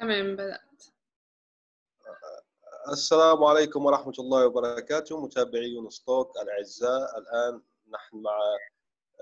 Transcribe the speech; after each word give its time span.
تمام 0.00 0.36
بدأت. 0.36 0.84
السلام 2.88 3.44
عليكم 3.44 3.86
ورحمة 3.86 4.12
الله 4.18 4.46
وبركاته. 4.46 5.20
متابعي 5.24 5.68
يونس 5.68 6.04
توك 6.04 6.36
الأعزاء 6.38 7.18
الآن 7.18 7.62
نحن 7.90 8.16
مع 8.16 8.38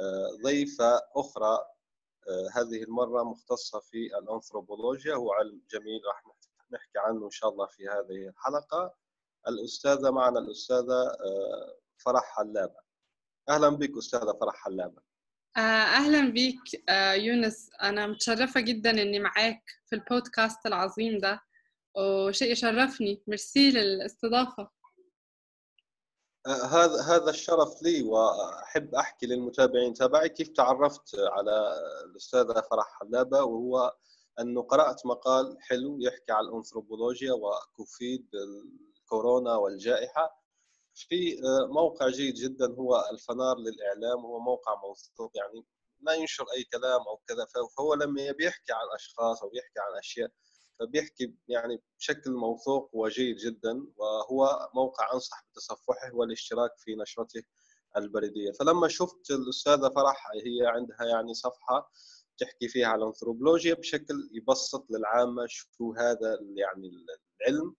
آه، 0.00 0.28
ضيفة 0.44 1.02
أخرى 1.16 1.58
آه، 2.28 2.48
هذه 2.52 2.82
المرة 2.82 3.22
مختصة 3.22 3.80
في 3.80 4.18
الأنثروبولوجيا. 4.18 5.14
هو 5.14 5.32
علم 5.32 5.60
جميل 5.70 6.00
راح 6.06 6.22
نحكي 6.70 6.98
عنه 6.98 7.24
إن 7.24 7.30
شاء 7.30 7.50
الله 7.50 7.66
في 7.66 7.88
هذه 7.88 8.28
الحلقة. 8.28 8.95
الأستاذة 9.48 10.10
معنا 10.10 10.38
الأستاذة 10.40 11.02
آه، 11.20 11.76
فرح 11.96 12.36
حلابة. 12.36 12.80
أهلا 13.48 13.68
بك 13.68 13.96
أستاذة 13.98 14.32
فرح 14.40 14.54
حلابة. 14.54 15.02
أهلا 15.56 16.30
بيك 16.30 16.59
يونس. 17.15 17.70
أنا 17.83 18.06
متشرفة 18.06 18.60
جدا 18.60 18.90
إني 18.90 19.18
معاك 19.18 19.63
في 19.87 19.95
البودكاست 19.96 20.66
العظيم 20.66 21.18
ده 21.18 21.40
وشيء 21.96 22.52
يشرفني. 22.52 23.23
ميرسي 23.26 23.71
للاستضافة. 23.71 24.71
هذا 26.46 27.02
هذا 27.02 27.30
الشرف 27.30 27.82
لي 27.82 28.02
وأحب 28.02 28.95
أحكي 28.95 29.26
للمتابعين. 29.26 29.95
تبعي 29.95 30.29
كيف 30.29 30.48
تعرفت 30.48 31.18
على 31.18 31.74
الأستاذة 32.04 32.60
فرح 32.70 32.98
حلابة 33.01 33.43
وهو 33.43 33.95
أنه 34.41 34.63
قرأت 34.63 35.07
مقال 35.07 35.57
حلو 35.60 35.98
يحكي 36.01 36.32
عن 36.32 36.45
الأنثروبولوجيا 36.45 37.32
وكوفيد 37.32 38.29
الكورونا 39.02 39.54
والجائحة. 39.57 40.45
في 40.96 41.36
موقع 41.70 42.08
جيد 42.08 42.34
جدا 42.34 42.74
هو 42.74 43.04
الفنار 43.12 43.58
للإعلام 43.58 44.20
هو 44.20 44.40
موقع 44.40 44.74
موثوق 44.74 45.30
يعني 45.34 45.66
ما 46.00 46.14
ينشر 46.14 46.44
أي 46.56 46.64
كلام 46.64 47.00
أو 47.00 47.16
كذا 47.28 47.46
فهو 47.76 47.94
لما 47.94 48.32
بيحكي 48.32 48.72
عن 48.72 48.94
أشخاص 48.94 49.42
أو 49.42 49.48
بيحكي 49.48 49.78
عن 49.78 49.98
أشياء 49.98 50.30
فبيحكي 50.80 51.34
يعني 51.48 51.82
بشكل 51.98 52.30
موثوق 52.30 52.90
وجيد 52.92 53.36
جدا 53.36 53.86
وهو 53.96 54.70
موقع 54.74 55.12
أنصح 55.14 55.44
بتصفحه 55.50 56.10
والاشتراك 56.14 56.70
في 56.78 56.94
نشرته 56.94 57.42
البريدية. 57.96 58.52
فلما 58.52 58.88
شفت 58.88 59.30
الأستاذة 59.30 59.88
فرح 59.88 60.26
هي 60.44 60.66
عندها 60.66 61.04
يعني 61.04 61.34
صفحة 61.34 61.90
تحكي 62.38 62.68
فيها 62.68 62.86
على 62.86 63.02
الأنثروبولوجيا 63.02 63.74
بشكل 63.74 64.30
يبسط 64.32 64.86
للعامة 64.91 65.47
شو 65.48 65.92
هذا 65.92 66.38
يعني 66.56 66.91
العلم. 67.41 67.74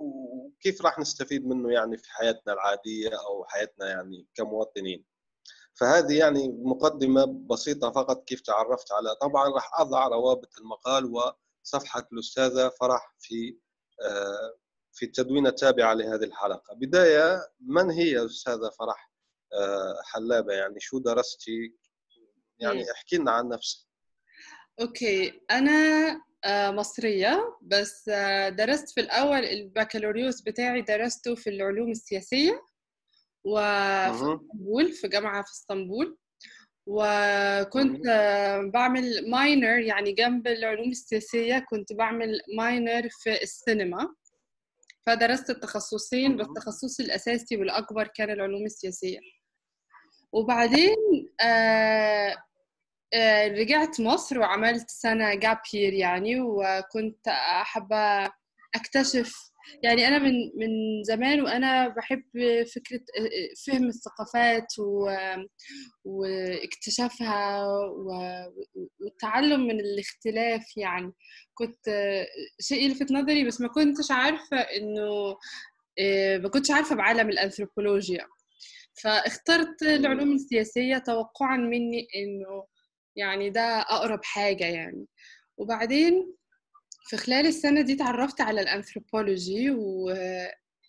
وكيف 0.00 0.82
راح 0.82 0.98
نستفيد 0.98 1.46
منه 1.46 1.72
يعني 1.72 1.96
في 1.96 2.10
حياتنا 2.10 2.52
العادية 2.52 3.10
أو 3.26 3.44
حياتنا 3.44 3.88
يعني 3.88 4.26
كمواطنين. 4.34 5.04
فهذه 5.74 6.18
يعني 6.18 6.48
مقدمة 6.48 7.24
بسيطة 7.24 7.90
فقط 7.90 8.24
كيف 8.24 8.40
تعرفت 8.40 8.92
على 8.92 9.14
طبعا 9.20 9.48
راح 9.48 9.80
أضع 9.80 10.08
روابط 10.08 10.58
المقال 10.58 11.04
وصفحة 11.04 12.08
الأستاذة 12.12 12.68
فرح 12.68 13.14
في 13.18 13.58
آه، 14.02 14.56
في 14.92 15.04
التدوين 15.04 15.46
التابعه 15.46 15.94
لهذه 15.94 16.24
الحلقة. 16.24 16.74
بداية 16.74 17.50
من 17.60 17.90
هي 17.90 18.26
أستاذة 18.26 18.70
فرح 18.78 19.12
آه، 19.52 20.02
حلابة؟ 20.04 20.52
يعني 20.52 20.80
شو 20.80 20.98
درستي؟ 20.98 21.76
يعني 22.58 22.92
احكي 22.92 23.16
لنا 23.16 23.30
عن 23.30 23.48
نفسك. 23.48 23.86
أوكي. 24.80 25.40
أنا 25.50 26.20
مصرية 26.46 27.58
بس 27.62 28.08
درست 28.48 28.90
في 28.90 29.00
الأول 29.00 29.44
البكالوريوس 29.44 30.40
بتاعي 30.42 30.82
درسته 30.82 31.34
في 31.34 31.50
العلوم 31.50 31.90
السياسية 31.90 32.62
وفي 33.44 34.10
إسطنبول 34.10 34.92
في 34.92 35.08
جامعة 35.08 35.42
في 35.42 35.50
إسطنبول. 35.50 36.18
وكنت 36.88 38.06
بعمل 38.74 39.30
ماينر 39.30 39.78
يعني 39.78 40.12
جنب 40.12 40.46
العلوم 40.46 40.90
السياسية 40.90 41.58
كنت 41.58 41.92
بعمل 41.92 42.40
ماينر 42.56 43.08
في 43.22 43.42
السينما. 43.42 44.14
فدرست 45.06 45.50
التخصصين 45.50 46.36
بس 46.36 46.46
تخصصي 46.56 47.02
الأساسي 47.02 47.56
والأكبر 47.56 48.06
كان 48.06 48.30
العلوم 48.30 48.64
السياسية. 48.64 49.18
وبعدين 50.32 50.96
آه 51.40 52.36
رجعت 53.48 54.00
مصر 54.00 54.38
وعملت 54.38 54.90
سنة 54.90 55.34
جاب 55.34 55.58
يعني 55.74 56.40
وكنت 56.40 57.28
حابة 57.62 58.30
أكتشف 58.74 59.34
يعني 59.82 60.08
أنا 60.08 60.18
من 60.18 60.32
من 60.32 61.02
زمان 61.02 61.40
وأنا 61.40 61.88
بحب 61.88 62.24
فكرة 62.74 63.00
فهم 63.66 63.88
الثقافات 63.88 64.78
و... 64.78 65.10
واكتشافها. 66.04 67.66
والتعلم 69.00 69.60
من 69.60 69.80
الاختلاف 69.80 70.76
يعني 70.76 71.12
كنت 71.54 71.88
شيء 72.60 72.84
يلفت 72.84 73.12
نظري 73.12 73.44
بس 73.44 73.60
ما 73.60 73.68
كنتش 73.68 74.10
عارفة 74.10 74.56
إنه 74.56 75.36
ما 76.42 76.48
كنتش 76.48 76.70
عارفة 76.70 76.96
بعالم 76.96 77.28
الأنثروبولوجيا 77.28 78.26
فاخترت 79.02 79.82
العلوم 79.82 80.32
السياسية 80.32 80.98
توقعا 80.98 81.56
مني 81.56 82.06
إنه 82.16 82.66
يعني 83.16 83.50
ده 83.50 83.80
أقرب 83.80 84.24
حاجة 84.24 84.64
يعني. 84.64 85.06
وبعدين 85.56 86.34
في 87.08 87.16
خلال 87.16 87.46
السنة 87.46 87.80
دي 87.80 87.94
تعرفت 87.94 88.40
على 88.40 88.60
الأنثروبولوجي 88.60 89.70
و... 89.70 90.10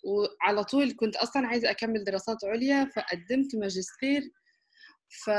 وعلى 0.03 0.63
طول 0.63 0.93
كنت 0.95 1.15
أصلا 1.15 1.47
عايزة 1.47 1.69
أكمل 1.71 2.03
دراسات 2.03 2.37
عليا 2.45 2.85
فقدمت 2.95 3.55
ماجستير 3.55 4.31
في 5.09 5.31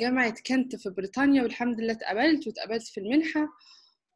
جامعة 0.00 0.34
كنت 0.46 0.76
في 0.76 0.90
بريطانيا 0.90 1.42
والحمد 1.42 1.80
لله 1.80 1.92
اتقبلت 1.92 2.46
واتقبلت 2.46 2.86
في 2.88 3.00
المنحة. 3.00 3.48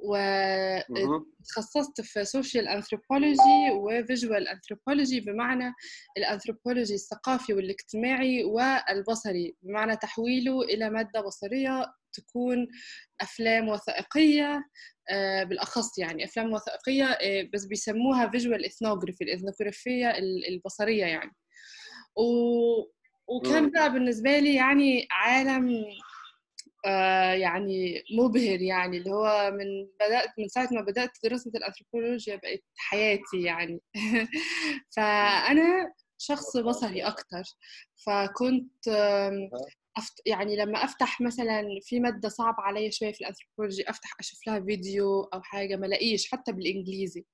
وتخصصت 0.04 2.00
في 2.00 2.24
social 2.24 2.68
anthropology 2.68 3.70
و 3.74 3.85
visual 3.85 4.48
anthropology 4.48 5.20
بمعنى 5.20 5.74
الأنثروبولوجي 6.18 6.94
الثقافي 6.94 7.54
والاجتماعي 7.54 8.44
والبصري 8.44 9.56
بمعنى 9.62 9.96
تحويله 9.96 10.62
إلى 10.62 10.90
مادة 10.90 11.20
بصرية 11.20 11.94
تكون 12.12 12.68
أفلام 13.20 13.68
وثائقية 13.68 14.64
آه، 15.10 15.44
بالأخص 15.44 15.98
يعني 15.98 16.24
أفلام 16.24 16.52
وثائقية 16.52 17.04
آه، 17.04 17.48
بس 17.54 17.64
بيسموها 17.64 18.30
فيجوال 18.30 18.64
اثنوغرافي 18.64 19.24
الإثنوغرافية 19.24 20.10
البصرية 20.48 21.04
يعني. 21.04 21.32
و... 22.16 22.22
وكان 23.28 23.70
بقى 23.70 23.92
بالنسبة 23.92 24.38
لي 24.38 24.54
يعني 24.54 25.06
عالم 25.10 25.84
آه 26.86 27.32
يعني 27.32 28.02
مبهر 28.18 28.60
يعني 28.60 28.96
اللي 28.98 29.10
هو 29.10 29.50
من 29.50 29.88
بدأت 30.00 30.28
من 30.38 30.48
ساعة 30.48 30.68
ما 30.72 30.80
بدأت 30.80 31.10
دراسة 31.24 31.50
الأنثروبولوجيا 31.54 32.36
بقت 32.36 32.62
حياتي 32.76 33.42
يعني. 33.42 33.80
فأنا 34.96 35.92
شخص 36.18 36.56
بصري 36.56 37.02
أكتر. 37.02 37.42
فكنت 38.06 38.88
أفت... 39.96 40.22
يعني 40.26 40.56
لما 40.56 40.84
أفتح 40.84 41.20
مثلا 41.20 41.62
في 41.82 42.00
مادة 42.00 42.28
صعبة 42.28 42.62
عليا 42.62 42.90
شوية 42.90 43.12
في 43.12 43.20
الأنثروبولوجي 43.20 43.90
أفتح 43.90 44.10
أشوف 44.20 44.46
لها 44.46 44.60
فيديو 44.60 45.22
أو 45.22 45.42
حاجة 45.42 45.76
ما 45.76 45.86
ألاقيش 45.86 46.30
حتى 46.30 46.52
بالإنجليزي. 46.52 47.24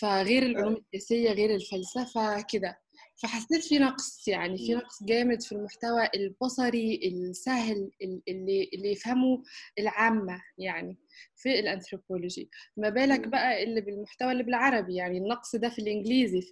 فغير 0.00 0.42
العلوم 0.42 0.76
السياسيه 0.94 1.30
غير 1.32 1.54
الفلسفة 1.54 2.40
كده 2.52 2.80
فحسيت 3.22 3.64
في 3.64 3.78
نقص 3.78 4.28
يعني 4.28 4.58
في 4.58 4.74
نقص 4.74 5.02
جامد 5.02 5.42
في 5.42 5.52
المحتوى 5.52 6.08
البصري 6.14 7.00
السهل 7.04 7.90
اللي 8.28 8.70
اللي 8.74 8.92
يفهمه 8.92 9.42
العامة 9.78 10.42
يعني 10.58 10.98
في 11.36 11.58
الأنثروبولوجي. 11.60 12.50
ما 12.76 12.88
بالك 12.88 13.28
بقى 13.28 13.62
اللي 13.62 13.80
بالمحتوى 13.80 14.32
اللي 14.32 14.42
بالعربي 14.42 14.94
يعني 14.94 15.18
النقص 15.18 15.56
ده 15.56 15.68
في 15.68 15.78
الإنجليزي 15.78 16.40
ف 16.42 16.50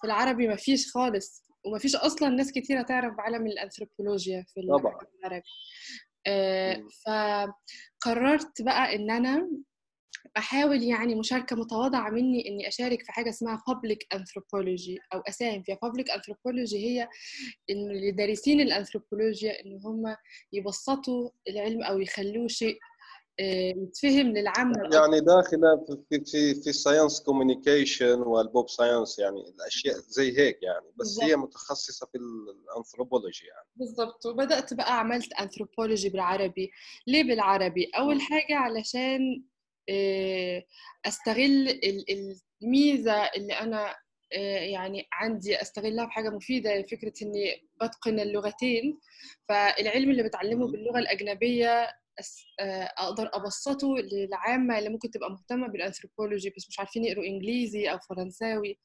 في 0.00 0.04
العربي 0.06 0.48
ما 0.48 0.56
فيش 0.56 0.90
خالص. 0.90 1.49
وما 1.64 1.78
فيش 1.78 1.96
أصلا 1.96 2.28
ناس 2.28 2.52
كتيرة 2.52 2.82
تعرف 2.82 3.14
بعالم 3.16 3.46
الأنثروبولوجيا 3.46 4.44
في 4.54 4.60
العربي 4.60 5.42
آه 6.26 6.84
فقررت 7.06 8.62
بقى 8.62 8.94
إن 8.96 9.10
أنا 9.10 9.50
أحاول 10.36 10.82
يعني 10.82 11.14
مشاركة 11.14 11.56
متواضعة 11.56 12.10
مني 12.10 12.48
إني 12.48 12.68
أشارك 12.68 13.02
في 13.02 13.12
حاجة 13.12 13.28
اسمها 13.30 13.56
public 13.70 14.18
anthropology 14.18 14.98
أو 15.14 15.20
أساهم 15.28 15.62
فيها. 15.62 15.74
public 15.76 16.04
anthropology 16.12 16.74
هي 16.74 17.08
إن 17.70 17.90
اللي 17.90 18.10
دارسين 18.10 18.60
الأنثروبولوجيا 18.60 19.60
إن 19.64 19.80
هم 19.84 20.16
يبسطوا 20.52 21.30
العلم 21.48 21.82
أو 21.82 21.98
يخلوه 21.98 22.48
شيء 22.48 22.78
يتفهم 23.38 24.26
للعامة 24.26 24.74
يعني 24.94 25.20
داخلة 25.20 25.84
في 26.08 26.24
في 26.24 26.54
في 26.54 26.70
ال 26.70 26.76
science 26.76 27.20
communication 27.20 28.20
وال 28.20 28.39
pop 28.39 28.68
science 28.70 29.18
يعني 29.18 29.40
الأشياء 29.40 29.96
زي 29.96 30.38
هيك 30.38 30.62
يعني 30.62 30.86
بس 30.86 30.94
بالزبط. 30.96 31.24
هي 31.24 31.36
متخصصة 31.36 32.06
في 32.06 32.18
الانثروبولوجي 32.18 33.46
يعني. 33.46 33.68
بالضبط. 33.76 34.26
وبدأت 34.26 34.74
بقى 34.74 34.98
عملت 34.98 35.32
انثروبولوجي 35.32 36.08
بالعربي. 36.08 36.70
ليه 37.06 37.22
بالعربي؟ 37.24 37.90
أول 37.98 38.20
حاجة 38.20 38.56
علشان 38.56 39.44
آه، 39.90 40.64
أستغل 41.06 41.80
الميزة 42.62 43.12
اللي 43.36 43.52
أنا 43.52 43.94
آه، 44.32 44.58
يعني 44.58 45.08
عندي 45.12 45.62
أستغلها 45.62 46.04
بحاجه 46.04 46.30
مفيدة 46.30 46.82
فكرة 46.82 47.12
إني 47.22 47.68
بتقن 47.82 48.20
اللغتين. 48.20 48.98
فالعلم 49.48 50.10
اللي 50.10 50.22
بتعلمه 50.22 50.66
باللغة 50.66 50.98
الأجنبية 50.98 51.68
آه، 51.68 51.99
أقدر 52.98 53.30
أبسطه 53.34 53.88
للعامة 54.12 54.78
اللي 54.78 54.88
ممكن 54.90 55.10
تبقى 55.10 55.30
مهتمة 55.30 55.68
بالانثروبولوجي 55.68 56.50
بس 56.56 56.68
مش 56.68 56.78
عارفين 56.78 57.04
يقروا 57.04 57.24
إنجليزي 57.24 57.86
أو 57.92 57.98
فرنساوي 57.98 58.78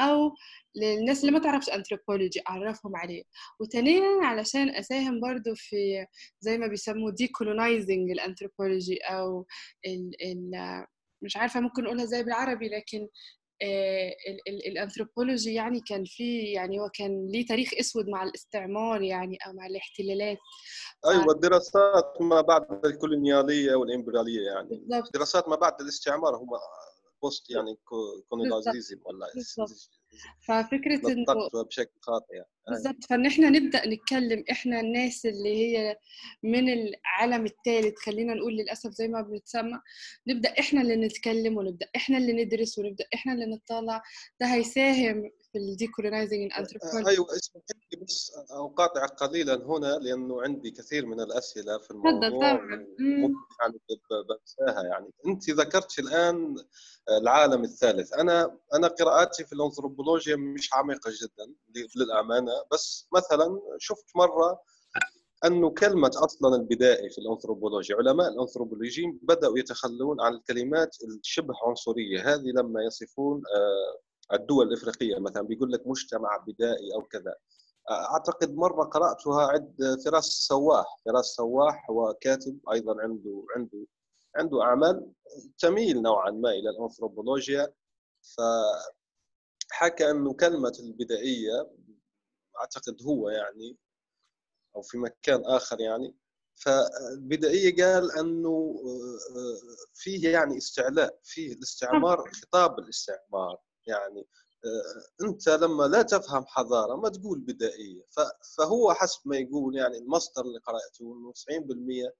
أو 0.00 0.34
للناس 0.76 1.20
اللي 1.20 1.32
ما 1.32 1.38
تعرفش 1.38 1.70
انثروبولوجي 1.70 2.40
أعرفهم 2.48 2.96
عليه. 2.96 3.22
وثانيا 3.60 4.02
علشان 4.22 4.70
أساهم 4.70 5.20
برضو 5.20 5.54
في 5.54 6.06
زي 6.40 6.58
ما 6.58 6.66
بيسموه 6.66 7.12
decolonizing 7.12 8.10
ال 8.10 8.17
anthropology 8.17 8.98
أو 8.98 9.46
ال 9.86 10.10
ال 10.22 10.50
مش 11.22 11.36
عارفة 11.36 11.60
ممكن 11.60 11.84
نقولها 11.84 12.04
زي 12.04 12.22
بالعربي 12.22 12.68
لكن 12.68 12.98
آه، 12.98 13.08
الانثروبولوجي 14.66 15.54
يعني 15.54 15.80
كان 15.80 16.04
في 16.04 16.42
يعني 16.42 16.80
هو 16.80 16.88
كان 16.88 17.28
ليه 17.30 17.46
تاريخ 17.46 17.70
أسود 17.80 18.08
مع 18.08 18.22
الاستعمار 18.22 19.02
يعني 19.02 19.38
أو 19.46 19.52
مع 19.52 19.66
الاحتلالات 19.66 20.38
أيوه 21.06 21.32
الدراسات 21.32 22.14
ما 22.20 22.40
بعد 22.40 22.86
الكولونيالية 22.86 23.74
والإمبريالية 23.74 24.46
يعني 24.46 24.68
بالضبط. 24.68 25.14
دراسات 25.14 25.48
ما 25.48 25.56
بعد 25.56 25.80
الاستعمار 25.80 26.36
هم 26.36 26.48
post 27.22 27.50
يعني 27.50 27.76
colonialism 28.28 29.00
ولا 29.04 29.26
ففكره 30.48 31.12
انه 31.12 31.64
بشكل 31.64 31.98
خاطئ 32.00 32.34
يعني. 32.34 32.48
بالضبط 32.68 33.04
فان 33.04 33.26
إحنا 33.26 33.50
نبدا 33.50 33.86
نتكلم 33.88 34.44
إحنا 34.50 34.80
الناس 34.80 35.26
اللي 35.26 35.56
هي 35.56 35.98
من 36.42 36.68
العالم 36.72 37.46
الثالث 37.46 37.98
خلينا 37.98 38.34
نقول 38.34 38.56
للاسف 38.56 38.90
زي 38.90 39.08
ما 39.08 39.20
بنتسمى 39.22 39.80
نبدا 40.26 40.48
إحنا 40.60 40.80
اللي 40.80 40.96
نتكلم 40.96 41.56
ونبدا 41.56 41.88
إحنا 41.96 42.18
اللي 42.18 42.44
ندرس 42.44 42.78
ونبدا 42.78 43.04
إحنا 43.14 43.32
اللي 43.32 43.46
نطلع 43.46 44.02
ده 44.40 44.46
هيساهم 44.46 45.30
في 45.52 45.58
ال 45.58 45.65
decolonizing 45.65 46.52
anthropology 46.58 47.10
أيوه 47.10 47.26
اسمح 47.26 47.62
لي 47.92 48.04
بس 48.04 48.32
أقاطع 48.50 49.06
قليلا 49.06 49.54
هنا 49.54 49.86
لأنه 49.86 50.42
عندي 50.42 50.70
كثير 50.70 51.06
من 51.06 51.20
الأسئلة 51.20 51.78
في 51.78 51.90
الموضوع 51.90 52.28
طبعا 52.28 52.50
يعني 53.60 53.80
بنساها 54.28 54.82
يعني. 54.82 55.10
أنت 55.26 55.50
ذكرت 55.50 55.98
الآن 55.98 56.56
العالم 57.20 57.64
الثالث. 57.64 58.14
أنا 58.14 58.58
أنا 58.74 58.88
قراءاتي 58.88 59.44
في 59.44 59.52
الأنثروبولوجيا 59.52 60.36
مش 60.36 60.70
عميقة 60.74 61.10
جدا 61.22 61.52
للأمانة 61.96 62.52
بس 62.72 63.08
مثلا 63.16 63.60
شفت 63.78 64.06
مرة 64.16 64.60
انه 65.44 65.70
كلمة 65.70 66.10
أصلا 66.14 66.56
البدائي 66.56 67.10
في 67.10 67.18
الأنثروبولوجيا 67.18 67.96
علماء 67.96 68.28
الأنثروبولوجيين 68.28 69.18
بدأوا 69.22 69.58
يتخلون 69.58 70.20
عن 70.20 70.34
الكلمات 70.34 70.96
الشبه 71.20 71.54
عنصرية. 71.66 72.34
هذه 72.34 72.52
لما 72.56 72.82
يصفون 72.82 73.42
آه، 73.56 74.07
الدول 74.32 74.68
الإفريقية 74.68 75.18
مثلا 75.18 75.42
بيقول 75.42 75.72
لك 75.72 75.86
مجتمع 75.86 76.36
بدائي 76.36 76.94
أو 76.94 77.02
كذا. 77.02 77.34
أعتقد 77.90 78.54
مرة 78.54 78.84
قرأتها 78.84 79.46
عند 79.46 79.98
فراس 80.04 80.24
سواح. 80.24 80.86
فراس 81.06 81.26
سواح 81.26 81.90
هو 81.90 82.14
كاتب 82.14 82.58
أيضا 82.72 83.02
عنده 83.02 83.44
عنده 83.56 83.86
عنده 84.36 84.62
أعمال 84.62 85.12
تميل 85.58 86.02
نوعا 86.02 86.30
ما 86.30 86.50
إلى 86.50 86.70
الأنثروبولوجيا. 86.70 87.72
فحكى 89.70 90.10
إنه 90.10 90.34
كلمة 90.34 90.72
البدائية 90.80 91.70
أعتقد 92.60 93.02
هو 93.02 93.28
يعني 93.30 93.76
أو 94.76 94.82
في 94.82 94.98
مكان 94.98 95.44
آخر 95.44 95.80
يعني. 95.80 96.16
فالبدائية 96.54 97.84
قال 97.84 98.18
إنه 98.18 98.74
فيه 99.94 100.28
يعني 100.32 100.56
استعلاء 100.58 101.18
فيه 101.24 101.52
الاستعمار 101.52 102.30
خطاب 102.32 102.78
الاستعمار. 102.78 103.58
يعني 103.88 104.26
أنت 105.22 105.48
لما 105.48 105.84
لا 105.84 106.02
تفهم 106.02 106.44
حضارة 106.46 106.96
ما 106.96 107.08
تقول 107.08 107.38
بدائية. 107.40 108.02
فهو 108.58 108.94
حسب 108.94 109.20
ما 109.24 109.36
يقول 109.36 109.76
يعني 109.76 109.98
المصدر 109.98 110.42
اللي 110.42 110.58
قرأته 110.58 111.14
انه 111.14 111.32
90% 111.32 112.12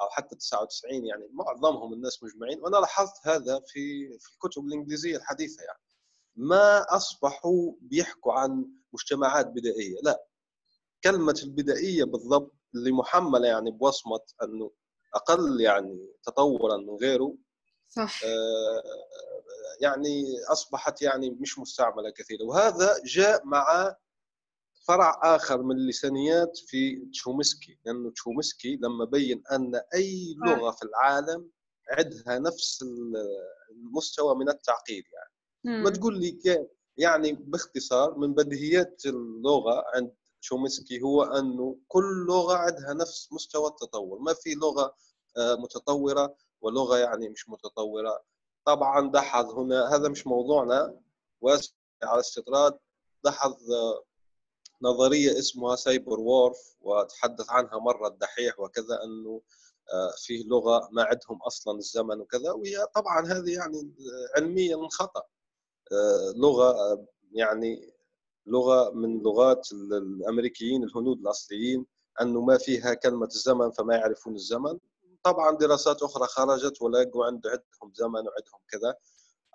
أو 0.00 0.08
حتى 0.10 0.36
99 0.36 1.06
يعني 1.06 1.28
معظمهم 1.32 1.92
الناس 1.92 2.22
مجمعين 2.22 2.60
وأنا 2.62 2.76
لاحظت 2.76 3.26
هذا 3.26 3.60
في 3.66 4.08
في 4.18 4.32
الكتب 4.32 4.64
الإنجليزية 4.64 5.16
الحديثة 5.16 5.62
يعني. 5.62 5.78
ما 6.36 6.96
أصبحوا 6.96 7.72
بيحكوا 7.80 8.32
عن 8.32 8.66
مجتمعات 8.92 9.46
بدائية 9.46 9.96
لا. 10.02 10.26
كلمة 11.04 11.40
البدائية 11.44 12.04
بالضبط 12.04 12.54
اللي 12.74 12.92
محمله 12.92 13.48
يعني 13.48 13.70
بوصمة 13.70 14.20
أنه 14.42 14.70
أقل 15.14 15.60
يعني 15.60 16.08
تطورا 16.22 16.76
من 16.76 16.96
غيره 16.96 17.36
صح. 17.94 18.20
آه 18.24 18.82
يعني 19.80 20.24
أصبحت 20.52 21.02
يعني 21.02 21.30
مش 21.30 21.58
مستعملة 21.58 22.10
كثيرا 22.10 22.42
وهذا 22.44 22.96
جاء 23.04 23.46
مع 23.46 23.96
فرع 24.88 25.20
آخر 25.36 25.62
من 25.62 25.76
اللسانيات 25.76 26.56
في 26.66 27.06
تشومسكي. 27.12 27.78
لأنه 27.84 28.10
تشومسكي 28.10 28.76
لما 28.76 29.04
بين 29.04 29.42
أن 29.52 29.80
أي 29.94 30.34
لغة 30.46 30.70
في 30.70 30.82
العالم 30.82 31.50
عندها 31.90 32.38
نفس 32.38 32.84
المستوى 33.70 34.34
من 34.34 34.48
التعقيد 34.48 35.04
يعني. 35.12 35.30
ما 35.82 35.90
تقول 35.90 36.20
لي 36.20 36.30
كيف 36.30 36.66
يعني 36.96 37.32
باختصار 37.32 38.18
من 38.18 38.34
بديهيات 38.34 39.02
اللغة 39.06 39.84
عند 39.94 40.14
تشومسكي 40.42 41.00
هو 41.02 41.22
أنه 41.22 41.78
كل 41.88 42.26
لغة 42.28 42.54
عندها 42.56 42.94
نفس 42.94 43.28
مستوى 43.32 43.66
التطور. 43.68 44.18
ما 44.18 44.34
في 44.34 44.54
لغة 44.54 44.94
آه، 45.36 45.54
متطورة 45.54 46.36
ولغة 46.64 46.98
يعني 46.98 47.28
مش 47.28 47.48
متطورة. 47.48 48.24
طبعا 48.64 49.10
دحض 49.10 49.50
هنا 49.50 49.94
هذا 49.94 50.08
مش 50.08 50.26
موضوعنا. 50.26 51.00
واسف 51.40 51.72
على 52.02 52.14
الاستطراد. 52.14 52.78
دحض 53.24 53.52
آه، 53.52 54.04
نظرية 54.82 55.38
اسمها 55.38 55.76
سايبر 55.76 56.20
وورف 56.20 56.76
وتحدث 56.80 57.50
عنها 57.50 57.78
مرة 57.78 58.08
الدحيح 58.08 58.60
وكذا 58.60 59.02
أنه 59.04 59.42
آه، 59.92 60.12
فيه 60.18 60.44
لغة 60.44 60.88
ما 60.92 61.02
عندهم 61.02 61.42
أصلا 61.42 61.78
الزمن 61.78 62.20
وكذا. 62.20 62.52
وهي 62.52 62.86
طبعا 62.94 63.26
هذه 63.26 63.52
يعني 63.54 63.94
علميا 64.36 64.88
خطأ. 64.90 65.22
آه، 65.92 66.32
لغة 66.36 66.74
يعني 67.32 67.94
لغة 68.46 68.90
من 68.90 69.22
لغات 69.22 69.68
الأمريكيين 69.72 70.84
الهنود 70.84 71.18
الأصليين 71.18 71.86
أنه 72.20 72.40
ما 72.40 72.58
فيها 72.58 72.94
كلمة 72.94 73.26
الزمن 73.26 73.70
فما 73.70 73.94
يعرفون 73.96 74.34
الزمن. 74.34 74.78
طبعا 75.24 75.56
دراسات 75.56 76.02
أخرى 76.02 76.26
خرجت 76.26 76.82
ولقوا 76.82 77.26
عنده 77.26 77.50
عندهم 77.50 77.94
زمن 77.94 78.28
وعندهم 78.28 78.60
كذا. 78.68 78.94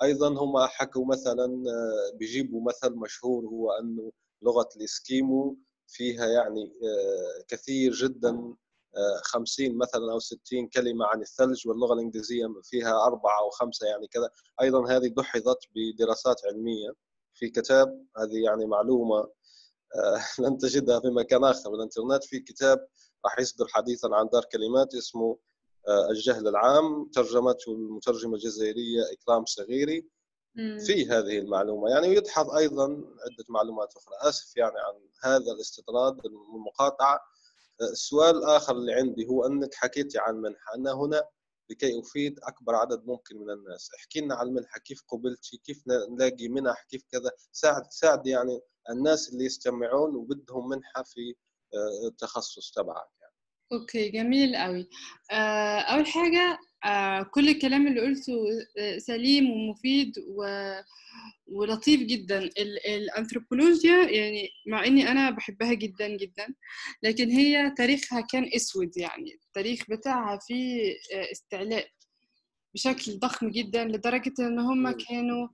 أيضا 0.04 0.30
هم 0.30 0.58
حكوا 0.68 1.06
مثلا 1.06 1.46
آه، 1.46 2.18
بيجيبوا 2.18 2.62
مثل 2.62 2.96
مشهور 2.96 3.46
هو 3.46 3.72
أنه 3.72 4.12
لغة 4.42 4.70
الإسكيمو 4.76 5.58
فيها 5.88 6.26
يعني 6.28 6.64
آه، 6.84 7.44
كثير 7.48 7.94
جدا 7.94 8.54
50 9.24 9.66
آه، 9.66 9.74
مثلا 9.76 10.12
أو 10.12 10.20
60 10.20 10.68
كلمة 10.68 11.06
عن 11.06 11.22
الثلج 11.22 11.68
واللغة 11.68 11.94
الإنجليزية 11.94 12.48
فيها 12.64 13.06
أربعة 13.06 13.40
أو 13.40 13.50
خمسة 13.50 13.88
يعني 13.88 14.08
كذا. 14.08 14.30
أيضا 14.62 14.92
هذه 14.92 15.08
دحضت 15.08 15.60
بدراسات 15.76 16.42
علمية 16.46 16.94
في 17.34 17.50
كتاب 17.50 18.06
هذه 18.18 18.44
يعني 18.46 18.66
معلومة 18.66 19.30
لن 20.40 20.58
تجدها 20.58 21.00
في 21.00 21.08
مكان 21.10 21.44
آخر 21.44 21.70
بالانترنت 21.72 22.24
في 22.24 22.40
كتاب 22.40 22.88
راح 23.26 23.40
يصدر 23.40 23.68
حديثا 23.68 24.10
عن 24.14 24.30
دار 24.34 24.46
كلمات 24.52 24.96
اسمه 24.96 25.38
الجهل 25.90 26.48
العام 26.48 27.06
ترجمته 27.06 27.72
المترجمة 27.72 28.34
الجزائرية 28.36 29.02
إكرام 29.12 29.46
صغيري 29.46 30.10
في 30.86 31.06
هذه 31.10 31.40
المعلومة. 31.40 31.90
يعني 31.90 32.08
ويدحض 32.10 32.50
أيضا 32.52 32.84
عدة 33.26 33.46
معلومات 33.50 33.94
أخرى. 33.98 34.30
آسف 34.30 34.58
يعني 34.58 34.76
عن 34.80 34.94
هذا 35.24 35.52
الاستطراد 35.52 36.26
المقاطعة. 36.26 37.20
السؤال 37.82 38.38
الآخر 38.38 38.76
اللي 38.76 38.94
عندي 38.94 39.28
هو 39.28 39.46
أنك 39.46 39.74
حكيتي 39.74 40.20
عن 40.20 40.36
منحة. 40.36 40.76
أنا 40.76 40.92
هنا 40.94 41.24
لكي 41.70 42.00
أفيد 42.00 42.40
أكبر 42.44 42.76
عدد 42.76 43.06
ممكن 43.06 43.38
من 43.38 43.50
الناس. 43.50 43.90
احكي 44.00 44.22
لنا 44.22 44.36
عن 44.36 44.48
المنحة. 44.48 44.80
كيف 44.80 45.04
قبلتي 45.08 45.58
كيف 45.58 45.84
نلاقي 45.88 46.48
منح؟ 46.48 46.86
كيف 46.90 47.04
كذا؟ 47.12 47.32
ساعد 47.52 47.92
ساعد 47.92 48.28
يعني 48.28 48.62
الناس 48.90 49.30
اللي 49.30 49.46
يستمعون 49.46 50.16
وبدهم 50.16 50.70
منحة 50.70 51.04
في 51.04 51.36
آه، 51.74 52.08
التخصص 52.08 52.72
تبعك. 52.72 53.19
أوكي 53.72 54.10
جميل 54.10 54.56
قوي 54.56 54.90
آه، 55.32 55.80
أول 55.80 56.08
حاجة 56.08 56.58
آه 56.86 57.24
كل 57.24 57.50
الكلام 57.50 57.88
اللي 57.88 58.02
قلته 58.02 58.34
آه، 58.78 58.98
سليم 58.98 59.52
ومفيد 59.52 60.14
و... 60.28 60.44
ولطيف 61.48 62.02
جدا. 62.02 62.40
ال... 62.40 62.88
الأنثروبولوجيا 62.88 64.10
يعني 64.10 64.50
مع 64.68 64.86
إني 64.86 65.12
أنا 65.12 65.30
بحبها 65.30 65.74
جدا 65.74 66.08
جدا 66.08 66.48
لكن 67.04 67.30
هي 67.30 67.74
تاريخها 67.78 68.22
كان 68.22 68.50
أسود 68.56 68.98
يعني. 68.98 69.40
التاريخ 69.48 69.84
بتاعها 69.90 70.40
فيه 70.48 70.94
آه، 71.14 71.32
استعلاء 71.32 71.88
بشكل 72.74 73.20
ضخم 73.20 73.50
جدا 73.50 73.86
لدرجة 73.86 74.34
إن 74.40 74.60
هم 74.60 74.92
كانوا 74.92 75.48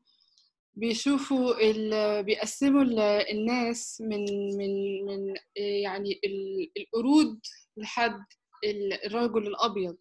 بيشوفوا 0.76 2.22
بيقسموا 2.22 2.84
الناس 3.32 4.02
من 4.02 4.26
من 4.58 5.06
من 5.06 5.36
يعني 5.58 6.20
القرود 6.78 7.40
لحد 7.78 8.24
الرجل 9.06 9.48
الأبيض. 9.48 9.98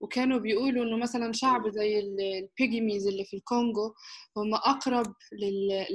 وكانوا 0.00 0.38
بيقولوا 0.38 0.84
إنه 0.84 0.96
مثلا 0.96 1.32
شعب 1.32 1.68
زي 1.68 1.98
البيجيميز 1.98 3.06
اللي 3.06 3.24
في 3.24 3.36
الكونغو 3.36 3.94
هم 4.36 4.54
أقرب 4.54 5.14
لل 5.32 5.86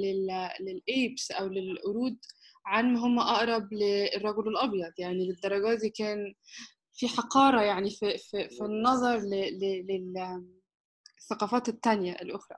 للإيبس 0.61 1.31
أو 1.31 1.47
للقرود 1.47 2.17
عن 2.65 2.93
ما 2.93 2.99
هم 2.99 3.19
أقرب 3.19 3.73
للرجل 3.73 4.47
الأبيض. 4.47 4.91
يعني 4.97 5.27
للدرجة 5.27 5.79
دي 5.79 5.89
كان 5.89 6.33
في 6.93 7.07
حقارة 7.07 7.61
يعني 7.61 7.89
في 7.89 8.17
في, 8.17 8.49
في 8.49 8.63
النظر 8.65 9.17
للثقافات 11.19 11.69
التانية 11.69 12.13
الأخرى. 12.13 12.57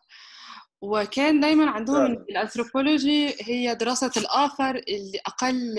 وكان 0.84 1.40
دايما 1.40 1.70
عندهم 1.70 2.12
الأنثروبولوجي 2.12 3.36
هي 3.42 3.76
دراسة 3.76 4.12
الآخر 4.18 4.76
اللي 4.76 5.20
أقل 5.28 5.76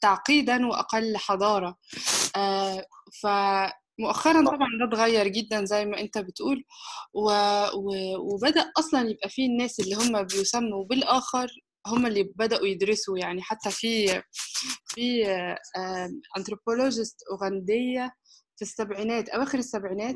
تعقيدا 0.00 0.66
وأقل 0.66 1.16
حضارة. 1.16 1.76
آه، 2.36 2.86
فمؤخرا 3.22 4.44
طبعا 4.46 4.68
ده 4.80 4.84
اتغير 4.88 5.28
جدا 5.28 5.64
زي 5.64 5.84
ما 5.84 6.00
أنت 6.00 6.18
بتقول. 6.18 6.64
و... 7.14 7.30
و... 7.74 8.16
وبدأ 8.18 8.72
أصلا 8.78 9.10
يبقى 9.10 9.28
فيه 9.28 9.46
الناس 9.46 9.80
اللي 9.80 9.94
هم 9.94 10.22
بيسموا 10.22 10.84
بالآخر 10.84 11.48
هم 11.86 12.06
اللي 12.06 12.22
بدأوا 12.36 12.66
يدرسوا. 12.66 13.18
يعني 13.18 13.42
حتى 13.42 13.70
في 13.70 14.22
في 14.86 15.26
anthropologist 16.36 17.16
أوغندية 17.30 18.12
في 18.56 18.62
السبعينات 18.62 19.28
أواخر 19.28 19.58
السبعينات 19.58 20.14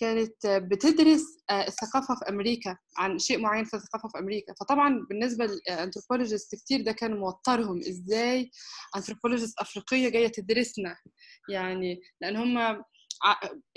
كانت 0.00 0.46
بتدرس 0.46 1.22
آه، 1.50 1.66
الثقافة 1.66 2.14
في 2.14 2.28
أمريكا 2.28 2.76
عن 2.96 3.18
شيء 3.18 3.38
معين 3.40 3.64
في 3.64 3.74
الثقافة 3.74 4.08
في 4.08 4.18
أمريكا. 4.18 4.54
فطبعا 4.60 5.06
بالنسبة 5.10 5.46
لل 5.46 5.60
anthropologist 5.60 6.54
كتير 6.54 6.82
ده 6.82 6.92
كان 6.92 7.16
موترهم. 7.16 7.78
إزاي 7.78 8.50
anthropologist 8.96 9.58
أفريقية 9.58 10.08
جاية 10.08 10.28
تدرسنا؟ 10.28 10.96
يعني 11.50 12.00
لأن 12.20 12.36
هم 12.36 12.82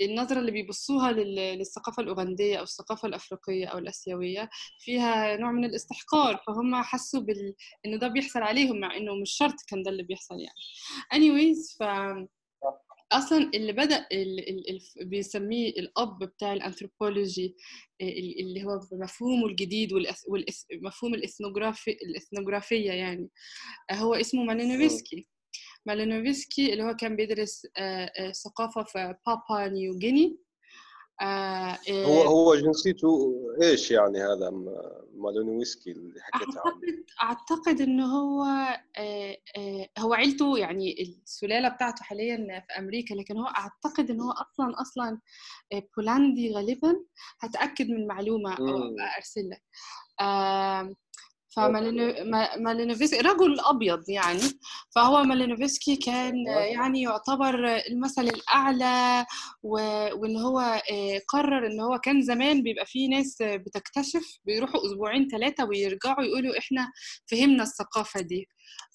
النظرة 0.02 0.38
اللي 0.40 0.50
بيبصوها 0.52 1.12
للثقافة 1.12 2.02
الأوغندية 2.02 2.58
أو 2.58 2.62
الثقافة 2.62 3.08
الأفريقية 3.08 3.66
أو 3.66 3.78
الأسيوية 3.78 4.50
فيها 4.80 5.36
نوع 5.36 5.52
من 5.52 5.64
الاستحقار. 5.64 6.42
فهم 6.46 6.74
حسوا 6.82 7.20
بال... 7.20 7.54
إنه 7.86 7.96
ده 7.98 8.08
بيحصل 8.08 8.42
عليهم 8.42 8.80
مع 8.80 8.96
إنه 8.96 9.14
مش 9.14 9.30
شرط 9.36 9.54
كان 9.68 9.82
ده 9.82 9.90
اللي 9.90 10.02
بيحصل 10.02 10.34
يعني. 10.34 10.54
anyways 11.14 11.76
ف 11.78 11.82
أصلا 13.12 13.50
اللي 13.54 13.72
بدأ 13.72 14.06
اللي 14.12 14.80
بيسميه 15.00 15.68
الأب 15.70 16.18
بتاع 16.18 16.52
الانثروبولوجي 16.52 17.56
اللي 18.00 18.64
هو 18.64 18.80
بمفهومه 18.92 19.46
الجديد 19.46 19.92
ومفهوم 19.92 21.14
ال 21.14 21.20
ethnography 21.20 21.90
الاثنوغرافيه 21.90 22.92
يعني. 22.92 23.28
هو 23.92 24.14
اسمه 24.14 24.44
مالينوفسكي. 24.44 25.26
مالينوفسكي 25.86 26.72
اللي 26.72 26.84
هو 26.84 26.96
كان 26.96 27.16
بيدرس 27.16 27.66
ثقافة 28.44 28.82
في 28.82 29.14
بابا 29.26 29.68
نيو 29.68 29.98
جيني 29.98 30.36
آه 31.22 31.78
هو 31.90 32.22
هو 32.22 32.54
جنسيته 32.54 33.34
إيش 33.62 33.90
يعني 33.90 34.18
هذا؟ 34.18 34.50
مالونويسكي 35.14 35.90
اللي 35.90 36.20
حكيت 36.20 36.48
عنه. 36.48 36.58
اعتقد 36.66 37.04
أعتقد 37.22 37.80
إنه 37.80 38.06
هو 38.06 38.42
آه 38.98 39.36
آه 39.58 39.88
هو 39.98 40.14
عيلته 40.14 40.58
يعني 40.58 41.02
السلالة 41.02 41.68
بتاعته 41.68 42.04
حاليا 42.04 42.36
في 42.36 42.78
أمريكا 42.78 43.14
لكن 43.14 43.36
هو 43.36 43.46
أعتقد 43.46 44.10
إنه 44.10 44.24
هو 44.24 44.30
أصلا 44.30 44.80
أصلا 44.80 45.20
آه، 45.72 45.82
بولندي 45.96 46.54
غالبا. 46.54 47.04
هتأكد 47.40 47.88
من 47.88 48.06
معلومة 48.06 48.54
أو 48.54 48.96
أرسل 49.16 49.50
لك. 49.50 49.62
فمالينوفسكي 51.56 53.20
رجل 53.20 53.60
أبيض 53.60 54.10
يعني 54.10 54.40
فهو 54.94 55.22
مالينوفسكي 55.24 55.96
كان 55.96 56.34
يعني 56.46 57.02
يعتبر 57.02 57.76
المثل 57.90 58.22
الأعلى 58.22 59.26
وإن 59.62 60.36
هو 60.36 60.60
آه، 60.60 61.20
قرر 61.28 61.66
إن 61.66 61.80
هو 61.80 61.98
كان 61.98 62.22
زمان 62.22 62.62
بيبقى 62.62 62.86
فيه 62.86 63.08
ناس 63.08 63.36
بتكتشف 63.42 64.38
بيروحوا 64.44 64.86
أسبوعين 64.86 65.28
ثلاثة 65.28 65.64
ويرجعوا 65.64 66.22
يقولوا 66.22 66.58
إحنا 66.58 66.92
فهمنا 67.30 67.62
الثقافة 67.62 68.20
دي. 68.20 68.48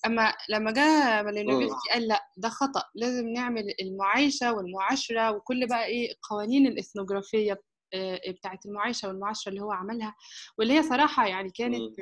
أما 0.06 0.34
لما 0.50 0.72
جاء 0.72 1.24
مالينوفسكي 1.24 1.90
قال 1.94 2.08
لأ 2.08 2.22
ده 2.38 2.50
خطأ 2.50 2.84
لازم 2.96 3.28
نعمل 3.30 3.64
المعايشة 3.82 4.54
والمعاشرة 4.54 5.32
وكل 5.32 5.68
بقى 5.68 5.86
إيه 5.86 6.12
القوانين 6.12 6.68
الاثنوغرافيه 6.68 7.60
آه، 7.94 8.32
بتاعت 8.32 8.66
المعايشه 8.66 9.08
والمعاشرة 9.08 9.50
اللي 9.50 9.62
هو 9.62 9.72
عملها 9.72 10.16
واللي 10.58 10.74
هي 10.74 10.84
صراحة 10.84 11.28
يعني 11.28 11.50
كانت 11.50 12.00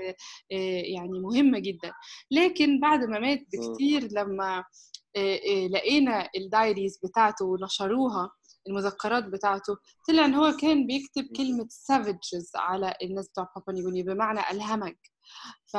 آه، 0.51 0.81
يعني 0.95 1.19
مهمة 1.19 1.59
جدا. 1.59 1.93
لكن 2.31 2.79
بعد 2.79 2.99
ما 3.03 3.19
مات 3.19 3.39
بكتير 3.53 4.07
لما 4.11 4.63
آه، 5.15 5.67
لقينا 5.67 6.29
الدايريز 6.35 6.99
بتاعته 7.03 7.45
ونشروها 7.45 8.31
المذكرات 8.67 9.23
بتاعته 9.23 9.77
طلع 10.07 10.25
إن 10.25 10.33
هو 10.33 10.51
كان 10.61 10.87
بيكتب 10.87 11.23
كلمة 11.37 11.67
سافجز 11.69 12.51
على 12.55 12.93
الناس 13.03 13.29
بتوع 13.29 13.47
بابا 13.55 14.03
بمعنى 14.13 14.39
الهمج. 14.51 14.95
ف 15.67 15.77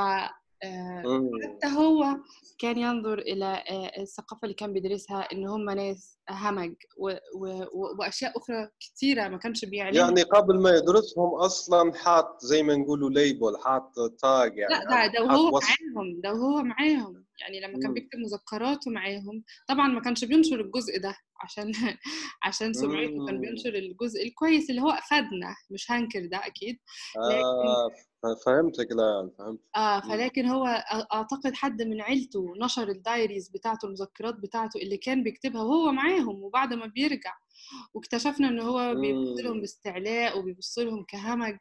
حتى 0.63 1.67
هو 1.77 2.17
كان 2.59 2.79
ينظر 2.79 3.19
إلى 3.19 3.63
الثقافة 3.99 4.41
اللي 4.45 4.55
كان 4.55 4.73
بيدرسها 4.73 5.29
إن 5.33 5.47
هم 5.47 5.71
ناس 5.71 6.19
همج 6.31 6.75
و... 6.99 7.11
و... 7.35 7.65
وأشياء 7.99 8.39
أخرى 8.39 8.69
كثيره 8.81 9.29
ما 9.29 9.39
كانش 9.39 9.65
بيعلم 9.65 9.97
يعني 9.97 10.23
قبل 10.23 10.63
ما 10.63 10.71
يدرسهم 10.71 11.35
أصلا 11.35 11.93
حاط 11.95 12.41
زي 12.41 12.63
ما 12.63 12.77
نقولوا 12.77 13.11
label 13.11 13.59
حاط 13.65 13.93
tag 14.23 14.57
يعني 14.57 14.75
لا 14.75 14.85
ده, 14.85 15.13
ده 15.13 15.25
وهو 15.25 15.51
معاهم 15.51 16.21
ده 16.21 16.33
وهو 16.33 16.63
معاهم. 16.63 17.27
يعني 17.41 17.61
لما 17.61 17.79
كان 17.83 17.95
بيكتب 17.95 18.19
مذكراته 18.19 18.91
معاهم 18.91 19.45
طبعا 19.69 19.89
ما 19.89 20.01
كانش 20.01 20.25
بينشر 20.25 20.61
الجزء 20.61 21.01
ده 21.01 21.17
عشان 21.43 21.73
عشان 22.47 22.73
سمعته 22.73 23.27
كان 23.27 23.41
بينشر 23.41 23.75
الجزء 23.75 24.23
الكويس 24.23 24.71
اللي 24.71 24.83
هو 24.83 24.91
افادنا 24.91 25.55
مش 25.71 25.91
هنكر 25.91 26.27
ده 26.27 26.47
أكيد. 26.47 26.79
آه. 27.17 27.91
فهمتك 28.35 28.89
لا 28.93 29.31
فهمت. 29.39 29.61
آه 29.77 30.01
فلكن 30.01 30.47
هو 30.47 30.67
أعتقد 31.13 31.55
حد 31.55 31.83
من 31.83 32.01
عيلته 32.01 32.55
نشر 32.61 32.89
ال 32.89 32.96
diaries 32.96 33.49
بتاعته 33.49 33.87
المذكرات 33.87 34.35
بتاعته 34.35 34.79
اللي 34.79 34.97
كان 34.97 35.23
بيكتبها 35.23 35.63
وهو 35.63 35.93
معاهم 35.93 36.43
وبعد 36.43 36.75
ما 36.75 36.87
بيرجع 36.87 37.33
واكتشفنا 37.95 38.49
ان 38.49 38.61
هو 38.61 38.95
بيبص 38.95 39.41
لهم 39.41 39.61
باستعلاء 39.61 40.39
وبيبص 40.39 40.79
لهم 40.79 41.05
كهمج 41.05 41.57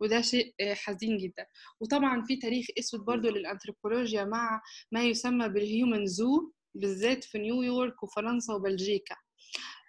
وده 0.00 0.20
شيء 0.20 0.54
حزين 0.60 1.18
جدا. 1.18 1.46
وطبعا 1.80 2.22
في 2.24 2.36
تاريخ 2.36 2.66
أسود 2.78 3.00
برضو 3.00 3.28
للأنثروبولوجيا 3.28 4.24
مع 4.24 4.62
ما 4.92 5.02
يسمى 5.02 5.48
بال 5.48 5.65
human 5.65 6.06
zoo 6.06 6.50
بالذات 6.74 7.24
في 7.24 7.38
نيويورك 7.38 8.02
وفرنسا 8.02 8.54
وبلجيكا. 8.54 9.16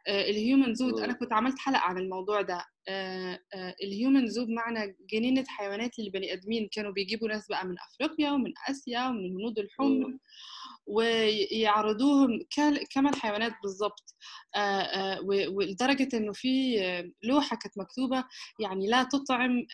ال 0.08 0.19
human 0.19 0.74
zoo 0.74 0.98
أنا 0.98 1.14
كنت 1.14 1.34
عملت 1.34 1.60
حلقة 1.60 1.80
عن 1.80 1.98
الموضوع 1.98 2.42
ده. 2.42 2.66
ال 3.84 3.91
human 3.91 4.28
zoo 4.28 4.46
بمعنى 4.46 4.96
جنينة 5.12 5.44
حيوانات 5.48 6.00
للبني 6.00 6.34
آدمين. 6.34 6.70
كانوا 6.72 6.92
بيجيبوا 6.92 7.28
ناس 7.28 7.48
بقى 7.48 7.66
من 7.68 7.76
أفريقيا 7.80 8.32
ومن 8.32 8.54
آسيا 8.70 9.08
ومن 9.08 9.26
الهنود 9.26 9.60
الحمر 9.60 10.18
ويعرضوهم 10.88 12.40
كما 12.94 13.10
الحيوانات 13.10 13.54
بالضبط. 13.64 14.16
ولدرجة 15.50 16.18
إنه 16.18 16.32
في 16.34 16.78
لوحة 17.24 17.58
كانت 17.58 17.78
مكتوبة 17.78 18.24
يعني 18.60 18.88
لا 18.88 19.04
تطعم 19.04 19.66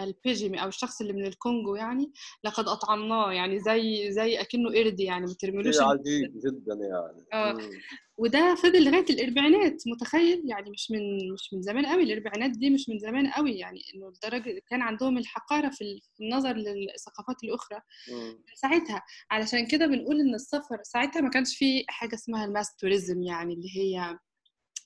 البيجمي 0.00 0.62
أو 0.62 0.68
الشخص 0.68 1.00
اللي 1.00 1.12
من 1.12 1.26
الكونغو 1.26 1.76
يعني 1.76 2.12
لقد 2.44 2.68
أطعمناه 2.68 3.32
يعني 3.32 3.60
زي 3.60 4.12
زي 4.12 4.40
أكنه 4.40 4.70
قرد 4.74 5.00
يعني 5.00 5.26
ما 5.26 5.34
ترملوش 5.38 5.80
عجيب 5.80 6.40
جدا 6.46 6.74
يعني. 6.74 7.26
آه. 7.32 7.70
وده 8.16 8.54
فضل 8.54 8.84
لغاية 8.84 9.06
الأربعينات 9.10 9.82
متخيل؟ 9.86 10.42
يعني 10.44 10.70
مش 10.70 10.90
من 10.90 11.32
مش 11.32 11.54
من 11.54 11.62
زمان 11.62 11.86
قوي 11.86 12.02
الأربعينات 12.02 12.50
دي 12.50 12.70
مش 12.70 12.88
من 12.88 12.98
زمان 12.98 13.30
قوي 13.30 13.58
يعني 13.58 13.80
إنه 13.94 14.08
الدرجة 14.08 14.62
كان 14.70 14.82
عندهم 14.82 15.18
الحقارة 15.18 15.70
في 15.70 16.00
النظر 16.20 16.52
للثقافات 16.52 17.44
الأخرى 17.44 17.80
من 18.12 18.54
ساعتها. 18.54 19.02
علشان 19.30 19.66
كده 19.66 19.86
بنقول 19.86 20.20
إن 20.20 20.34
السفر 20.34 20.78
ساعتها 20.82 21.20
ما 21.20 21.30
كانش 21.30 21.56
في 21.56 21.84
حاجة 21.88 22.14
اسمها 22.14 22.44
الماس 22.44 22.76
توريزم 22.76 23.22
يعني 23.22 23.54
اللي 23.54 23.68
هي 23.76 24.18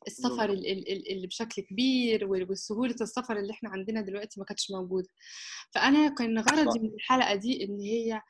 السفر 0.09 0.51
اللي 0.51 1.27
بشكل 1.27 1.63
كبير 1.63 2.27
وسهولة 2.51 2.95
السفر 3.01 3.37
اللي 3.39 3.53
إحنا 3.53 3.71
عندنا 3.71 4.01
دلوقتي 4.01 4.41
ما 4.41 4.47
كانتش 4.47 4.71
موجودة. 4.71 5.09
فأنا 5.75 6.09
كان 6.09 6.39
غرضي 6.39 6.79
من 6.79 6.95
الحلقة 6.95 7.35
دي 7.35 7.65
إن 7.65 7.81
هي 7.81 8.21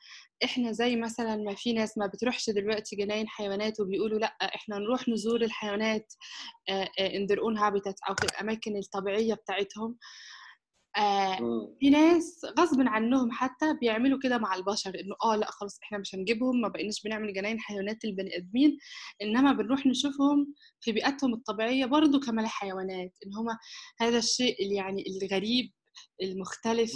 إحنا 0.43 0.71
زي 0.71 0.95
مثلا 0.95 1.35
ما 1.35 1.55
في 1.55 1.73
ناس 1.73 1.97
ما 1.97 2.07
بتروحش 2.07 2.49
دلوقتي 2.49 2.95
جناين 2.95 3.27
حيوانات 3.27 3.79
وبيقولوا 3.79 4.19
لأ 4.19 4.37
إحنا 4.41 4.77
نروح 4.77 5.09
نزور 5.09 5.41
الحيوانات 5.41 6.13
in 7.01 7.27
their 7.31 7.39
own 7.39 7.57
habitat 7.59 7.95
أو 8.09 8.15
في 8.15 8.23
الأماكن 8.23 8.77
الطبيعية 8.77 9.33
بتاعتهم. 9.33 9.97
آه 10.97 11.37
في 11.79 11.89
ناس 11.89 12.41
غصب 12.59 12.81
عنهم 12.81 13.31
حتى 13.31 13.73
بيعملوا 13.81 14.19
كده 14.23 14.37
مع 14.37 14.55
البشر 14.55 14.89
إنه 14.89 15.15
آه 15.23 15.35
لأ 15.35 15.51
خلاص 15.51 15.79
إحنا 15.83 15.97
مش 15.97 16.15
هنجيبهم 16.15 16.61
ما 16.61 16.67
بقيناش 16.67 17.03
بنعمل 17.03 17.33
جناين 17.33 17.59
حيوانات 17.59 18.05
البني 18.05 18.37
آدمين 18.37 18.77
إنما 19.21 19.53
بنروح 19.53 19.85
نشوفهم 19.85 20.53
في 20.81 20.91
بيئتهم 20.91 21.33
الطبيعية 21.33 21.85
برضو 21.85 22.19
كما 22.19 22.41
الحيوانات 22.41 23.13
إن 23.25 23.35
هما 23.37 23.57
هذا 24.01 24.17
الشيء 24.17 24.63
اللي 24.63 24.75
يعني 24.75 25.03
الغريب 25.07 25.71
المختلف 26.21 26.91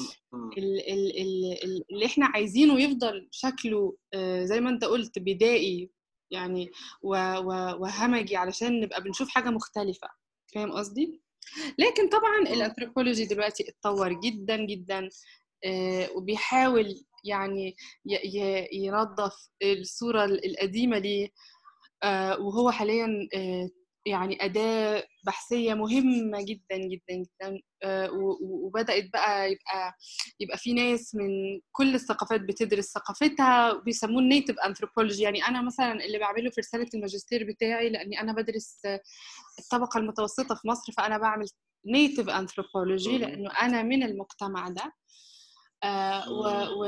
اللي 0.58 2.06
إحنا 2.06 2.26
عايزينه 2.26 2.82
يفضل 2.82 3.28
شكله 3.32 3.98
زي 4.44 4.60
ما 4.62 4.70
أنت 4.70 4.84
قلت 4.86 5.20
بدائي 5.20 5.90
يعني 6.32 6.72
وهمجي 7.02 8.36
علشان 8.36 8.80
نبقى 8.82 9.04
بنشوف 9.04 9.30
حاجة 9.30 9.50
مختلفة. 9.50 10.08
فاهم 10.56 10.72
قصدي؟ 10.72 11.22
لكن 11.80 12.10
طبعا 12.10 12.40
الأنثروبولوجي 12.40 13.26
دلوقتي 13.26 13.70
اتطور 13.70 14.14
جدا 14.14 14.66
جدا 14.66 15.10
وبيحاول 16.16 16.96
يعني 17.26 17.76
ينظف 18.74 19.34
الصورة 19.64 20.26
القديمة 20.26 20.98
ليه 20.98 21.30
وهو 22.40 22.72
حاليا 22.72 23.08
يعني 24.06 24.46
أداة 24.46 25.04
بحثية 25.26 25.74
مهمة 25.74 26.42
جدا 26.42 26.78
جدا 26.78 27.14
جدا 27.14 27.60
وبدأت 28.42 29.10
بقى 29.14 29.52
يبقى 29.52 29.94
يبقى 30.40 30.58
في 30.58 30.74
ناس 30.74 31.16
من 31.16 31.30
كل 31.72 31.96
الثقافات 31.96 32.42
بتدرس 32.42 32.92
ثقافتها 32.94 33.74
بيسموه 33.74 34.20
النيتيف 34.22 34.60
أنثروبولوجي. 34.60 35.24
يعني 35.24 35.44
أنا 35.48 35.62
مثلا 35.62 36.06
اللي 36.06 36.20
بعمله 36.20 36.50
في 36.50 36.62
رسالة 36.62 36.88
الماجستير 36.94 37.44
بتاعي 37.52 37.90
لأني 37.90 38.22
أنا 38.22 38.34
بدرس 38.34 38.82
الطبقة 39.60 39.98
المتوسطة 39.98 40.56
في 40.56 40.68
مصر 40.68 40.94
فأنا 40.98 41.18
بعمل 41.18 41.46
native 41.86 42.30
anthropology 42.30 43.18
لأنه 43.18 43.52
أنا 43.52 43.84
من 43.84 44.04
المجتمع 44.04 44.70
ده. 44.70 44.94
آه 45.84 46.32
و 46.32 46.44
و 46.84 46.86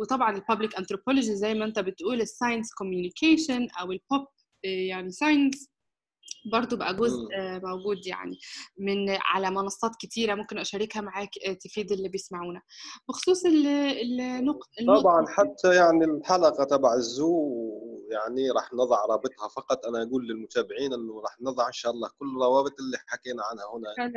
وطبعا 0.00 0.36
ال 0.36 0.42
public 0.42 0.76
anthropology 0.76 1.36
زي 1.36 1.54
ما 1.54 1.64
أنت 1.64 1.78
بتقول 1.78 2.20
ال 2.20 2.27
science 2.27 2.74
communication 2.74 3.68
أو 3.80 3.92
البوب 3.92 4.26
يعني 4.64 5.10
science 5.10 5.68
برضو 6.52 6.76
بقى 6.76 6.96
جزء 6.96 7.28
موجود 7.62 8.06
يعني 8.06 8.38
من 8.78 9.16
على 9.20 9.50
منصات 9.50 9.90
كتيرة 10.00 10.34
ممكن 10.34 10.58
أشاركها 10.58 11.00
معاك 11.00 11.30
تفيد 11.64 11.92
اللي 11.92 12.08
بيسمعونا. 12.08 12.62
بخصوص 13.08 13.42
النقطة 13.46 15.00
طبعا 15.00 15.26
حتى 15.26 15.74
يعني 15.74 16.04
الحلقة 16.04 16.64
تبع 16.64 16.94
ال 16.94 17.12
zoo 17.12 17.66
يعني 18.10 18.50
راح 18.50 18.72
نضع 18.74 19.04
رابطها 19.06 19.48
فقط. 19.48 19.86
أنا 19.86 20.02
أقول 20.02 20.26
للمتابعين 20.28 20.92
إنه 20.92 21.20
راح 21.20 21.40
نضع 21.40 21.66
إن 21.66 21.72
شاء 21.72 21.92
الله 21.92 22.10
كل 22.18 22.26
الروابط 22.26 22.80
اللي 22.80 22.98
حكينا 23.06 23.42
عنها 23.44 23.64
هنا 23.74 24.10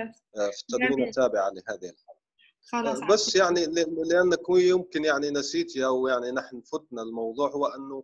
في 0.51 0.61
التدوين 0.61 1.07
التابعه 1.07 1.49
لهذه. 1.49 1.89
الحلقة 1.89 2.19
خلاص 2.71 2.99
بس 3.11 3.35
يعني 3.35 3.65
لأنك 4.09 4.39
يمكن 4.49 5.05
يعني 5.05 5.31
نسيتي 5.31 5.85
أو 5.85 6.07
يعني 6.07 6.31
نحن 6.31 6.61
فتنا 6.61 7.01
الموضوع 7.01 7.49
هو 7.49 7.65
إنه 7.65 8.03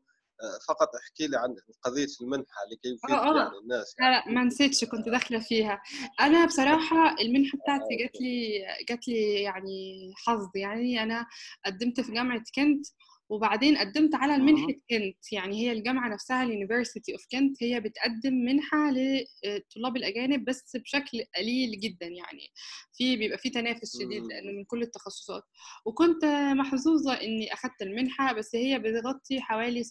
فقط 0.68 0.90
احكي 1.04 1.28
لي 1.28 1.38
عن 1.38 1.56
قضية 1.82 2.08
المنحة 2.22 2.62
لكي 2.72 2.90
يفيد 2.90 3.10
يعني 3.10 3.58
الناس 3.64 3.96
يعني. 4.00 4.16
لا 4.16 4.34
ما 4.34 4.44
نسيتش 4.44 4.86
كنت 4.86 5.10
داخلة 5.10 5.40
فيها. 5.40 5.82
أنا 6.20 6.46
بصراحة 6.46 7.16
المنحة 7.22 7.58
بتاعتي 7.58 7.96
جات 8.00 8.22
لي 8.22 8.66
جات 8.90 9.08
لي 9.08 9.42
يعني 9.42 10.12
حظ. 10.16 10.50
يعني 10.56 11.04
أنا 11.04 11.26
قدمت 11.66 12.02
في 12.02 12.12
جامعة 12.12 12.44
كنت 12.56 12.88
وبعدين 13.30 13.78
قدمت 13.78 14.16
على 14.16 14.36
المنحة 14.36 14.68
كنت 14.90 15.34
يعني 15.34 15.62
هي 15.62 15.72
الجامعة 15.72 16.10
نفسها 16.10 16.44
ال 16.44 16.50
University 16.50 17.14
of 17.14 17.26
Kent 17.32 17.64
هي 17.64 17.80
بتقدم 17.80 18.34
منحة 18.34 18.92
للطلاب 18.92 19.98
الأجانب 19.98 20.46
بس 20.46 20.76
بشكل 20.78 21.24
قليل 21.38 21.80
جدا 21.80 22.06
يعني. 22.08 22.48
في 22.94 23.16
بيبقى 23.18 23.38
في 23.38 23.50
تنافس 23.50 23.98
شديد 24.02 24.24
لأنه 24.24 24.52
من 24.52 24.64
كل 24.66 24.82
التخصصات. 24.82 25.44
وكنت 25.86 26.26
محظوظة 26.56 27.14
إني 27.14 27.54
أخدت 27.54 27.82
المنحة 27.82 28.34
بس 28.34 28.56
هي 28.56 28.80
بتغطي 28.80 29.42
حوالي 29.42 29.84
70% 29.84 29.88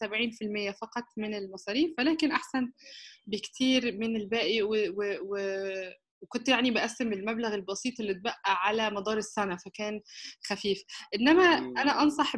فقط 0.81 1.05
من 1.17 1.35
المصاريف 1.35 1.95
ولكن 1.99 2.31
أحسن 2.33 2.73
بكتير 3.27 3.99
من 3.99 4.17
الباقي 4.17 4.63
و, 4.63 4.69
و, 4.75 5.17
و 5.23 5.37
وكنت 6.25 6.49
يعني 6.49 6.71
بقسم 6.71 7.13
المبلغ 7.13 7.55
البسيط 7.55 8.01
اللي 8.01 8.13
اتبقى 8.13 8.41
على 8.45 8.91
مدار 8.91 9.19
السنة 9.19 9.57
فكان 9.57 10.01
خفيف. 10.47 10.83
إنما 11.15 11.43
أنا 11.59 12.03
أنصح 12.03 12.33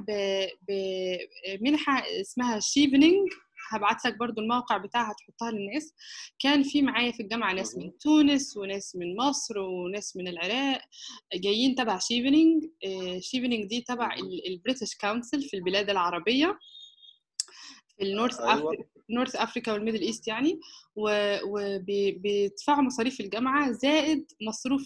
بمنحة 0.68 2.02
اسمها 2.20 2.60
شيفنينج 2.60 3.28
هبعت 3.70 4.04
لك 4.04 4.18
برضو 4.18 4.40
الموقع 4.40 4.76
بتاعها 4.76 5.14
تحطها 5.18 5.50
للناس. 5.50 5.94
كان 6.38 6.62
في 6.62 6.82
معايا 6.82 7.12
في 7.12 7.22
الجامعة 7.22 7.52
ناس 7.52 7.76
من 7.76 7.98
تونس 7.98 8.56
وناس 8.56 8.96
من 8.96 9.16
مصر 9.16 9.58
وناس 9.58 10.16
من 10.16 10.28
العراق 10.28 10.80
جايين 11.34 11.74
تبع 11.74 11.98
Chevening. 11.98 12.64
Chevening 13.20 13.64
دي 13.64 13.80
تبع 13.80 14.14
ال 14.48 14.54
British 14.54 14.94
Council 15.00 15.42
في 15.42 15.56
البلاد 15.56 15.90
العربية. 15.90 16.58
في 17.98 18.04
ال 18.04 18.10
North 18.10 18.40
أيوة. 18.40 18.54
أفريقيا 18.54 18.84
North 19.10 19.36
Africa 19.36 19.72
وال 19.72 19.79
Middle 19.79 20.00
East 20.00 20.28
يعني 20.28 20.60
وبيدفعوا 21.46 22.82
مصاريف 22.82 23.20
الجامعة 23.20 23.72
زائد 23.72 24.26
مصروف 24.48 24.84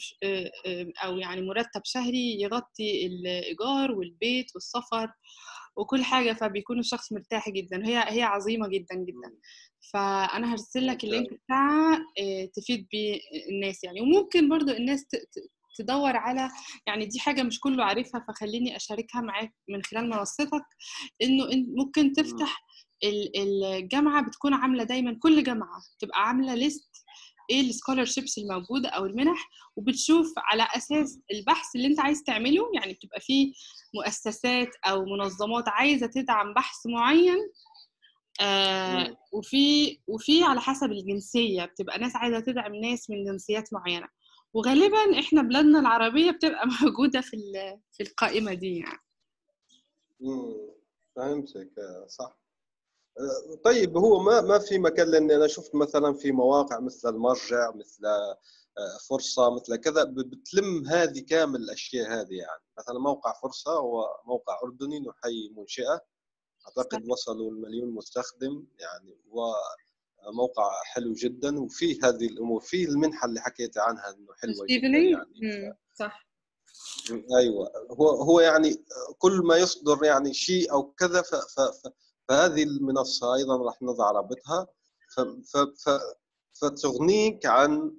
أو 1.04 1.18
يعني 1.18 1.42
مرتب 1.42 1.80
شهري 1.84 2.40
يغطي 2.40 3.06
الإيجار 3.06 3.92
والبيت 3.92 4.46
والسفر 4.54 5.12
وكل 5.76 6.04
حاجة 6.04 6.32
فبيكون 6.32 6.78
الشخص 6.78 7.12
مرتاح 7.12 7.48
جدا. 7.50 7.86
هي 7.86 8.04
هي 8.08 8.22
عظيمة 8.22 8.68
جدا 8.68 8.94
جدا. 8.94 9.36
فأنا 9.92 10.52
هرسل 10.52 10.86
لك 10.86 11.04
اللينك 11.04 11.28
بتاعها 11.44 11.98
تفيد 12.54 12.86
بيه 12.92 13.20
الناس 13.50 13.84
يعني. 13.84 14.00
وممكن 14.00 14.48
برضو 14.48 14.72
الناس 14.72 15.06
تدور 15.78 16.16
على 16.16 16.50
يعني 16.86 17.06
دي 17.06 17.20
حاجة 17.20 17.42
مش 17.42 17.60
كله 17.60 17.84
عارفها 17.84 18.24
فخليني 18.28 18.76
أشاركها 18.76 19.20
معاك 19.20 19.52
من 19.68 19.82
خلال 19.82 20.10
منصتك 20.10 20.64
إنه 21.22 21.44
ممكن 21.76 22.12
تفتح 22.12 22.64
الجامعة 23.04 24.26
بتكون 24.26 24.54
عاملة 24.54 24.84
دايما 24.84 25.18
كل 25.22 25.42
جامعة 25.44 25.82
تبقى 25.98 26.28
عاملة 26.28 26.54
ليست 26.54 26.90
إيه 27.50 27.60
السكولرشيبس 27.60 28.38
الموجودة 28.38 28.88
أو 28.88 29.06
المنح 29.06 29.48
وبتشوف 29.76 30.32
على 30.36 30.68
أساس 30.76 31.20
البحث 31.32 31.76
اللي 31.76 31.86
أنت 31.86 32.00
عايز 32.00 32.22
تعمله 32.22 32.70
يعني 32.74 32.92
بتبقى 32.92 33.20
في 33.20 33.52
مؤسسات 33.94 34.68
أو 34.86 35.04
منظمات 35.04 35.68
عايزة 35.68 36.06
تدعم 36.06 36.54
بحث 36.54 36.86
معين 36.86 37.38
آه 38.40 39.16
وفي 39.32 39.98
وفي 40.06 40.42
على 40.44 40.60
حسب 40.60 40.92
الجنسية 40.92 41.64
بتبقى 41.64 41.98
ناس 41.98 42.16
عايزة 42.16 42.40
تدعم 42.40 42.74
ناس 42.74 43.10
من 43.10 43.24
جنسيات 43.24 43.72
معينة. 43.72 44.08
وغالبا 44.54 45.18
إحنا 45.20 45.42
بلادنا 45.42 45.78
العربية 45.80 46.30
بتبقى 46.30 46.66
موجودة 46.82 47.20
في 47.20 47.36
في 47.92 48.02
القائمة 48.02 48.54
دي 48.54 48.76
يعني. 48.78 48.98
فهمتك 51.16 51.70
صح. 52.08 52.40
طيب 53.64 53.96
هو 53.96 54.20
ما 54.20 54.40
ما 54.40 54.58
في 54.58 54.78
مكان 54.78 55.10
لاني 55.10 55.36
أنا 55.36 55.46
شفت 55.46 55.74
مثلا 55.74 56.14
في 56.14 56.32
مواقع 56.32 56.80
مثل 56.80 57.08
المرجع 57.08 57.70
مثل 57.70 58.06
فرصة 59.08 59.54
مثل 59.54 59.76
كذا 59.76 60.04
بتلم 60.04 60.86
هذه 60.86 61.20
كامل 61.20 61.60
الأشياء 61.60 62.12
هذه 62.12 62.34
يعني. 62.34 62.62
مثلا 62.78 62.98
موقع 62.98 63.32
فرصة 63.42 63.72
هو 63.72 64.20
موقع 64.26 64.60
أردني 64.64 65.00
نحيي 65.00 65.52
منشئه 65.56 66.00
أعتقد 66.66 67.08
وصلوا 67.08 67.50
المليون 67.50 67.94
مستخدم 67.94 68.66
يعني 68.78 69.18
وموقع 69.30 70.70
حلو 70.84 71.12
جدا. 71.12 71.60
وفيه 71.60 71.98
هذه 72.04 72.26
الأمور 72.26 72.60
فيه 72.60 72.86
المنحة 72.86 73.26
اللي 73.26 73.40
حكيت 73.40 73.78
عنها 73.78 74.10
إنه 74.10 74.34
حلوة 74.34 74.66
جدا 74.70 74.86
يعني 74.98 75.74
صح. 75.94 76.26
أيوه. 77.38 77.70
هو 77.90 78.08
هو 78.08 78.40
يعني 78.40 78.84
كل 79.18 79.40
ما 79.44 79.56
يصدر 79.56 80.04
يعني 80.04 80.34
شيء 80.34 80.72
أو 80.72 80.92
كذا 80.92 81.22
ف, 81.22 81.34
ف, 81.34 81.60
ف 81.60 81.92
فهذه 82.30 82.62
المنصة 82.62 83.34
أيضا 83.34 83.56
راح 83.56 83.82
نضع 83.82 84.10
رابطها. 84.10 84.66
فتغنيك 86.52 87.46
عن 87.46 87.96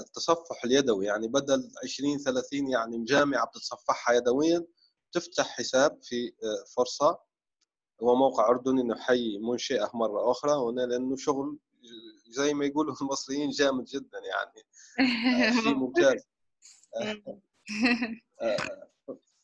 التصفح 0.00 0.64
اليدوي. 0.64 1.06
يعني 1.06 1.28
بدل 1.28 1.70
20 1.84 2.18
30 2.18 2.68
يعني 2.68 3.04
جامعه 3.04 3.46
بتتصفحها 3.46 4.14
يدويا 4.14 4.64
تفتح 5.12 5.46
حساب 5.46 5.98
في 6.02 6.32
فرصة 6.76 7.18
هو 8.02 8.14
موقع 8.14 8.48
اردني 8.48 8.82
نحيي 8.82 9.38
منشئه 9.38 9.90
مرة 9.94 10.30
أخرى. 10.30 10.52
هنا 10.52 10.80
لأنه 10.80 11.16
شغل 11.16 11.58
زي 12.28 12.54
ما 12.54 12.64
يقولوا 12.64 12.94
المصريين 13.02 13.50
جامد 13.50 13.84
جدا 13.84 14.18
يعني. 14.18 14.66
شيء 15.62 15.74
ممتاز. 15.82 16.26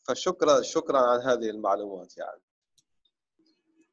فشكرا 0.03 0.61
شكرا 0.61 0.99
على 0.99 1.23
هذه 1.23 1.49
المعلومات 1.49 2.17
يعني. 2.17 2.48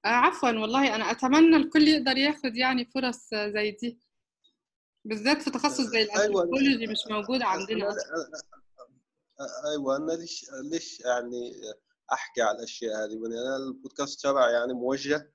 عفوا 0.06 0.48
والله 0.48 0.94
أنا 0.94 1.10
أتمنى 1.10 1.56
الكل 1.56 1.88
يقدر 1.88 2.16
ياخذ 2.16 2.56
يعني 2.56 2.84
فرص 2.84 3.28
زي 3.34 3.70
دي 3.70 3.98
بالذات 5.04 5.42
في 5.42 5.50
تخصص 5.50 5.80
زي 5.80 6.02
الانثروبولوجي 6.02 6.78
أيوة. 6.78 6.92
مش 6.92 6.98
موجود 7.10 7.42
عندنا. 7.42 7.96
أيوه 9.70 9.96
أنا 9.96 10.12
ليش 10.12 10.46
ليش 10.72 11.00
يعني 11.00 11.52
أحكي 12.12 12.42
على 12.42 12.58
الأشياء 12.58 13.04
هذه؟ 13.04 13.12
يعني 13.12 13.40
أنا 13.40 13.56
البودكاست 13.56 14.22
تبعي 14.22 14.52
يعني 14.52 14.72
موجه 14.72 15.32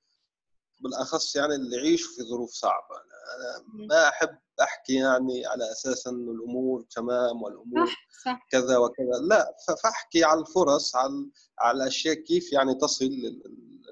بالأخص 0.80 1.36
يعني 1.36 1.56
اللي 1.56 1.78
يعيشوا 1.78 2.16
في 2.16 2.24
ظروف 2.24 2.52
صعبة. 2.52 2.96
أنا 3.36 3.86
ما 3.88 4.08
أحب 4.10 4.38
أحكي 4.62 4.94
يعني 4.96 5.46
على 5.46 5.72
أساس 5.72 6.08
إنه 6.08 6.32
الأمور 6.32 6.82
تمام 6.82 7.42
والأمور 7.42 7.86
صح 7.86 8.08
صح. 8.26 8.48
كذا 8.52 8.78
وكذا. 8.78 9.20
لا 9.30 9.56
فأحكي 9.84 10.24
على 10.24 10.40
الفرص 10.40 10.96
على 10.96 11.30
على 11.60 11.84
الأشياء 11.84 12.16
كيف 12.16 12.54
يعني 12.54 12.76
تصل 12.76 13.42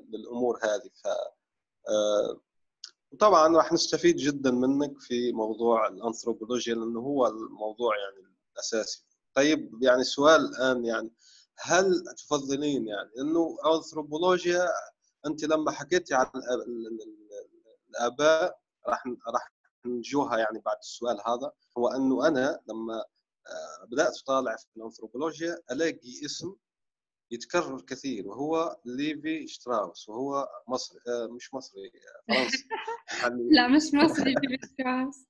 للأمور 0.10 0.60
هذه. 0.64 0.90
ف 1.04 1.08
آه، 1.90 2.42
وطبعا 3.12 3.58
راح 3.58 3.74
نستفيد 3.74 4.16
جدا 4.16 4.52
منك 4.52 5.00
في 5.00 5.32
موضوع 5.32 5.88
الأنثروبولوجيا 5.88 6.76
لأنه 6.76 7.00
هو 7.00 7.28
الموضوع 7.28 7.98
يعني 7.98 8.36
الأساسي. 8.54 9.06
طيب 9.34 9.84
يعني 9.84 10.04
سؤال 10.04 10.42
الآن 10.46 10.86
يعني 10.86 11.12
هل 11.58 12.04
تفضلين 12.18 12.88
يعني 12.88 13.10
إنه 13.22 13.58
أنثروبولوجيا 13.76 14.68
أنت 15.26 15.44
لما 15.44 15.72
حكيتي 15.72 16.14
عن 16.16 16.28
الآباء 17.90 18.60
راح 18.88 19.04
راح 19.28 19.54
نجوها 19.86 20.38
يعني 20.38 20.60
بعد 20.60 20.78
السؤال 20.78 21.18
هذا. 21.26 21.52
هو 21.78 21.88
أنه 21.88 22.28
أنا 22.28 22.60
لما 22.68 23.04
آه، 23.48 23.86
بدأت 23.86 24.18
أطالع 24.24 24.56
في 24.56 24.66
الأنثروبولوجيا 24.78 25.58
ألاقي 25.72 26.26
اسم 26.26 26.56
يتكرر 27.32 27.82
كثير 27.82 28.28
وهو 28.28 28.78
ليفي 28.86 29.48
شتراوس 29.48 30.10
وهو 30.10 30.48
مصري 30.68 31.00
آه، 31.08 31.28
مش 31.28 31.54
مصري 31.54 31.92
فرنسي. 32.28 32.68
يعني 33.22 33.50
لا 33.56 33.68
مش 33.68 33.94
مصري 33.94 34.34
ليفي 34.34 34.68
شتراوس. 34.68 35.26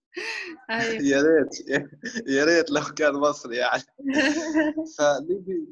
أيوة. 0.69 1.03
يا 1.03 1.21
ريت 1.21 1.69
يا 2.27 2.45
ريت 2.45 2.71
لو 2.71 2.81
كان 2.97 3.13
مصري 3.13 3.55
يعني. 3.57 3.83
فليفي 4.97 5.67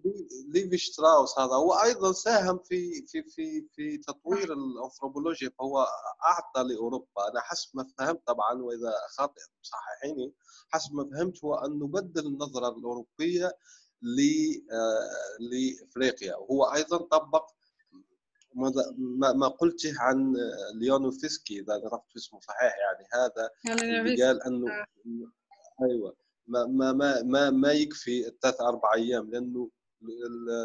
ليفي 0.47 0.77
شتراوس 0.77 1.39
هذا 1.39 1.53
هو 1.53 1.73
أيضا 1.73 2.11
ساهم 2.11 2.59
في 2.59 3.05
في 3.07 3.23
في 3.23 3.67
في 3.75 3.97
تطوير 3.97 4.53
الأنثروبولوجيا 4.53 5.49
فهو 5.59 5.87
أعطى 6.25 6.73
لأوروبا. 6.73 7.29
أنا 7.31 7.41
حسب 7.41 7.69
ما 7.73 7.87
فهمت 7.97 8.21
طبعا 8.27 8.53
وإذا 8.61 8.93
خاطئ 9.17 9.41
صححيني 9.61 10.33
حسب 10.69 10.93
ما 10.95 11.09
فهمت 11.11 11.43
هو 11.43 11.55
انه 11.55 11.87
بدل 11.87 12.27
النظرة 12.27 12.69
الأوروبية 12.69 13.51
لإفريقيا. 15.39 16.35
وهو 16.35 16.63
أيضا 16.65 16.97
طبق 16.97 17.51
ما 19.35 19.47
قلته 19.47 19.93
عن 19.99 20.33
ليونوفسكي 20.73 21.59
إذا 21.59 21.73
عرفت 21.73 22.15
اسمه 22.15 22.39
صحيح 22.39 22.75
يعني. 22.77 23.07
هذا 23.13 23.49
اللي 23.83 24.23
قال 24.23 24.43
أنه 24.43 24.71
آه. 24.71 24.85
أيوه. 25.81 26.15
ما 26.47 26.65
ما 26.65 26.93
ما 26.93 27.21
ما, 27.21 27.49
ما 27.49 27.71
يكفي 27.71 28.27
الثلاث 28.27 28.61
أربع 28.61 28.93
أيام 28.93 29.31
لأنه 29.31 29.69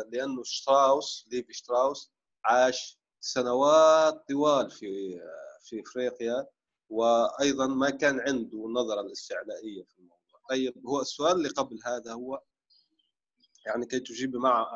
لأنه 0.09 0.43
شتراوس 0.45 1.29
ليفي 1.33 1.53
شتراوس 1.53 2.13
عاش 2.45 2.99
سنوات 3.21 4.25
طوال 4.29 4.71
في 4.71 5.21
في 5.61 5.81
إفريقيا 5.81 6.47
وأيضا 6.89 7.67
ما 7.67 7.91
كان 7.91 8.21
عنده 8.21 8.67
النظره 8.67 9.01
الاستعلائية 9.01 9.85
في 9.85 9.99
الموضوع. 9.99 10.41
طيب 10.49 10.87
هو 10.87 11.01
السؤال 11.01 11.37
اللي 11.37 11.49
قبل 11.49 11.79
هذا 11.85 12.13
هو 12.13 12.43
يعني 13.67 13.87
كي 13.87 14.01
تجيب 14.01 14.37
مع 14.37 14.67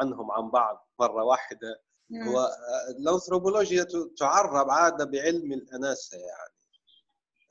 عنهم 0.00 0.30
عن 0.30 0.50
بعض 0.50 0.88
مرة 1.00 1.24
واحدة 1.24 1.82
نعم. 2.10 2.28
هو 2.28 2.48
الأنثروبولوجيا 2.98 3.86
تعرب 4.18 4.70
عادة 4.70 5.04
بعلم 5.04 5.52
الاناسه 5.52 6.18
يعني 6.18 6.56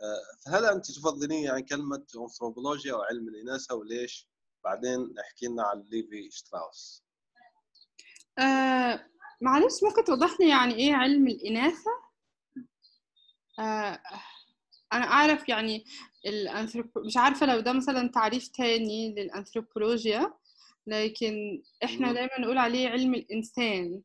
آه، 0.02 0.22
فهل 0.46 0.66
أنت 0.66 0.92
تفضلين 0.92 1.44
يعني 1.44 1.64
كلمة 1.64 2.06
أنثروبولوجيا 2.18 2.94
أو 2.94 3.02
علم 3.02 3.28
الإناثة 3.28 3.76
وليش؟ 3.76 4.30
بعدين 4.64 5.20
احكي 5.20 5.48
لنا 5.48 5.64
عن 5.64 5.82
ليفي 5.82 6.32
شتراوس. 6.32 7.04
آه 8.40 9.06
معلش 9.42 9.84
ممكن 9.84 10.04
توضح 10.04 10.40
لي 10.40 10.50
يعني 10.50 10.76
إيه 10.76 10.94
علم 10.94 11.28
الإناثة؟ 11.28 11.92
آه 13.60 14.00
أنا 14.94 15.06
أعرف 15.06 15.50
يعني 15.50 15.86
الانثروب 16.26 16.86
مش 16.98 17.18
عارفة 17.18 17.46
لو 17.46 17.60
ده 17.60 17.74
مثلا 17.74 18.08
تعريف 18.08 18.48
تاني 18.48 19.16
للأنثروبولوجيا 19.16 20.34
لكن 20.88 21.64
إحنا 21.84 22.14
دايما 22.14 22.40
نقول 22.40 22.58
عليه 22.58 22.90
علم 22.90 23.14
الإنسان. 23.16 24.02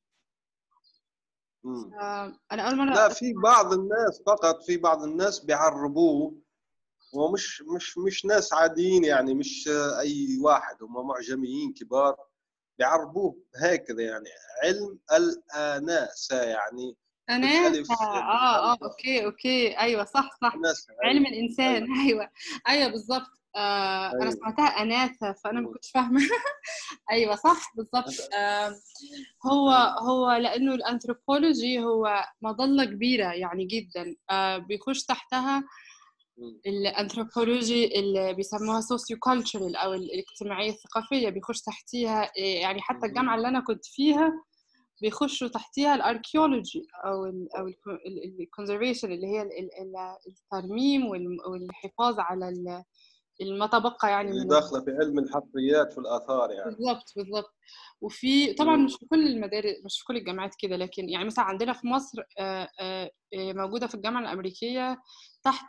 أنا 2.52 2.62
أول 2.62 2.76
مرة 2.76 2.94
لا 2.94 3.08
في 3.08 3.32
بعض 3.32 3.72
الناس 3.72 4.22
فقط 4.26 4.62
في 4.62 4.76
بعض 4.76 5.02
الناس 5.02 5.40
بيعربوه. 5.40 6.34
ومش 7.14 7.62
مش 7.62 7.98
مش 7.98 8.24
ناس 8.24 8.52
عاديين 8.52 9.04
يعني 9.04 9.34
مش 9.34 9.68
أي 10.00 10.38
واحد 10.40 10.82
هم 10.82 11.06
معجميين 11.08 11.72
كبار. 11.72 12.16
بيعربوه 12.78 13.42
هكذا 13.56 14.02
يعني 14.02 14.28
علم 14.64 14.98
الاناسه 15.12 16.42
يعني. 16.42 16.96
اناسه 17.30 17.94
آه 17.94 18.72
آه 18.72 18.78
okay 18.82 19.24
okay. 19.24 19.78
أيوه 19.78 20.04
صح 20.04 20.30
صح. 20.42 20.54
علم 21.04 21.26
الإنسان 21.26 21.82
أيوه. 21.82 22.00
أيوه, 22.06 22.30
أيوة 22.68 22.90
بالظبط 22.90 23.39
آه 23.56 24.10
أيوة. 24.10 24.22
أنا 24.22 24.30
سمعتها 24.30 24.64
أناثة 24.66 25.32
فأنا 25.32 25.60
ما 25.60 25.68
كنتش 25.72 25.90
فاهمة. 25.90 26.20
أيوه 27.12 27.34
صح 27.36 27.72
بالضبط. 27.76 28.32
آه 28.38 28.74
هو 29.46 29.70
هو 30.00 30.32
لأنه 30.32 30.74
الأنثروبولوجي 30.74 31.78
هو 31.84 32.24
مظلة 32.42 32.84
كبيرة 32.84 33.32
يعني 33.32 33.64
جدا. 33.64 34.16
آه 34.30 34.58
بيخش 34.58 35.04
تحتها 35.04 35.64
الأنثروبولوجي 36.66 37.98
اللي 38.00 38.34
بيسموها 38.34 38.80
socio-cultural 38.80 39.76
أو 39.76 39.94
الاجتماعية 39.94 40.70
الثقافية 40.70 41.28
بيخش 41.28 41.60
تحتيها 41.60 42.32
يعني 42.36 42.80
حتى 42.82 43.06
الجامعة 43.06 43.36
اللي 43.36 43.48
أنا 43.48 43.60
كنت 43.60 43.84
فيها 43.84 44.32
بيخشوا 45.02 45.48
تحتيها 45.48 45.94
ال 45.94 46.02
archaeology 46.02 46.86
أو 47.04 47.26
ال 47.26 47.48
أو 47.56 47.68
ال 48.40 48.46
conservation 48.46 49.12
اللي 49.12 49.26
هي 49.26 49.48
الترميم 50.28 51.06
والحفاظ 51.46 52.18
على 52.20 52.48
ما 53.40 53.66
تبقى 53.66 54.10
يعني 54.10 54.30
اللي 54.30 54.44
داخلة 54.44 54.80
في 54.84 54.90
علم 54.90 55.18
الحفريات 55.18 55.92
في 55.92 55.98
الآثار 55.98 56.50
يعني. 56.50 56.64
بالضبط 56.70 57.12
بالضبط. 57.16 57.54
وفي 58.00 58.52
طبعا 58.54 58.76
مش 58.76 58.96
في 58.96 59.06
كل 59.06 59.26
المدارس 59.26 59.74
مش 59.84 59.98
في 59.98 60.04
كل 60.04 60.16
الجامعات 60.16 60.54
كده 60.58 60.76
لكن 60.76 61.08
يعني 61.08 61.24
مثلا 61.24 61.44
عندنا 61.44 61.72
في 61.72 61.86
مصر 61.86 62.22
موجودة 63.34 63.86
في 63.86 63.94
الجامعة 63.94 64.20
الأمريكية 64.20 64.98
تحت 65.44 65.66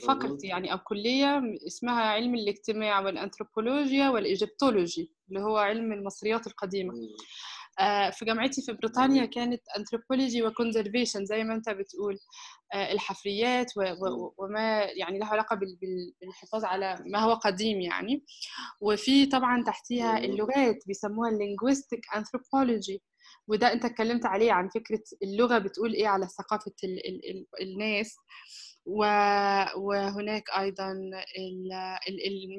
فقط 0.00 0.44
يعني 0.44 0.72
أو 0.72 0.78
كلية 0.78 1.42
اسمها 1.66 2.02
علم 2.02 2.34
الاجتماع 2.34 3.00
والأنثروبولوجيا 3.00 4.08
وال 4.08 4.25
Egyptology 4.25 5.12
اللي 5.28 5.40
هو 5.40 5.56
علم 5.56 5.92
المصريات 5.92 6.46
القديمة. 6.46 6.94
آه، 6.94 7.16
في 8.10 8.24
جامعتي 8.24 8.62
في 8.62 8.72
بريطانيا 8.72 9.24
كانت 9.26 9.62
anthropology 9.78 10.42
و 10.42 10.48
conservation 10.48 11.24
زي 11.26 11.44
ما 11.44 11.54
انت 11.54 11.68
بتقول. 11.70 12.18
آه، 12.74 12.92
الحفريات 12.92 13.66
وما 14.38 14.82
يعني 14.82 15.18
له 15.18 15.26
علاقة 15.26 15.56
بالحفاظ 16.22 16.64
على 16.64 16.98
ما 17.06 17.18
هو 17.18 17.34
قديم 17.34 17.80
يعني. 17.80 18.24
وفي 18.80 19.26
طبعا 19.26 19.64
تحتيها 19.64 20.18
اللغات 20.18 20.76
بيسموها 20.86 21.30
ال 21.30 21.36
linguistic 21.36 22.00
anthropology 22.16 23.02
وده 23.48 23.72
انت 23.72 23.84
اتكلمت 23.84 24.26
عليه 24.26 24.52
عن 24.52 24.68
فكرة 24.68 25.02
اللغة 25.22 25.58
بتقول 25.58 25.92
إيه 25.94 26.08
على 26.08 26.26
ثقافة 26.28 26.72
ال 26.84 27.06
ال 27.08 27.30
ال 27.30 27.46
الناس. 27.62 28.16
وهناك 29.76 30.42
أيضا 30.58 30.94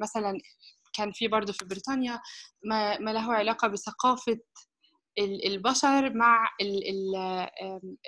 مثلا 0.02 0.38
كان 0.92 1.12
في 1.12 1.28
برضه 1.28 1.52
في 1.52 1.64
بريطانيا 1.64 2.20
ما 2.64 2.98
له 3.12 3.32
علاقة 3.34 3.68
بثقافة 3.68 4.38
البشر 5.18 6.14
مع 6.14 6.48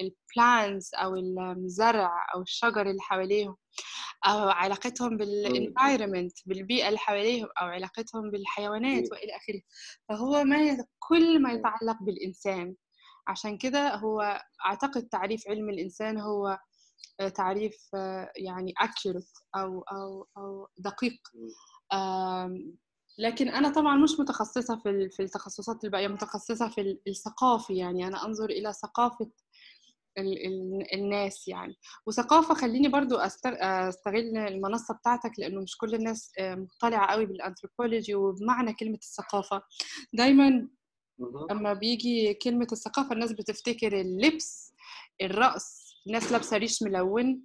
ال 0.01 0.14
plants 0.14 0.91
أو 0.95 1.17
الزرع 1.17 2.27
أو 2.35 2.43
الشجر 2.43 2.91
اللي 2.91 3.01
حواليهم 3.01 3.57
أو 4.27 4.49
علاقتهم 4.49 5.17
بال 5.17 5.35
environment 5.35 6.33
بالبيئة 6.47 6.89
اللي 6.89 6.99
حواليهم 6.99 7.49
أو 7.61 7.67
علاقتهم 7.67 8.31
بالحيوانات 8.31 9.05
وإلى 9.13 9.37
آخره. 9.37 9.61
فهو 10.09 10.45
ما 10.45 10.87
كل 10.99 11.43
ما 11.43 11.53
يتعلق 11.53 12.03
بالإنسان. 12.03 12.75
عشان 13.29 13.59
كده 13.59 13.95
هو 13.95 14.41
أعتقد 14.67 15.09
تعريف 15.09 15.49
علم 15.49 15.71
الإنسان 15.71 16.19
هو 16.21 16.59
آه، 17.21 17.29
تعريف 17.29 17.77
آه، 17.95 18.33
يعني 18.37 18.73
accurate 18.83 19.43
أو 19.57 19.81
أو 19.81 20.27
أو 20.37 20.69
دقيق. 20.79 21.21
لكن 23.19 23.49
أنا 23.49 23.69
طبعا 23.69 23.97
مش 23.97 24.21
متخصصة 24.21 24.77
في 24.77 25.09
في 25.11 25.23
التخصصات 25.23 25.85
الباقية 25.85 26.09
متخصصة 26.09 26.69
في 26.69 26.99
الثقافي 27.09 27.77
يعني 27.77 28.07
أنا 28.07 28.27
أنظر 28.27 28.51
إلى 28.51 28.73
ثقافة 28.73 29.31
الناس 30.95 31.49
يعني. 31.49 31.75
وثقافة 32.07 32.55
خليني 32.55 32.89
برضو 32.89 33.17
أستغل 33.17 34.37
المنصة 34.37 34.95
بتاعتك 34.95 35.33
لأنه 35.39 35.61
مش 35.61 35.77
كل 35.77 35.95
الناس 35.95 36.33
آه، 36.39 36.55
مطلعة 36.55 37.07
قوي 37.07 37.27
بالأنثروبولوجي 37.27 38.15
وبمعنى 38.15 38.73
كلمة 38.73 38.99
الثقافة. 39.03 39.63
دايما 40.13 40.69
لما 41.51 41.73
بيجي 41.73 42.35
كلمة 42.35 42.67
الثقافة 42.73 43.13
الناس 43.13 43.33
بتفتكر 43.33 44.01
اللبس 44.01 44.73
الرقص 45.23 45.95
الناس 46.07 46.33
لابسة 46.33 46.57
ريش 46.57 46.83
ملون 46.83 47.43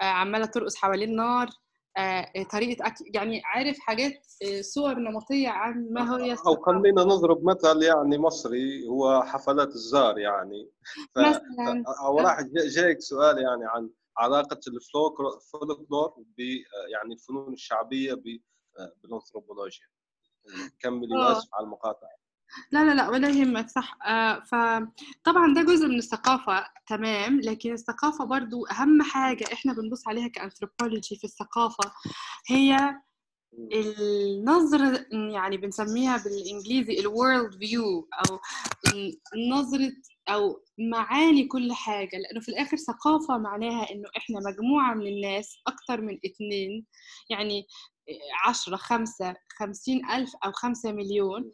آه، 0.00 0.04
عمالة 0.04 0.46
ترقص 0.46 0.76
حوالين 0.76 1.16
نار 1.16 1.46
آه، 1.46 1.65
طريقة 2.50 2.86
أكل 2.86 3.04
يعني 3.14 3.42
عارف 3.44 3.78
حاجات 3.78 4.26
آه، 4.42 4.60
صور 4.60 4.94
نمطية 4.98 5.48
عن 5.48 5.88
ما 5.90 6.02
هو 6.02 6.36
أو 6.46 6.56
خلينا 6.62 7.04
نضرب 7.04 7.44
مثل 7.44 7.82
يعني 7.82 8.18
مصري 8.18 8.88
هو 8.88 9.22
حفلات 9.22 9.68
الزار 9.68 10.18
يعني. 10.18 10.70
ف... 11.14 11.18
مثلا. 11.18 11.84
أو 12.06 12.18
راح 12.20 12.40
جايك 12.76 13.00
سؤال 13.00 13.38
يعني 13.38 13.64
عن 13.64 13.90
علاقة 14.18 14.60
الفولكلور 14.68 16.14
ب 16.38 16.40
يعني 16.92 17.14
الفنون 17.14 17.52
الشعبية 17.52 18.14
بالانثروبولوجيا. 19.02 19.86
كملي 20.80 21.16
واسف 21.16 21.48
على 21.54 21.64
المقاطعه 21.64 22.25
لا 22.72 22.84
لا 22.84 22.94
لا 22.94 23.08
ولا 23.08 23.28
يهمك 23.28 23.68
صح. 23.70 23.98
آه 24.06 24.40
فطبعا 24.40 25.54
ده 25.54 25.62
جزء 25.62 25.86
من 25.88 25.98
الثقافة 25.98 26.64
تمام. 26.88 27.40
لكن 27.40 27.72
الثقافة 27.72 28.24
برضو 28.24 28.66
أهم 28.66 29.02
حاجة 29.02 29.44
إحنا 29.52 29.72
بنبص 29.72 30.08
عليها 30.08 30.28
كأنثروبولوجي 30.28 31.16
في 31.16 31.24
الثقافة 31.24 31.92
هي 32.48 32.94
النظرة 33.72 35.06
يعني 35.12 35.56
بنسميها 35.56 36.16
بالإنجليزي 36.16 37.00
ال 37.00 37.10
world 37.10 37.58
view 37.58 38.08
أو 38.12 38.38
نظرة 39.50 39.92
أو 40.28 40.60
معاني 40.78 41.44
كل 41.46 41.72
حاجة. 41.72 42.18
لأنه 42.18 42.40
في 42.40 42.48
الآخر 42.48 42.76
ثقافة 42.76 43.38
معناها 43.38 43.90
إنه 43.90 44.08
إحنا 44.16 44.40
مجموعة 44.40 44.94
من 44.94 45.06
الناس 45.06 45.56
أكتر 45.66 46.00
من 46.00 46.18
اتنين. 46.24 46.86
يعني 47.30 47.66
عشرة 48.46 48.76
خمسة 48.76 49.34
خمسين 49.58 50.10
ألف 50.10 50.32
أو 50.44 50.52
خمسة 50.52 50.92
مليون 50.92 51.52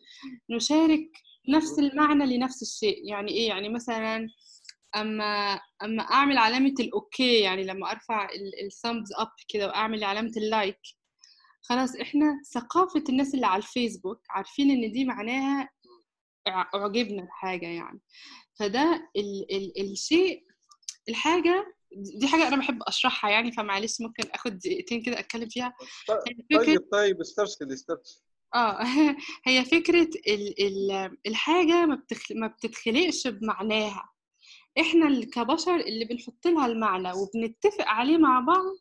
نشارك 0.50 1.10
نفس 1.48 1.78
المعنى 1.78 2.36
لنفس 2.36 2.62
الشيء. 2.62 3.08
يعني 3.08 3.32
إيه؟ 3.32 3.48
يعني 3.48 3.68
مثلا 3.68 4.28
أما 4.96 5.60
أما 5.82 6.02
أعمل 6.02 6.38
علامة 6.38 6.74
ال 6.80 6.92
okay 6.92 7.40
يعني 7.40 7.64
لما 7.64 7.90
أرفع 7.90 8.28
ال 8.64 8.71
thumbs 8.71 9.12
up 9.18 9.28
كده 9.48 9.66
وأعمل 9.66 10.04
علامة 10.04 10.32
ال 10.36 10.45
like 10.45 10.80
خلاص 11.62 11.96
إحنا 11.96 12.42
ثقافة 12.54 13.04
الناس 13.08 13.34
اللي 13.34 13.46
على 13.46 13.62
الفيسبوك 13.62 14.20
عارفين 14.30 14.70
إن 14.70 14.92
دي 14.92 15.04
معناها 15.04 15.68
أعجبنا 16.48 17.22
الحاجة 17.22 17.66
يعني. 17.66 18.00
فده 18.58 19.10
ال 19.16 19.54
ال 19.56 19.92
الشيء 19.92 20.44
الحاجة 21.08 21.74
دي 21.96 22.28
حاجة 22.28 22.48
أنا 22.48 22.56
بحب 22.56 22.82
أشرحها 22.82 23.30
يعني 23.30 23.52
فمعلش 23.52 24.00
ممكن 24.00 24.30
آخد 24.30 24.58
دقيقتين 24.58 25.02
كده 25.02 25.18
أتكلم 25.18 25.48
فيها. 25.48 25.74
طيب 26.08 26.80
طيب 26.92 27.20
استرسل 27.20 27.72
استرسل. 27.72 28.20
آه 28.54 28.82
هي 29.46 29.64
فكرة 29.64 30.10
ال 30.28 30.62
ال 30.66 31.16
الحاجة 31.26 31.86
ما, 31.86 31.94
بتخ... 31.94 32.32
ما 32.32 32.46
بتتخلقش 32.46 33.26
بمعناها. 33.26 34.12
إحنا 34.80 35.24
كبشر 35.24 35.76
اللي 35.76 36.04
بنحط 36.04 36.46
لها 36.46 36.66
المعنى 36.66 37.12
وبنتفق 37.12 37.84
عليه 37.88 38.18
مع 38.18 38.40
بعض 38.40 38.76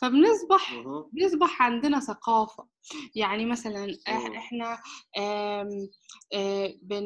فبنصبح 0.00 0.84
بيصبح 1.12 1.62
عندنا 1.62 2.00
ثقافة. 2.00 2.66
يعني 3.14 3.44
مثلا 3.46 3.96
إحنا 4.08 4.78
بن 6.82 7.04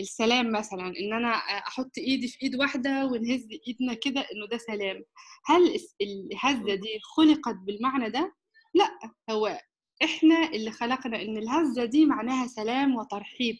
السلام 0.00 0.52
مثلا 0.52 0.86
إن 0.86 1.12
أنا 1.12 1.28
أحط 1.68 1.98
إيدي 1.98 2.28
في 2.28 2.42
إيد 2.42 2.56
واحدة 2.56 3.06
ونهز 3.06 3.46
إيدنا 3.68 3.94
كده 3.94 4.20
إنه 4.20 4.46
ده 4.50 4.58
سلام. 4.58 5.04
هل 5.44 5.76
الهزة 6.00 6.74
دي 6.74 6.98
خلقت 7.16 7.54
بالمعنى 7.66 8.10
ده؟ 8.10 8.34
لأ 8.74 8.90
هو 9.30 9.60
إحنا 10.04 10.48
اللي 10.48 10.70
خلقنا 10.70 11.22
إن 11.22 11.36
الهزة 11.36 11.84
دي 11.84 12.06
معناها 12.06 12.46
سلام 12.46 12.96
وترحيب. 12.96 13.56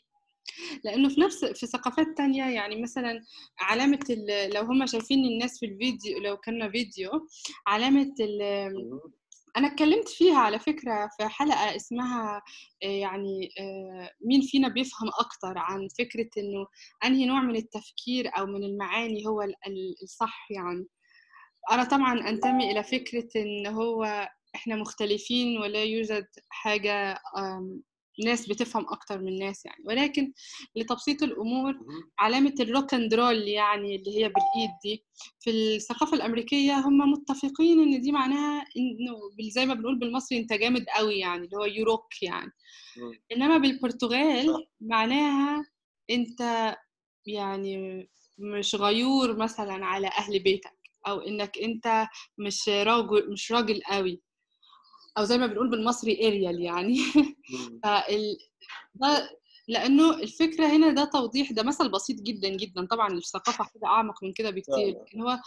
لأنه 0.85 1.09
في 1.09 1.21
نفس 1.21 1.45
في 1.45 1.67
ثقافات 1.67 2.07
تانية 2.17 2.45
يعني 2.45 2.83
مثلا 2.83 3.21
علامة 3.61 4.17
لو 4.55 4.63
هم 4.63 4.87
شايفين 4.87 5.25
الناس 5.25 5.59
في 5.61 5.67
الفيديو 5.67 6.19
لو 6.19 6.37
كنا 6.37 6.71
فيديو 6.71 7.11
علامة 7.67 8.15
أنا 9.57 9.67
اتكلمت 9.69 10.09
فيها 10.09 10.39
على 10.39 10.59
فكرة 10.59 11.09
في 11.17 11.29
حلقة 11.29 11.77
اسمها 11.77 12.43
يعني 12.83 13.49
مين 14.21 14.41
فينا 14.41 14.69
بيفهم 14.69 15.09
أكتر 15.21 15.59
عن 15.59 15.89
فكرة 15.99 16.31
إنه 16.39 16.67
أنهي 17.05 17.27
نوع 17.27 17.41
من 17.43 17.57
التفكير 17.57 18.31
أو 18.39 18.47
من 18.47 18.65
المعاني 18.65 19.27
هو 19.27 19.43
الصح 20.03 20.47
يعني. 20.51 20.87
أنا 21.71 21.85
طبعا 21.85 22.29
أنتمي 22.29 22.71
إلى 22.71 22.85
فكرة 22.85 23.29
إن 23.37 23.67
هو 23.67 24.29
إحنا 24.55 24.77
مختلفين 24.77 25.59
ولا 25.59 25.85
يوجد 25.85 26.27
حاجة 26.49 27.19
ناس 28.25 28.49
بتفهم 28.49 28.87
أكتر 28.89 29.19
من 29.23 29.39
ناس 29.39 29.67
يعني. 29.67 29.83
ولكن 29.87 30.33
لتبسيط 30.77 31.23
الأمور 31.23 31.75
علامة 32.19 32.55
ال 32.61 32.68
rock 32.68 32.95
and 32.95 33.15
roll 33.15 33.49
يعني 33.49 33.97
اللي 33.97 34.11
هي 34.19 34.29
بالإيد 34.29 34.71
دي 34.85 35.05
في 35.41 35.51
الثقافة 35.51 36.17
الأمريكية 36.17 36.79
هم 36.79 36.99
متفقين 37.13 37.81
إن 37.81 38.01
دي 38.01 38.13
معناها 38.13 38.61
إنه 38.77 39.17
زي 39.51 39.67
ما 39.67 39.75
بنقول 39.75 39.99
بالمصري 39.99 40.39
أنت 40.39 40.53
جامد 40.53 40.85
قوي 40.97 41.19
يعني 41.19 41.45
اللي 41.45 41.57
هو 41.57 41.65
يوروك 41.65 42.23
يعني. 42.23 42.51
إنما 43.33 43.59
بالبرتغال 43.59 44.67
معناها 44.81 45.67
أنت 46.11 46.75
يعني 47.27 48.09
مش 48.39 48.75
غيور 48.75 49.37
مثلا 49.37 49.87
على 49.87 50.07
أهل 50.09 50.39
بيتك 50.43 50.79
أو 51.07 51.21
إنك 51.21 51.59
أنت 51.59 52.07
مش 52.39 52.69
راجل 52.69 53.33
مش 53.33 53.53
راجل 53.53 53.81
قوي. 53.91 54.21
أو 55.19 55.25
زي 55.25 55.39
ما 55.39 55.47
بنقول 55.47 55.71
بالمصري 55.71 56.29
اريال 56.29 56.61
يعني. 56.61 56.99
فال 57.83 58.39
ده 58.95 59.31
لأنه 59.69 60.15
الفكرة 60.15 60.67
هنا 60.67 60.91
ده 60.91 61.05
توضيح 61.05 61.53
ده 61.53 61.63
مثل 61.63 61.91
بسيط 61.91 62.21
جدا 62.21 62.49
جدا. 62.49 62.87
طبعا 62.87 63.09
الثقافة 63.09 63.65
حاجة 63.65 63.87
أعمق 63.87 64.25
من 64.25 64.33
كده 64.33 64.51
بكتير. 64.51 65.01
لكن 65.03 65.21
هو 65.21 65.39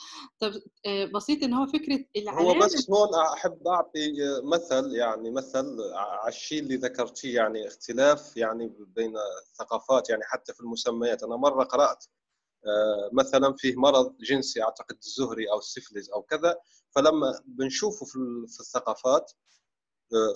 بسيط 1.14 1.44
إن 1.44 1.54
هو 1.54 1.66
فكرة 1.66 2.06
العلامه 2.16 2.50
هو 2.50 2.60
بس 2.60 2.90
هون 2.90 3.16
أحب 3.34 3.68
أعطي 3.68 4.14
مثل 4.44 4.96
يعني 4.96 5.32
مثل 5.32 5.78
على 5.94 6.30
الشيء 6.30 6.60
اللي 6.60 6.76
ذكرتيه 6.76 7.36
يعني 7.36 7.68
اختلاف 7.68 8.38
يعني 8.38 8.74
بين 8.96 9.14
الثقافات 9.52 10.10
يعني 10.10 10.24
حتى 10.24 10.54
في 10.54 10.60
المسميات. 10.60 11.24
أنا 11.24 11.36
مرة 11.36 11.64
قرأت 11.64 12.06
مثلا 13.14 13.54
فيه 13.58 13.76
مرض 13.76 14.18
جنسي 14.20 14.64
أعتقد 14.64 14.98
الزهري 15.06 15.52
أو 15.52 15.58
السفلس 15.60 16.10
أو 16.10 16.22
كذا 16.22 16.56
فلما 16.96 17.40
بنشوفه 17.46 18.06
في 18.06 18.60
الثقافات 18.60 19.32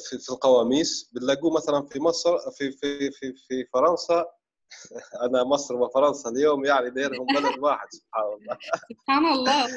في 0.09 0.17
في 0.19 0.29
القواميس 0.29 1.09
بنلاقوه 1.13 1.53
مثلا 1.53 1.85
في 1.87 1.99
مصر 1.99 2.51
في 2.51 2.71
في 2.71 3.11
في 3.11 3.33
في 3.33 3.65
فرنسا 3.73 4.25
أنا 5.25 5.43
مصر 5.43 5.75
وفرنسا 5.75 6.29
اليوم 6.29 6.65
يعني 6.65 6.89
دايرهم 6.89 7.25
بلد 7.25 7.59
واحد 7.59 7.87
سبحان 7.91 8.23
الله. 8.23 8.57
سبحان 9.01 9.25
الله. 9.25 9.67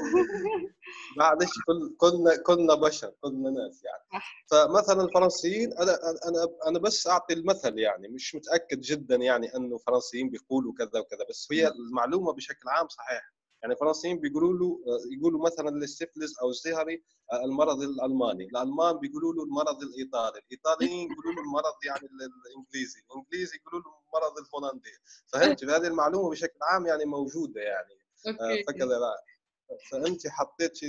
معلش 1.19 1.51
كل 1.67 1.97
كلنا 1.99 2.37
كلنا 2.37 2.75
بشر 2.75 3.13
كلنا 3.21 3.51
ناس 3.51 3.85
يعني. 3.85 4.23
فمثلا 4.51 5.05
الفرنسيين 5.05 5.73
أنا 5.73 5.93
أنا 6.29 6.49
أنا 6.67 6.79
بس 6.79 7.07
أعطي 7.07 7.35
المثل 7.35 7.79
يعني 7.79 8.09
مش 8.09 8.35
متأكد 8.35 8.81
جدا 8.81 9.17
يعني 9.17 9.57
أنه 9.57 9.77
الفرنسيين 9.77 10.31
بيقولوا 10.31 10.73
كذا 10.79 11.01
وكذا 11.01 11.27
بس 11.31 11.49
هي 11.53 11.69
المعلومة 11.69 12.33
بشكل 12.33 12.69
عام 12.69 12.89
صحيح 12.89 13.34
يعني 13.65 13.75
الفرنسيين 13.75 14.21
بيقولوا 14.21 14.53
له 14.55 14.81
يقولوا 15.13 15.47
مثلا 15.47 15.71
للسيفلس 15.71 16.39
أو 16.39 16.49
الزهري 16.49 17.05
آه، 17.33 17.45
المرض 17.45 17.83
الألماني، 17.83 18.45
الألمان 18.45 18.99
بيقولوا 18.99 19.35
له 19.35 19.45
المرض 19.45 19.83
الإيطالي، 19.83 20.39
الإيطاليين 20.39 21.13
يقولوا 21.13 21.33
له 21.33 21.41
المرض 21.41 21.75
يعني 21.87 22.09
الإنجليزي، 22.47 23.01
الإنجليزي 23.11 23.57
يقولوا 23.57 23.83
له 23.83 23.91
المرض 24.07 24.39
الهولندي، 24.39 24.91
فهمت 25.27 25.65
هذه 25.65 25.87
المعلومة 25.87 26.31
بشكل 26.31 26.59
عام 26.63 26.87
يعني 26.87 27.05
موجودة 27.05 27.61
يعني. 27.61 27.95
آه، 28.27 28.63
فكذا 28.67 28.99
فأنت 29.91 30.29
حطيت 30.29 30.81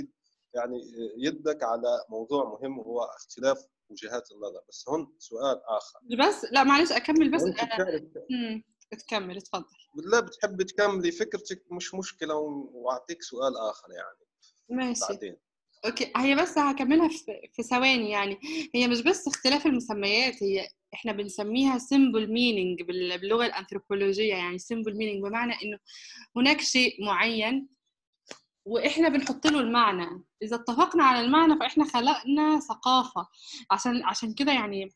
يعني 0.54 0.80
يدك 1.16 1.62
على 1.62 2.04
موضوع 2.08 2.44
مهم 2.44 2.78
وهو 2.78 3.02
اختلاف 3.04 3.66
وجهات 3.88 4.32
النظر. 4.32 4.60
بس 4.68 4.88
هون 4.88 5.16
سؤال 5.18 5.60
آخر. 5.64 5.98
بس 6.18 6.46
لا 6.52 6.64
معلش 6.64 6.92
أكمل 6.92 7.30
بس. 7.30 7.42
تكمل 8.94 9.36
اتفضل 9.36 9.64
بالله 9.94 10.20
بتحب 10.20 10.62
تكملي 10.62 11.12
فكرتك 11.12 11.62
مش 11.70 11.94
مشكلة 11.94 12.34
وأعطيك 12.34 13.22
سؤال 13.22 13.56
آخر 13.56 13.88
يعني. 13.92 14.26
ماشي. 14.68 15.00
بعدين. 15.10 15.36
أوكي. 15.86 16.12
هي 16.16 16.34
بس 16.34 16.58
هكملها 16.58 17.08
في, 17.08 17.48
في 17.52 17.62
ثواني 17.62 18.10
يعني. 18.10 18.38
هي 18.74 18.88
مش 18.88 19.02
بس 19.02 19.28
اختلاف 19.28 19.66
المسميات 19.66 20.42
هي 20.42 20.68
إحنا 20.94 21.12
بنسميها 21.12 21.78
symbol 21.78 22.32
meaning 22.32 22.82
باللغة 22.82 23.46
الأنثروبولوجية 23.46 24.34
يعني 24.34 24.58
symbol 24.58 24.96
meaning 24.96 25.22
بمعنى 25.24 25.52
إنه 25.52 25.78
هناك 26.36 26.60
شيء 26.60 27.04
معين 27.04 27.68
وإحنا 28.66 29.08
بنحط 29.08 29.46
له 29.46 29.60
المعنى. 29.60 30.24
إذا 30.42 30.56
اتفقنا 30.56 31.04
على 31.04 31.20
المعنى 31.20 31.56
فإحنا 31.58 31.84
خلقنا 31.84 32.60
ثقافة. 32.60 33.26
عشان 33.70 34.04
عشان 34.04 34.34
كده 34.34 34.52
يعني 34.52 34.88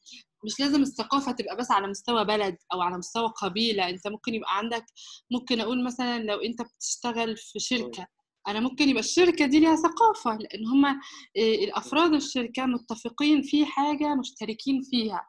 مش 0.45 0.61
لازم 0.61 0.83
الثقافة 0.83 1.33
تبقى 1.33 1.57
بس 1.57 1.71
على 1.71 1.87
مستوى 1.87 2.25
بلد 2.25 2.57
أو 2.73 2.81
على 2.81 2.99
مستوى 2.99 3.29
قبيلة. 3.43 3.89
أنت 3.89 4.09
ممكن 4.09 4.35
يبقى 4.35 4.57
عندك 4.59 4.85
ممكن 5.31 5.61
أقول 5.61 5.85
مثلا 5.85 6.19
لو 6.23 6.37
أنت 6.41 6.63
بتشتغل 6.63 7.37
في 7.37 7.59
شركة. 7.59 8.07
أنا 8.49 8.61
ممكن 8.61 8.89
يبقى 8.89 9.01
الشركة 9.01 9.47
دي 9.47 9.61
ليها 9.61 9.77
ثقافة 9.77 10.37
لأن 10.37 10.67
هما 10.67 10.91
آه، 11.37 11.55
الأفراد 11.65 12.15
الشركة 12.15 12.67
متفقين 12.67 13.43
في 13.43 13.67
حاجة 13.67 14.15
مشتركين 14.15 14.83
فيها. 14.91 15.23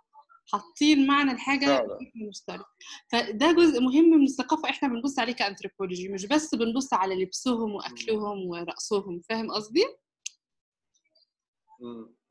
حاطين 0.52 1.08
معنى 1.08 1.32
الحاجة 1.32 1.88
مشترك. 2.30 2.66
فده 3.12 3.52
جزء 3.52 3.82
مهم 3.82 4.10
من 4.10 4.24
الثقافة 4.24 4.70
إحنا 4.70 4.90
بنبص 4.90 5.20
عليه 5.20 5.34
كأنثروبولوجي 5.34 6.10
مش 6.10 6.26
بس 6.26 6.56
بنبص 6.56 6.94
على 6.94 7.24
لبسهم 7.24 7.76
وأكلهم 7.76 8.50
ورقصهم. 8.50 9.22
فاهم 9.30 9.52
قصدي؟ 9.52 9.86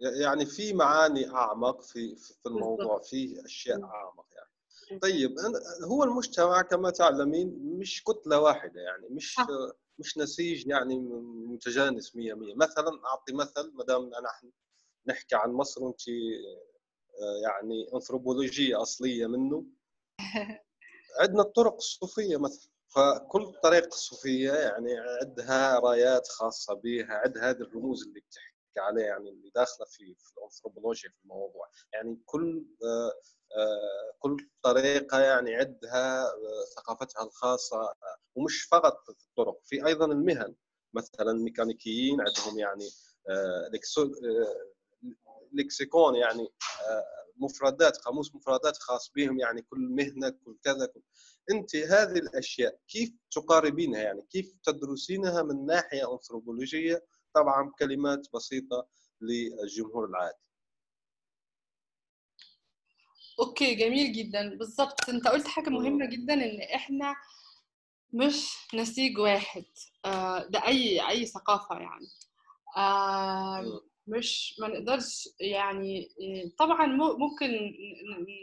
يعني 0.00 0.46
في 0.46 0.72
معاني 0.72 1.30
أعمق 1.30 1.82
في 1.82 2.16
في 2.16 2.46
الموضوع 2.46 3.00
في 3.00 3.44
أشياء 3.44 3.84
أعمق 3.84 4.26
يعني. 4.32 5.00
طيب 5.00 5.34
هو 5.84 6.04
المجتمع 6.04 6.62
كما 6.62 6.90
تعلمين 6.90 7.48
مش 7.78 8.04
كتلة 8.04 8.40
واحدة 8.40 8.80
يعني 8.80 9.08
مش 9.10 9.36
مش 9.98 10.18
نسيج 10.18 10.66
يعني 10.66 10.98
متجانس 11.46 12.16
100 12.16 12.34
100 12.34 12.54
مثلا 12.54 13.00
أعطي 13.06 13.32
مثل 13.32 13.72
ما 13.74 13.84
دام 13.84 14.10
نحن 14.24 14.50
نحكي 15.06 15.36
عن 15.36 15.52
مصر 15.52 15.84
وانت 15.84 16.00
يعني 17.44 17.90
انثروبولوجية 17.94 18.82
أصلية 18.82 19.26
منه. 19.26 19.64
عندنا 21.20 21.42
الطرق 21.42 21.74
الصوفية 21.74 22.36
مثلا 22.36 22.70
فكل 22.86 23.52
طريقة 23.62 23.90
صوفية 23.90 24.52
يعني 24.52 24.98
عندها 25.20 25.78
رايات 25.78 26.28
خاصة 26.28 26.74
بها 26.74 27.14
عندها 27.24 27.50
هذه 27.50 27.60
الرموز 27.60 28.02
اللي 28.02 28.20
بتحكي 28.20 28.80
عليها 28.80 29.06
يعني 29.06 29.30
اللي 29.30 29.50
داخلة 29.54 29.86
في 29.86 30.14
في 30.14 30.32
الانثروبولوجيا 30.38 31.10
في 31.10 31.16
الموضوع. 31.24 31.70
يعني 31.92 32.22
كل 32.26 32.64
آه، 32.84 33.12
آه، 33.56 34.14
كل 34.18 34.36
طريقة 34.62 35.20
يعني 35.20 35.54
عندها 35.54 36.32
ثقافتها 36.76 37.24
الخاصة 37.24 37.94
ومش 38.34 38.62
فقط 38.62 39.04
في 39.04 39.24
الطرق 39.26 39.60
في 39.64 39.86
أيضا 39.86 40.06
المهن. 40.06 40.54
مثلا 40.94 41.30
الميكانيكيين 41.30 42.20
عندهم 42.20 42.58
يعني 42.58 42.88
لكسيكون 45.52 46.14
يعني 46.16 46.48
مفردات 47.36 47.96
قاموس 47.96 48.34
مفردات 48.34 48.76
خاص 48.76 49.12
بهم 49.16 49.38
يعني 49.40 49.62
كل 49.62 49.78
مهنة 49.78 50.28
كل 50.28 50.56
كذا 50.64 50.86
كل. 50.86 51.02
أنت 51.50 51.76
هذه 51.76 52.18
الأشياء 52.18 52.78
كيف 52.88 53.12
تقاربينها 53.30 54.00
يعني؟ 54.02 54.22
كيف 54.30 54.54
تدرسينها 54.62 55.42
من 55.42 55.66
ناحية 55.66 56.12
انثروبولوجيه 56.12 57.04
طبعا 57.34 57.72
كلمات 57.78 58.26
بسيطة 58.34 58.88
للجمهور 59.20 60.04
العادي. 60.04 60.38
أوكي 63.40 63.74
جميل 63.74 64.12
جدا. 64.12 64.56
بالظبط 64.58 65.08
أنت 65.08 65.28
قلت 65.28 65.46
حاجة 65.46 65.70
مهمة 65.70 66.06
جدا 66.06 66.34
إن 66.34 66.60
إحنا 66.74 67.14
مش 68.12 68.52
نسيج 68.74 69.18
واحد. 69.18 69.64
آه، 70.04 70.46
ده 70.46 70.66
أي 70.66 71.08
أي 71.08 71.26
ثقافة 71.26 71.74
يعني. 71.78 72.08
مش 74.10 74.56
ما 74.60 74.68
نقدرش 74.68 75.28
يعني 75.40 76.08
طبعا 76.58 76.86
ممكن 76.96 77.48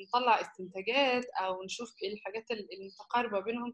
نطلع 0.07 0.41
استنتاجات 0.41 1.25
أو 1.25 1.63
نشوف 1.63 1.93
إيه 2.03 2.13
الحاجات 2.13 2.45
المتقاربة 2.51 3.39
بينهم 3.39 3.73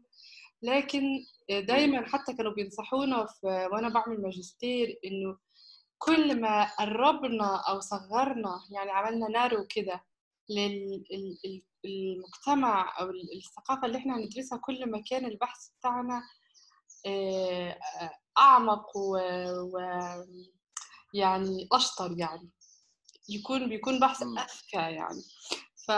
لكن 0.62 1.02
دايما 1.50 2.06
حتى 2.06 2.34
كانوا 2.34 2.52
بينصحونا 2.52 3.26
في 3.26 3.46
وأنا 3.72 3.88
بعمل 3.88 4.22
ماجستير 4.22 4.98
إنه 5.04 5.38
كل 5.98 6.40
ما 6.40 6.64
قربنا 6.78 7.56
أو 7.68 7.80
صغرنا 7.80 8.60
يعني 8.70 8.90
عملنا 8.90 9.28
نارو 9.28 9.66
كده 9.66 10.04
للمجتمع 11.84 13.00
أو 13.00 13.10
الثقافة 13.10 13.86
اللي 13.86 13.98
إحنا 13.98 14.16
هندرسها 14.16 14.58
كل 14.58 14.90
ما 14.90 15.02
كان 15.10 15.24
البحث 15.24 15.68
بتاعنا 15.78 16.22
آه، 17.06 17.78
أعمق 18.38 18.96
و 18.96 19.16
يعني 21.14 21.68
أشطر 21.72 22.14
يعني. 22.18 22.50
يكون 23.28 23.68
بيكون 23.68 24.00
بحث 24.00 24.22
أذكى 24.22 24.94
يعني. 24.94 25.22
ف 25.86 25.92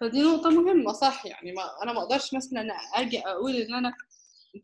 فدي 0.00 0.22
نقطة 0.22 0.50
مهمة 0.50 0.92
صح 0.92 1.26
يعني. 1.26 1.52
ما 1.52 1.82
أنا 1.82 1.92
ما 1.92 2.02
أقدرش 2.02 2.34
مثلا 2.34 2.62
أجي 2.94 3.20
أقول 3.20 3.56
إن 3.56 3.74
أنا 3.74 3.92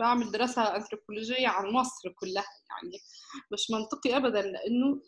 بعمل 0.00 0.30
دراسة 0.30 0.76
أنثروبولوجية 0.76 1.48
عن 1.48 1.72
مصر 1.72 2.08
كلها 2.20 2.44
يعني. 2.70 2.98
مش 3.52 3.70
منطقي 3.70 4.16
أبدا 4.16 4.42
لأنه 4.42 5.02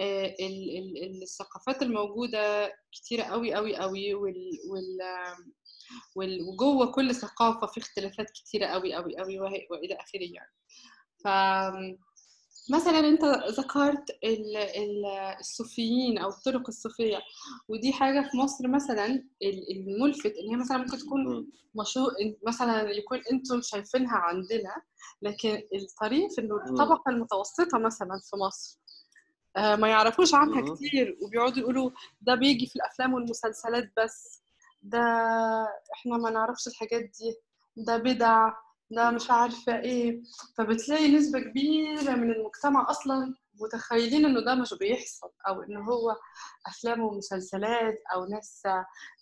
آه، 0.00 0.36
الثقافات 1.22 1.82
الموجودة 1.82 2.72
كتيرة 2.92 3.22
قوي 3.22 3.54
قوي 3.54 3.76
قوي 3.76 4.14
وال, 4.14 4.50
وال 6.16 6.42
وجوه 6.48 6.92
كل 6.92 7.14
ثقافة 7.14 7.66
في 7.66 7.80
اختلافات 7.80 8.30
كتيرة 8.30 8.66
قوي 8.66 8.94
قوي 8.94 9.16
قوي 9.16 9.38
وإلى 9.70 9.94
آخره 9.94 10.28
يعني. 10.34 10.52
ف 11.24 11.28
مثلا 12.70 12.98
أنت 12.98 13.24
ذكرت 13.48 14.18
الصوفيين 15.40 16.18
أو 16.18 16.28
الطرق 16.28 16.68
الصوفية 16.68 17.18
ودي 17.68 17.92
حاجة 17.92 18.28
في 18.30 18.36
مصر 18.36 18.68
مثلا 18.68 19.24
الملفت 19.70 20.32
إن 20.36 20.48
هي 20.50 20.56
مثلا 20.56 20.78
ممكن 20.78 20.98
تكون 20.98 21.50
مشهور 21.74 22.10
مثلا 22.46 22.90
يكون 22.90 23.20
أنتم 23.32 23.60
شايفينها 23.62 24.16
عندنا 24.16 24.82
لكن 25.22 25.62
الطريف 25.74 26.38
إنه 26.38 26.56
الطبقة 26.56 27.10
المتوسطة 27.10 27.78
مثلا 27.78 28.20
في 28.30 28.36
مصر 28.36 28.78
آه، 29.56 29.76
ما 29.76 29.88
يعرفوش 29.88 30.34
عنها 30.34 30.74
كتير 30.74 31.18
وبيقعدوا 31.22 31.58
يقولوا 31.58 31.90
ده 32.20 32.34
بيجي 32.34 32.66
في 32.66 32.76
الأفلام 32.76 33.14
والمسلسلات 33.14 33.92
بس 33.96 34.42
ده 34.82 34.98
إحنا 35.94 36.16
ما 36.16 36.30
نعرفش 36.30 36.68
الحاجات 36.68 37.02
دي 37.02 37.36
ده 37.76 37.96
بدع 37.96 38.52
ده 38.90 39.10
مش 39.10 39.30
عارفة 39.30 39.78
إيه. 39.78 40.22
فبتلاقي 40.58 41.12
نسبة 41.16 41.40
كبيرة 41.40 42.14
من 42.14 42.30
المجتمع 42.32 42.90
أصلا 42.90 43.34
متخيلين 43.60 44.24
إنه 44.26 44.40
ده 44.44 44.54
مش 44.54 44.74
بيحصل 44.74 45.30
أو 45.48 45.62
انه 45.62 45.80
هو 45.80 46.16
أفلام 46.66 47.00
ومسلسلات 47.00 48.02
أو 48.14 48.24
ناس 48.24 48.62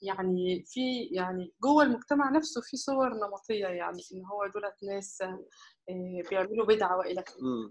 يعني 0.02 0.64
في 0.66 1.02
يعني 1.12 1.52
جوه 1.62 1.82
المجتمع 1.82 2.30
نفسه 2.30 2.60
في 2.60 2.76
صور 2.76 3.08
نمطية 3.08 3.66
يعني 3.66 4.02
إن 4.14 4.24
هو 4.24 4.46
دولت 4.46 4.84
ناس 4.84 5.22
آه، 5.22 6.22
بيعملوا 6.30 6.66
بدعة 6.66 6.98
وإلى 6.98 7.24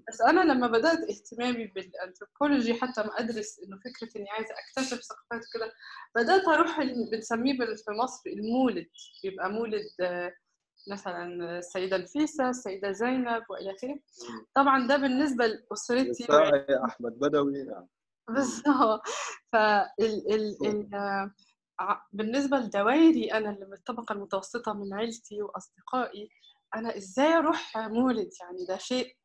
بس 0.07 0.21
أنا 0.21 0.53
لما 0.53 0.67
بدأت 0.67 0.99
اهتمامي 1.09 1.67
بالأنثروبولوجي 1.67 2.73
حتى 2.73 3.03
ما 3.03 3.19
أدرس 3.19 3.59
إنه 3.59 3.77
فكرة 3.77 4.19
إني 4.19 4.29
عايزة 4.29 4.49
أكتشف 4.53 5.01
ثقافات 5.03 5.45
كده 5.53 5.71
بدأت 6.15 6.47
أروح 6.47 6.79
بنسميه 7.11 7.53
في 7.57 7.91
مصر 8.03 8.21
المولد 8.27 8.87
بيبقى 9.23 9.49
مولد 9.51 9.85
آه، 10.01 10.33
مثلا 10.87 11.57
السيدة 11.57 11.97
نفيسه 11.97 12.49
السيدة 12.49 12.91
زينب 12.91 13.43
وإلى 13.49 13.71
آخره. 13.75 13.99
طبعا 14.55 14.87
ده 14.87 14.97
بالنسبة 14.97 15.47
لأسرتي. 15.47 16.27
أحمد 16.85 17.19
بدوي 17.19 17.63
نعم. 17.63 17.87
بالظبط. 18.35 19.01
فال 19.51 20.33
ال 20.33 20.67
ال 20.67 20.89
بالنسبة 22.13 22.57
لدوائري 22.57 23.33
أنا 23.33 23.49
اللي 23.49 23.65
من 23.65 23.73
الطبقة 23.73 24.13
المتوسطة 24.13 24.73
من 24.73 24.93
عيلتي 24.93 25.41
وأصدقائي 25.41 26.29
أنا 26.75 26.97
إزاي 26.97 27.33
أروح 27.33 27.77
مولد؟ 27.77 28.29
يعني 28.41 28.65
ده 28.69 28.77
شيء 28.77 29.15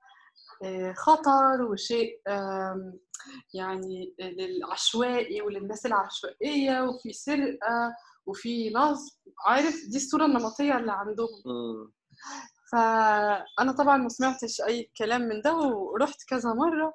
آه، 0.64 0.92
خطر 0.92 1.62
وشيء 1.62 2.20
يعني 3.54 4.14
للعشوائي 4.20 5.42
وللناس 5.42 5.86
العشوائية 5.86 6.80
وفي 6.82 7.12
سرقة 7.12 7.94
وفي 8.28 8.70
نصب 8.70 9.18
عارف 9.46 9.74
دي 9.90 9.96
الصورة 9.96 10.26
النمطية 10.26 10.76
اللي 10.78 10.92
عندهم. 10.92 11.28
فأنا 12.72 13.72
طبعا 13.78 13.96
ما 13.96 14.08
سمعتش 14.08 14.60
أي 14.60 14.90
كلام 14.98 15.20
من 15.20 15.40
ده 15.40 15.54
ورحت 15.56 16.22
كذا 16.28 16.52
مرة 16.52 16.94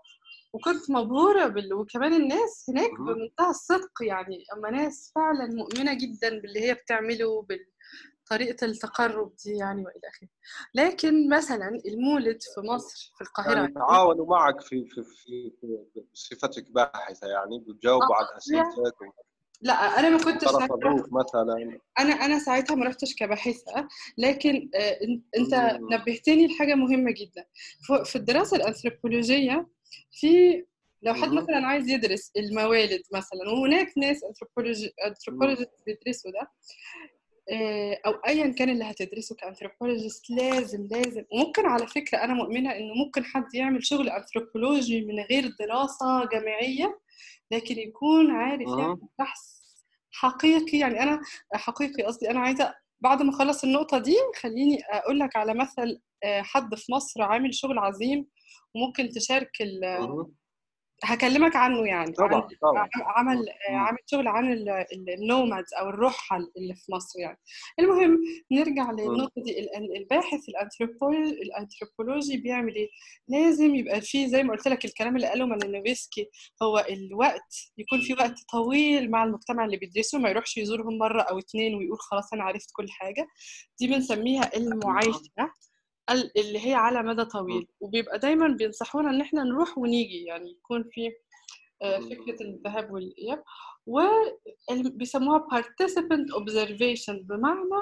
وكنت 0.53 0.91
مبهورة 0.91 1.47
بال... 1.47 1.73
وكمان 1.73 2.13
الناس 2.13 2.65
هناك 2.69 2.91
بمنتهى 2.99 3.49
الصدق 3.49 3.91
يعني. 4.01 4.43
أما 4.53 4.69
ناس 4.69 5.11
فعلا 5.15 5.47
مؤمنة 5.55 5.93
جدا 5.93 6.29
باللي 6.41 6.59
هي 6.61 6.73
بتعمله 6.73 7.47
بطريقه 8.25 8.65
التقرب 8.65 9.35
دي 9.45 9.51
يعني 9.57 9.85
وإلى 9.85 10.01
آخره. 10.09 10.29
لكن 10.75 11.29
مثلا 11.29 11.81
المولد 11.85 12.39
في 12.55 12.61
مصر 12.61 13.13
في 13.17 13.21
القاهرة 13.23 13.55
يعني 13.59 13.73
تعاونوا 13.73 14.25
معك 14.25 14.61
في 14.61 14.85
في 14.85 15.03
في, 15.03 15.51
في 15.93 16.05
بصفتك 16.13 16.71
باحثة 16.71 17.27
يعني 17.27 17.59
بتجاوبوا 17.59 18.15
آه 18.15 18.17
على 18.17 18.37
اسئلتك 18.37 19.32
لا 19.63 19.99
أنا 19.99 20.09
ما 20.09 20.17
كنتش 20.17 20.47
مثلا. 20.47 21.79
أنا 21.99 22.13
أنا 22.13 22.39
ساعتها 22.39 22.75
ما 22.75 22.85
رحتش 22.85 23.15
كباحثة 23.15 23.87
لكن 24.17 24.69
آه، 24.75 24.97
أنت 25.37 25.79
نبهتني 25.91 26.47
لحاجة 26.47 26.75
مهمة 26.75 27.11
جدا. 27.11 27.45
في 28.05 28.15
الدراسة 28.15 28.57
الأنثروبولوجية 28.57 29.67
في 30.11 30.63
لو 31.01 31.13
حد 31.13 31.29
مثلا 31.29 31.67
عايز 31.67 31.89
يدرس 31.89 32.31
الموالد 32.37 33.01
مثلا 33.13 33.49
وهناك 33.49 33.97
ناس 33.97 34.21
انثروبولوجي 35.07 35.65
بيدرسوا 35.85 36.31
ده 36.31 36.51
آه، 37.51 37.99
أو 38.05 38.11
ايا 38.11 38.47
كان 38.47 38.69
اللي 38.69 38.83
هتدرسه 38.83 39.35
كأنثروبولوجيست 39.35 40.29
لازم 40.29 40.87
لازم. 40.91 41.23
وممكن 41.31 41.65
على 41.65 41.87
فكرة 41.87 42.17
أنا 42.17 42.33
مؤمنة 42.33 42.71
إنه 42.71 42.93
ممكن 43.05 43.25
حد 43.25 43.55
يعمل 43.55 43.85
شغل 43.85 44.09
أنثروبولوجي 44.09 45.01
من 45.01 45.19
غير 45.19 45.55
دراسة 45.59 46.29
جامعية 46.33 46.99
لكن 47.51 47.79
يكون 47.79 48.31
عارف 48.31 48.67
يعمل 48.79 49.01
بحث 49.19 49.39
حقيقي. 50.11 50.77
يعني 50.77 51.03
أنا 51.03 51.21
حقيقي 51.53 52.03
قصدي 52.03 52.29
أنا 52.29 52.39
عايزة 52.39 52.73
بعد 53.01 53.21
ما 53.21 53.29
أخلص 53.29 53.63
النقطة 53.63 53.97
دي 53.97 54.15
خليني 54.41 54.79
أقول 54.91 55.19
لك 55.19 55.35
على 55.35 55.53
مثل 55.53 56.01
آه، 56.23 56.41
حد 56.41 56.75
في 56.75 56.91
مصر 56.91 57.21
عامل 57.21 57.53
شغل 57.55 57.79
عظيم 57.79 58.27
وممكن 58.75 59.09
تشارك 59.09 59.51
هكلمك 61.03 61.55
عنه 61.55 61.87
يعني. 61.87 62.11
طبعا 62.11 62.47
طبعا. 62.61 62.89
عمل 63.05 63.45
عامل 63.69 63.97
شغل 64.05 64.27
عن 64.27 64.65
النومادز 65.19 65.73
أو 65.73 65.89
الرحل 65.89 66.51
اللي 66.57 66.75
في 66.75 66.91
مصر 66.91 67.19
يعني. 67.19 67.37
المهم 67.79 68.19
نرجع 68.51 68.91
للنقطة 68.91 69.41
دي. 69.43 69.67
الباحث 69.97 70.39
الأنثروبولوجي 71.41 72.37
بيعمل 72.37 72.75
إيه؟ 72.75 72.89
لازم 73.27 73.75
يبقى 73.75 74.01
فيه 74.01 74.27
زي 74.27 74.43
ما 74.43 74.53
قلت 74.53 74.67
لك 74.67 74.85
الكلام 74.85 75.15
اللي 75.15 75.27
قاله 75.27 75.45
مانينوفسكي 75.45 76.29
هو 76.63 76.85
الوقت 76.89 77.55
يكون 77.77 78.01
في 78.01 78.13
وقت 78.13 78.35
طويل 78.51 79.11
مع 79.11 79.23
المجتمع 79.23 79.65
اللي 79.65 79.77
بيدرسه 79.77 80.19
ما 80.19 80.29
يروحش 80.29 80.57
يزورهم 80.57 80.97
مرة 80.97 81.21
أو 81.21 81.39
اتنين 81.39 81.75
ويقول 81.75 81.97
خلاص 81.99 82.33
أنا 82.33 82.43
عرفت 82.43 82.69
كل 82.73 82.89
حاجة. 82.89 83.27
دي 83.79 83.87
بنسميها 83.87 84.57
المعايشة. 84.57 85.21
اللي 86.11 86.67
هي 86.67 86.73
على 86.73 87.03
مدى 87.03 87.25
طويل. 87.25 87.67
وبيبقى 87.79 88.19
دايما 88.19 88.47
بينصحونا 88.47 89.09
إن 89.09 89.21
إحنا 89.21 89.43
نروح 89.43 89.77
ونيجي 89.77 90.23
يعني 90.23 90.51
يكون 90.51 90.83
في 90.91 91.11
فكرة 91.81 92.41
الذهاب 92.41 92.91
والإياب. 92.91 93.43
وبيسموها 93.85 95.47
participant 95.53 96.35
observation 96.39 97.13
بمعنى 97.29 97.81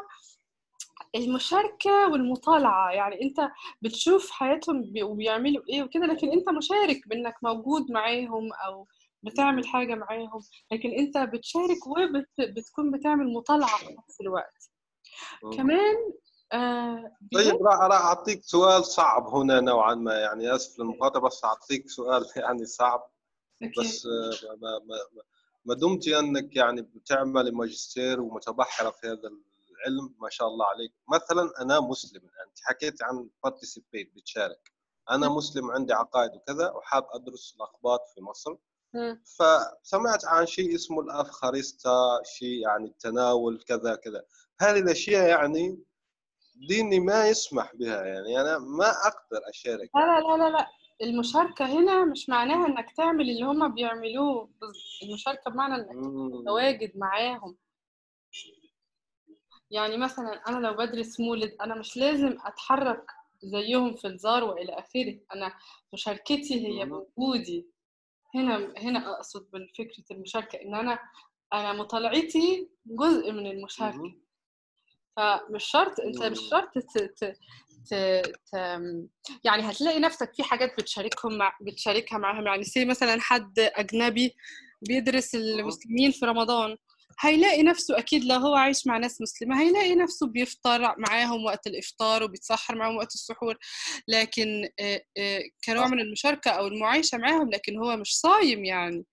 المشاركة 1.16 2.08
والمطالعة. 2.12 2.92
يعني 2.92 3.22
أنت 3.22 3.50
بتشوف 3.82 4.32
حياتهم 4.32 4.94
وبيعملوا 5.04 5.64
إيه 5.70 5.84
وكده 5.84 6.06
لكن 6.06 6.32
أنت 6.32 6.50
مشارك 6.50 7.08
بأنك 7.08 7.36
موجود 7.44 7.92
معاهم 7.92 8.54
أو 8.68 8.88
بتعمل 9.24 9.68
حاجة 9.68 9.96
معاهم. 9.96 10.42
لكن 10.72 10.90
أنت 10.92 11.18
بتشارك 11.18 11.88
وبتكون 11.88 12.92
بتعمل 12.92 13.34
مطالعة 13.34 13.78
في 13.78 13.86
نفس 13.86 14.22
الوقت. 14.22 14.72
كمان 15.58 15.96
آه 16.54 17.18
طيب 17.34 17.68
راح 17.68 17.80
راح 17.80 18.02
أعطيك 18.02 18.44
سؤال 18.44 18.86
صعب 18.86 19.28
هنا 19.28 19.60
نوعا 19.60 19.96
ما 19.96 20.20
يعني 20.20 20.56
أسف 20.56 20.80
للمقاطعه 20.80 21.22
بس 21.22 21.44
أعطيك 21.46 21.90
سؤال 21.90 22.26
يعني 22.36 22.66
صعب. 22.66 23.12
بس 23.80 24.06
آه 24.06 24.56
ما, 24.56 24.80
ما, 24.80 24.96
ما 25.66 25.76
دمتي 25.76 26.20
أنك 26.20 26.56
يعني 26.56 26.82
بتعملي 26.82 27.52
ماجستير 27.52 28.22
ومتبحرة 28.22 28.90
في 28.90 29.08
هذا 29.08 29.32
العلم 29.72 30.16
ما 30.20 30.30
شاء 30.30 30.48
الله 30.48 30.66
عليك. 30.66 30.92
مثلا 31.08 31.62
أنا 31.62 31.80
مسلم 31.80 32.22
أنت 32.22 32.58
حكيت 32.64 33.04
عن 33.04 33.30
بارتيسيبيت 33.44 34.16
بتشارك. 34.16 34.72
أنا 35.12 35.30
مسلم 35.30 35.72
عندي 35.72 35.94
عقائد 35.94 36.32
وكذا 36.36 36.72
وحاب 36.72 37.08
أدرس 37.12 37.56
الاخبار 37.58 38.00
في 38.16 38.22
مصر. 38.22 38.56
فسمعت 39.38 40.26
عن 40.26 40.46
شيء 40.46 40.76
اسمه 40.76 41.02
الأفخاريستا 41.02 42.22
شيء 42.24 42.62
يعني 42.62 42.88
التناول 42.88 43.64
كذا 43.68 43.96
كذا. 43.96 44.24
هذه 44.62 44.80
الأشياء 44.80 45.28
يعني 45.28 45.84
ديني 46.68 47.00
ما 47.00 47.28
يسمح 47.28 47.76
بها 47.76 48.06
يعني 48.06 48.42
أنا 48.42 48.58
ما 48.60 48.90
أقدر 48.90 49.42
أشارك. 49.50 49.90
لا 49.96 50.20
لا 50.20 50.38
لا 50.38 50.50
لا 50.50 50.68
المشاركة 51.02 51.66
هنا 51.66 52.06
مش 52.06 52.30
معناها 52.30 52.68
إنك 52.68 52.92
تعمل 52.98 53.30
اللي 53.30 53.44
هما 53.44 53.68
بيعملوه. 53.68 54.50
المشاركة 55.04 55.52
بمعنى 55.52 55.76
إنك 55.76 55.88
تواجد 56.46 56.98
معاهم. 56.98 57.58
يعني 59.72 59.98
مثلا 59.98 60.42
أنا 60.48 60.68
لو 60.68 60.74
بدرس 60.74 61.20
مولد 61.20 61.56
أنا 61.62 61.76
مش 61.76 61.98
لازم 61.98 62.38
أتحرك 62.46 63.06
زيهم 63.44 63.96
في 63.96 64.08
الزار 64.08 64.44
وإلى 64.44 64.74
آخره. 64.74 65.20
أنا 65.36 65.54
مشاركتي 65.94 66.68
هي 66.68 66.84
وجودي. 66.92 67.68
هنا 68.36 68.74
هنا 68.78 69.16
أقصد 69.16 69.52
بالفكرة 69.52 70.04
المشاركة 70.12 70.62
إن 70.62 70.76
أنا 70.76 71.00
أنا 71.54 71.74
مطالعتي 71.74 72.70
جزء 72.86 73.32
من 73.32 73.48
المشاركة. 73.48 74.14
فمش 75.18 75.64
شرط 75.64 76.00
انت 76.00 76.24
مش 76.24 76.40
شرط 76.50 76.78
ت... 76.78 76.98
ت... 76.98 77.24
ت... 77.90 77.96
ت... 78.52 78.56
يعني 79.44 79.72
هتلاقي 79.72 80.00
نفسك 80.00 80.34
في 80.34 80.44
حاجات 80.44 80.74
بتشاركهم 80.78 81.38
مع... 81.38 81.58
بتشاركها 81.62 82.18
معاهم. 82.18 82.48
يعني 82.48 82.64
سي 82.64 82.86
مثلا 82.86 83.22
حد 83.22 83.60
أجنبي 83.60 84.36
بيدرس 84.88 85.36
المسلمين 85.36 86.12
في 86.12 86.26
رمضان 86.26 86.78
هيلاقي 87.20 87.64
نفسه 87.64 87.98
أكيد 87.98 88.24
لو 88.24 88.36
هو 88.36 88.56
عايش 88.56 88.88
مع 88.88 88.98
ناس 88.98 89.22
مسلمة 89.22 89.62
هيلاقي 89.62 89.96
نفسه 89.96 90.28
بيفطر 90.28 90.96
معاهم 90.98 91.46
وقت 91.46 91.68
الإفطار 91.68 92.24
وبيتسحر 92.24 92.76
معاهم 92.76 92.96
وقت 92.96 93.14
السحور. 93.14 93.58
لكن 94.08 94.70
كنوع 95.66 95.88
من 95.88 96.00
المشاركة 96.00 96.52
أو 96.52 96.68
المعايشة 96.68 97.18
معاهم 97.18 97.50
لكن 97.50 97.78
هو 97.78 97.98
مش 97.98 98.20
صايم 98.20 98.66
يعني 98.66 99.06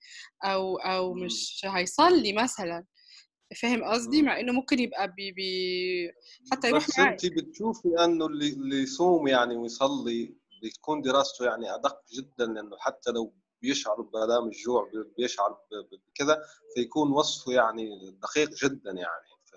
أو 0.45 0.77
أو 0.77 1.15
مش 1.15 1.61
هيصلي 1.65 2.33
مثلا. 2.33 2.85
فاهم 3.57 3.85
قصدي؟ 3.85 4.23
مع 4.23 4.41
إنه 4.41 4.53
ممكن 4.53 4.79
يبقى 4.79 5.13
بي 5.13 5.33
بي 5.33 6.13
حتى 6.53 6.69
يروح 6.69 6.87
بس 6.87 6.99
انت 6.99 7.27
بتشوفي 7.27 7.89
إنه 8.05 8.27
اللي 8.27 8.49
اللي 8.49 8.83
يصوم 8.83 9.29
يعني 9.29 9.57
ويصلي 9.57 10.35
بتكون 10.63 11.03
دراسته 11.03 11.45
يعني 11.45 11.75
أدق 11.75 12.01
جدا 12.13 12.47
لأنه 12.47 12.77
حتى 12.79 13.11
لو 13.11 13.35
بيشعر 13.63 14.01
بآلام 14.01 14.47
الجوع 14.47 14.91
بيشعر 15.19 15.59
بكذا 16.13 16.43
فيكون 16.75 17.13
وصفه 17.13 17.53
يعني 17.53 18.11
دقيق 18.23 18.51
جدا 18.51 18.91
يعني. 18.91 19.29
ف 19.45 19.55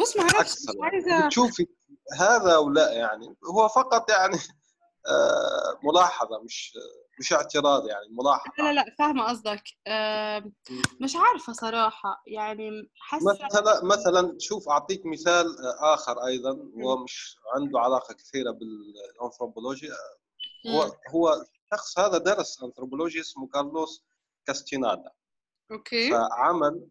بص 0.00 0.16
ما 0.16 0.22
أعرفش 0.22 0.56
عايزة 0.80 1.26
بتشوفي 1.26 1.66
هذا 2.18 2.54
أو 2.54 2.70
لا 2.70 2.92
يعني؟ 2.92 3.36
هو 3.54 3.68
فقط 3.68 4.10
يعني 4.10 4.34
آه 4.36 4.61
ملاحظة 5.84 6.42
مش 6.42 6.78
مش 7.20 7.32
اعتراض 7.32 7.86
يعني 7.86 8.08
ملاحظة. 8.10 8.52
لا 8.58 8.72
لا 8.72 8.94
فاهمة 8.98 9.24
قصدك. 9.28 9.62
آه 9.86 10.52
مش 11.00 11.16
عارفة 11.16 11.52
صراحة 11.52 12.22
يعني 12.26 12.90
حاسة 13.00 13.24
مثلا 13.44 13.84
مثلا 13.84 14.36
شوف 14.38 14.68
أعطيك 14.68 15.06
مثال 15.06 15.46
آخر 15.78 16.26
أيضا 16.26 16.50
هو 16.84 16.96
مش 17.04 17.36
عنده 17.54 17.80
علاقة 17.80 18.14
كثيرة 18.14 18.50
بالانثروبولوجيا 18.50 19.94
هو 20.70 20.82
هو 21.14 21.44
الشخص 21.72 21.98
هذا 21.98 22.18
درس 22.18 22.62
انثروبولوجيا 22.62 23.20
اسمه 23.20 23.48
كارلوس 23.48 24.04
كاستينادا. 24.46 25.10
Okay. 25.72 26.10
فعمل 26.10 26.88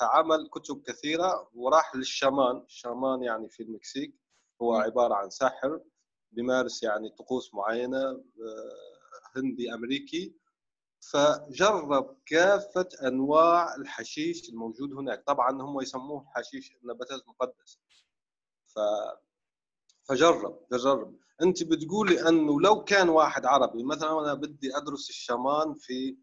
فعمل 0.00 0.48
كتب 0.52 0.82
كثيرة 0.86 1.50
وراح 1.54 1.94
للشامان. 1.96 2.56
الشامان 2.56 3.22
يعني 3.22 3.48
في 3.48 3.62
المكسيك 3.62 4.14
هو 4.62 4.74
عبارة 4.74 5.14
عن 5.14 5.30
ساحر. 5.30 5.80
بيمارس 6.32 6.82
يعني 6.82 7.10
طقوس 7.10 7.54
معينة 7.54 8.22
هندي 9.36 9.74
أمريكي. 9.74 10.34
فجرب 11.00 12.16
كافة 12.26 12.88
أنواع 13.06 13.74
الحشيش 13.76 14.48
الموجود 14.48 14.92
هناك. 14.92 15.24
طبعا 15.26 15.62
هم 15.62 15.80
يسموه 15.80 16.22
الحشيش 16.22 16.76
النباتات 16.82 17.22
المقدسة. 17.22 17.78
ف 18.66 18.78
فجرب 20.04 20.66
فجرب 20.70 21.18
أنت 21.42 21.62
بتقولي 21.62 22.28
أنه 22.28 22.60
لو 22.60 22.84
كان 22.84 23.08
واحد 23.08 23.46
عربي 23.46 23.82
مثلا 23.82 24.20
أنا 24.20 24.34
بدي 24.34 24.76
أدرس 24.76 25.10
الشامان 25.10 25.74
في 25.74 26.16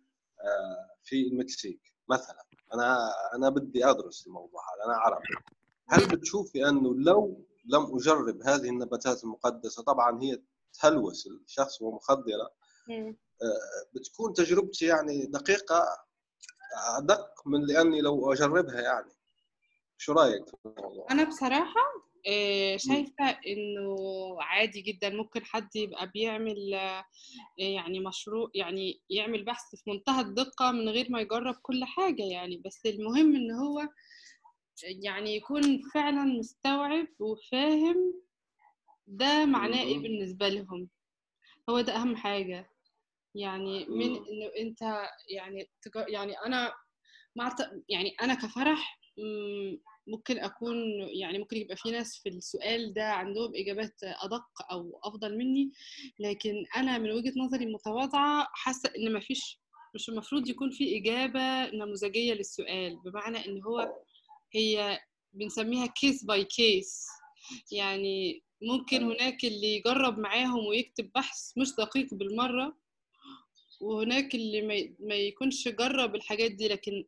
في 1.03 1.27
المكسيك 1.27 1.81
مثلا. 2.09 2.43
أنا 2.73 2.97
أنا 3.35 3.49
بدي 3.49 3.85
أدرس 3.85 4.27
الموضوع 4.27 4.61
هذا 4.61 4.85
أنا 4.85 4.97
عربي. 4.99 5.27
هل 5.89 6.07
بتشوفي 6.07 6.69
أنه 6.69 6.95
لو 6.95 7.45
لم 7.65 7.95
أجرب 7.95 8.41
هذه 8.41 8.69
النباتات 8.69 9.23
المقدسة. 9.23 9.83
طبعا 9.83 10.21
هي 10.23 10.41
تهلوس 10.81 11.27
الشخص 11.27 11.81
ومخدرة. 11.81 12.53
بتكون 13.93 14.33
تجربتي 14.33 14.85
يعني 14.85 15.25
دقيقة 15.25 15.83
أدق 16.97 17.29
من 17.45 17.65
لأني 17.65 18.01
لو 18.01 18.33
أجربها 18.33 18.81
يعني. 18.81 19.11
شو 19.97 20.13
رأيك 20.13 20.49
في 20.49 20.55
الموضوع؟ 20.65 21.07
أنا 21.11 21.23
بصراحة 21.23 22.03
شايفة 22.75 23.29
إنه 23.47 23.95
عادي 24.39 24.81
جدا. 24.81 25.09
ممكن 25.09 25.45
حد 25.45 25.75
يبقى 25.75 26.07
بيعمل 26.07 26.57
يعني 27.57 27.99
مشروع 27.99 28.49
يعني 28.55 29.01
يعمل 29.09 29.45
بحث 29.45 29.75
في 29.75 29.91
منتهى 29.91 30.21
الدقة 30.21 30.71
من 30.71 30.89
غير 30.89 31.07
ما 31.11 31.21
يجرب 31.21 31.55
كل 31.61 31.83
حاجة 31.83 32.23
يعني. 32.23 32.61
بس 32.65 32.85
المهم 32.85 33.35
إن 33.35 33.51
هو 33.51 33.87
يعني 34.83 35.35
يكون 35.35 35.81
فعلا 35.93 36.23
مستوعب 36.23 37.07
وفاهم 37.19 38.13
ده 39.07 39.45
معناه 39.45 39.81
إيه 39.83 39.99
بالنسبة 39.99 40.47
لهم. 40.49 40.89
هو 41.69 41.81
ده 41.81 41.95
أهم 41.95 42.15
حاجة. 42.15 42.69
يعني 43.35 43.85
من 43.85 44.15
إنه 44.15 44.51
أنت 44.59 44.81
يعني 45.29 45.69
يعني 46.07 46.33
مع 47.35 47.55
يعني 47.89 48.15
أنا 48.21 48.33
كفرح 48.33 48.99
ممكن 50.07 50.39
أكون 50.39 50.77
يعني 51.19 51.39
ممكن 51.39 51.57
يبقى 51.57 51.75
في 51.77 51.91
ناس 51.91 52.17
في 52.23 52.29
السؤال 52.29 52.93
ده 52.93 53.03
عندهم 53.11 53.51
إجابات 53.55 53.95
أدق 54.03 54.71
أو 54.71 54.99
أفضل 55.03 55.37
مني 55.37 55.71
لكن 56.19 56.65
أنا 56.77 56.97
من 56.97 57.11
وجهة 57.11 57.33
نظري 57.37 57.65
المتواضعه 57.65 58.47
حاسة 58.53 58.89
إن 58.97 59.13
مفيش 59.13 59.59
مش 59.95 60.09
المفروض 60.09 60.49
يكون 60.49 60.71
في 60.71 60.97
إجابة 60.97 61.69
نموذجية 61.75 62.33
للسؤال 62.33 62.99
بمعنى 63.05 63.45
إن 63.45 63.61
هو 63.63 63.93
هي 64.55 64.99
بنسميها 65.33 65.85
case 65.87 66.23
by 66.23 66.43
case 66.43 67.07
يعني 67.71 68.43
ممكن 68.61 69.03
هناك 69.03 69.43
اللي 69.45 69.75
يجرب 69.75 70.19
معاهم 70.19 70.65
ويكتب 70.65 71.11
بحث 71.15 71.57
مش 71.57 71.75
دقيق 71.77 72.13
بالمرة 72.13 72.77
وهناك 73.81 74.35
اللي 74.35 74.93
ما 74.99 75.15
يكونش 75.15 75.67
جرب 75.67 76.15
الحاجات 76.15 76.51
دي 76.51 76.67
لكن 76.67 77.05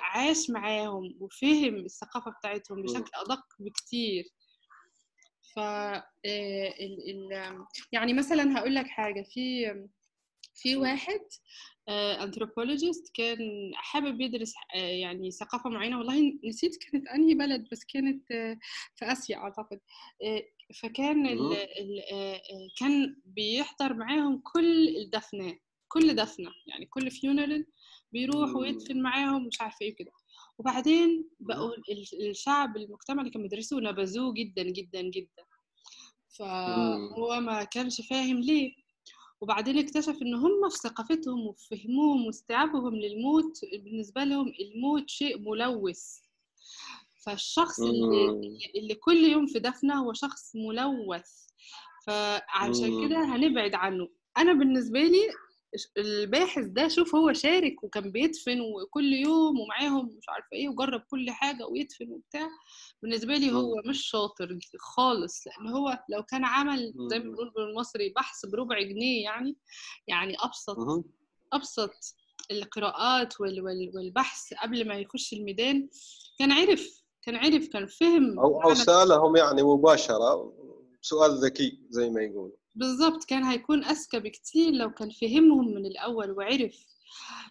عاش 0.00 0.50
معاهم 0.50 1.16
وفهم 1.20 1.76
الثقافة 1.76 2.30
بتاعتهم 2.30 2.82
بشكل 2.82 3.10
أدق 3.14 3.44
بكتير. 3.58 4.24
ف 5.54 5.58
ال 6.24 7.64
يعني 7.92 8.12
مثلا 8.12 8.58
هقول 8.58 8.74
لك 8.74 8.86
حاجة. 8.86 9.22
في 9.22 9.74
في 10.54 10.76
واحد 10.76 11.20
anthropologist 11.88 13.10
كان 13.14 13.70
حابب 13.74 14.20
يدرس 14.20 14.54
آه، 14.74 14.78
يعني 14.78 15.30
ثقافة 15.30 15.70
معينة. 15.70 15.98
والله 15.98 16.38
نسيت 16.44 16.76
كانت 16.76 17.08
أنهي 17.08 17.34
بلد 17.34 17.68
بس 17.72 17.84
كانت 17.84 18.30
آه، 18.30 18.58
في 18.96 19.04
آسيا 19.12 19.36
أعتقد. 19.36 19.80
آه، 20.24 20.42
فكان 20.82 21.26
ال 21.26 21.52
ال 21.52 22.00
كان 22.80 23.16
بيحضر 23.24 23.94
معاهم 23.94 24.42
كل 24.44 24.88
الدفنات 24.96 25.58
كل 25.88 26.14
دفنة 26.14 26.50
يعني 26.66 26.86
كل 26.86 27.10
funeral 27.10 27.66
بيروح 28.12 28.54
ويدفن 28.56 29.02
معاهم 29.02 29.46
مش 29.46 29.60
عارفة 29.60 29.76
إيه 29.82 29.96
كده 29.96 30.12
وبعدين 30.58 31.28
بقوا 31.40 31.70
الشعب 32.30 32.76
المجتمع 32.76 33.20
اللي 33.20 33.30
كان 33.30 33.42
بيدرسوه 33.42 33.80
نبذوه 33.80 34.34
جدا 34.34 34.62
جدا 34.62 35.02
جدا. 35.02 35.44
فهو 36.28 37.40
ما 37.40 37.64
كانش 37.64 38.00
فاهم 38.00 38.40
ليه. 38.40 38.87
وبعدين 39.40 39.78
اكتشف 39.78 40.22
إن 40.22 40.34
هم 40.34 40.68
في 40.68 40.76
ثقافتهم 40.76 41.46
وفي 41.46 41.66
فهمهم 41.76 42.26
واستيعابهم 42.26 42.94
للموت 42.94 43.60
بالنسبة 43.84 44.24
لهم 44.24 44.52
الموت 44.60 45.10
شيء 45.10 45.38
ملوث. 45.38 46.02
فالشخص 47.26 47.80
اللي, 47.80 48.28
اللي 48.76 48.94
كل 48.94 49.16
يوم 49.16 49.46
في 49.46 49.58
دفنه 49.58 49.94
هو 50.04 50.12
شخص 50.12 50.56
ملوث. 50.56 51.30
فعشان 52.06 53.08
كده 53.08 53.24
هنبعد 53.24 53.74
عنه. 53.74 54.08
أنا 54.38 54.52
بالنسبة 54.52 55.00
لي 55.00 55.28
الباحث 55.98 56.64
ده 56.64 56.88
شوف 56.88 57.14
هو 57.14 57.32
شارك 57.32 57.84
وكان 57.84 58.12
بيدفن 58.12 58.60
وكل 58.60 59.12
يوم 59.12 59.60
ومعاهم 59.60 60.06
مش 60.18 60.28
عارفة 60.28 60.48
إيه 60.52 60.68
وجرب 60.68 61.00
كل 61.10 61.30
حاجة 61.30 61.66
ويدفن 61.66 62.10
وبتاع 62.12 62.48
بالنسبة 63.02 63.34
لي 63.36 63.52
هو 63.52 63.74
مش 63.86 64.06
شاطر 64.10 64.58
خالص 64.78 65.46
لأن 65.46 65.68
هو 65.68 65.98
لو 66.08 66.22
كان 66.22 66.44
عمل 66.44 66.94
زي 67.10 67.18
ما 67.18 67.24
بنقول 67.24 67.50
بالمصري 67.50 68.08
بحث 68.16 68.46
بربع 68.46 68.82
جنيه 68.82 69.24
يعني 69.24 69.56
يعني 70.08 70.36
أبسط 70.40 70.76
أبسط 71.52 72.14
القراءات 72.50 73.40
والبحث 73.40 74.54
قبل 74.62 74.88
ما 74.88 74.94
يخش 74.94 75.32
الميدان 75.32 75.88
كان 76.38 76.52
عرف 76.52 77.02
كان 77.22 77.36
عرف 77.36 77.68
كان 77.68 77.86
فهم 77.86 78.38
أو 78.40 78.62
أو 78.62 78.74
سألهم 78.74 79.36
يعني 79.36 79.62
مباشرة 79.62 80.54
سؤال 81.02 81.44
ذكي 81.44 81.80
زي 81.90 82.10
ما 82.10 82.22
يقولوا. 82.22 82.56
بالظبط 82.78 83.24
كان 83.24 83.44
هيكون 83.44 83.84
أذكى 83.84 84.18
بكتير 84.20 84.70
لو 84.72 84.90
كان 84.90 85.10
فهمهم 85.10 85.74
من 85.74 85.86
الأول 85.86 86.30
وعرف. 86.30 86.86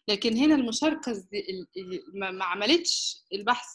لكن 0.07 0.37
هنا 0.37 0.55
المشاركة 0.55 1.23
ما 2.13 2.45
عملتش 2.45 3.17
البحث. 3.33 3.67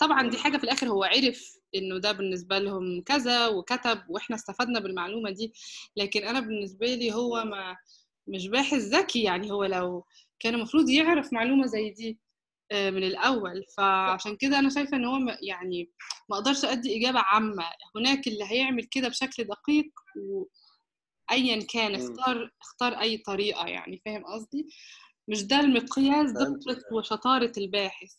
طبعا 0.00 0.30
دي 0.30 0.38
حاجة 0.38 0.56
في 0.56 0.64
الآخر 0.64 0.88
هو 0.88 1.04
عرف 1.04 1.56
إنه 1.74 1.98
ده 1.98 2.12
بالنسبة 2.12 2.58
لهم 2.58 3.02
كذا 3.02 3.46
وكتب 3.46 4.02
وإحنا 4.08 4.36
استفدنا 4.36 4.80
بالمعلومة 4.80 5.30
دي. 5.30 5.52
لكن 5.96 6.24
أنا 6.24 6.40
بالنسبة 6.40 6.86
لي 6.94 7.12
هو 7.14 7.44
ما 7.44 7.76
مش 8.26 8.48
باحث 8.48 8.78
ذكي 8.78 9.22
يعني 9.22 9.52
هو 9.52 9.64
لو 9.64 10.04
كان 10.40 10.54
المفروض 10.54 10.90
يعرف 10.90 11.32
معلومة 11.32 11.66
زي 11.66 11.90
دي 11.90 12.18
من 12.72 13.04
الأول. 13.04 13.64
فعشان 13.76 14.36
كده 14.36 14.58
أنا 14.58 14.70
شايفة 14.70 14.96
إن 14.96 15.04
هو 15.04 15.38
يعني 15.42 15.90
ما 16.28 16.36
أقدرش 16.36 16.64
أدي 16.64 16.96
إجابة 16.96 17.18
عامة. 17.18 17.64
هناك 17.96 18.26
اللي 18.28 18.44
هيعمل 18.44 18.84
كده 18.84 19.08
بشكل 19.08 19.44
دقيق 19.44 19.92
وايا 21.30 21.66
كان 21.72 21.94
اختار 21.94 22.50
اختار 22.60 22.92
أي 23.00 23.18
طريقة 23.18 23.66
يعني. 23.66 24.02
فاهم 24.04 24.24
قصدي؟ 24.24 24.68
مش 25.28 25.42
ده 25.42 25.60
المقياس 25.60 26.32
دقه 26.32 26.80
وشطارة 26.92 27.52
الباحث. 27.58 28.12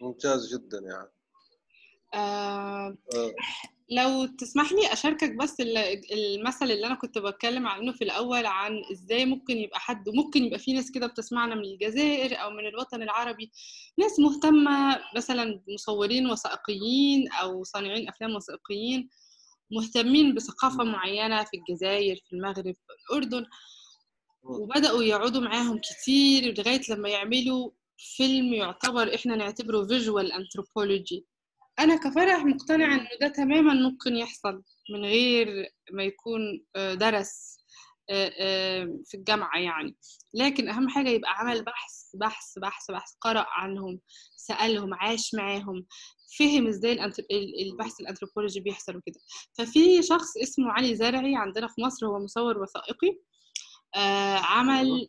ممتاز 0.00 0.54
جدا 0.54 0.78
يعني. 0.78 1.08
آه 2.14 2.96
آه. 3.14 3.34
لو 3.92 4.26
تسمح 4.26 4.72
لي 4.72 4.92
أشاركك 4.92 5.32
بس 5.36 5.56
المثل 6.12 6.70
اللي 6.70 6.86
أنا 6.86 6.94
كنت 6.94 7.18
بتكلم 7.18 7.66
عنه 7.66 7.92
في 7.92 8.04
الأول 8.04 8.46
عن 8.46 8.82
إزاي 8.92 9.24
ممكن 9.26 9.56
يبقى 9.56 9.80
حد 9.80 10.08
ممكن 10.08 10.44
يبقى 10.44 10.58
في 10.58 10.72
ناس 10.72 10.90
كده 10.90 11.06
بتسمعنا 11.06 11.54
من 11.54 11.64
الجزائر 11.64 12.42
أو 12.42 12.50
من 12.50 12.66
الوطن 12.66 13.02
العربي 13.02 13.50
ناس 13.98 14.18
مهتمة 14.20 14.98
مثلا 15.16 15.60
مصورين 15.74 16.30
وثائقيين 16.30 17.32
أو 17.32 17.64
صانعين 17.64 18.08
أفلام 18.08 18.34
وثائقيين 18.36 19.08
مهتمين 19.70 20.34
بثقافة 20.34 20.84
معينة 20.84 21.44
في 21.44 21.50
الجزائر 21.56 22.16
في 22.26 22.32
المغرب 22.36 22.74
في 22.74 22.92
الأردن 23.10 23.46
وبدأوا 24.42 25.02
يقعدوا 25.02 25.40
معاهم 25.42 25.78
كتير 25.78 26.54
لغاية 26.58 26.80
لما 26.90 27.08
يعملوا 27.08 27.70
فيلم 28.16 28.54
يعتبر 28.54 29.14
إحنا 29.14 29.36
نعتبره 29.36 29.86
فيجوال 29.86 30.32
انثروبولوجي 30.32 31.26
أنا 31.80 31.96
كفرح 31.96 32.44
مقتنعة 32.44 32.94
إنه 32.94 33.08
ده 33.20 33.28
تماما 33.28 33.74
ممكن 33.74 34.16
يحصل 34.16 34.62
من 34.90 35.04
غير 35.04 35.66
ما 35.92 36.02
يكون 36.02 36.64
آه، 36.76 36.94
درس 36.94 37.60
آه، 38.10 38.32
آه، 38.40 38.98
في 39.06 39.16
الجامعة 39.16 39.58
يعني. 39.58 39.96
لكن 40.34 40.68
أهم 40.68 40.88
حاجة 40.88 41.08
يبقى 41.08 41.30
عمل 41.38 41.64
بحث 41.64 41.92
بحث 42.14 42.58
بحث 42.58 42.90
بحث 42.90 43.10
قرأ 43.20 43.46
عنهم 43.48 44.00
سألهم 44.36 44.94
عاش 44.94 45.34
معاهم 45.34 45.86
فهم 46.38 46.66
إزاي 46.66 46.98
البحث 47.62 48.00
الأنثروبولوجي 48.00 48.60
بيحصل 48.60 48.96
وكده. 48.96 49.20
ففي 49.58 50.02
شخص 50.02 50.36
اسمه 50.36 50.72
علي 50.72 50.94
زرعي 50.96 51.36
عندنا 51.36 51.66
في 51.68 51.82
مصر 51.82 52.06
هو 52.06 52.18
مصور 52.18 52.58
وثائقي 52.62 53.18
عمل 54.44 55.08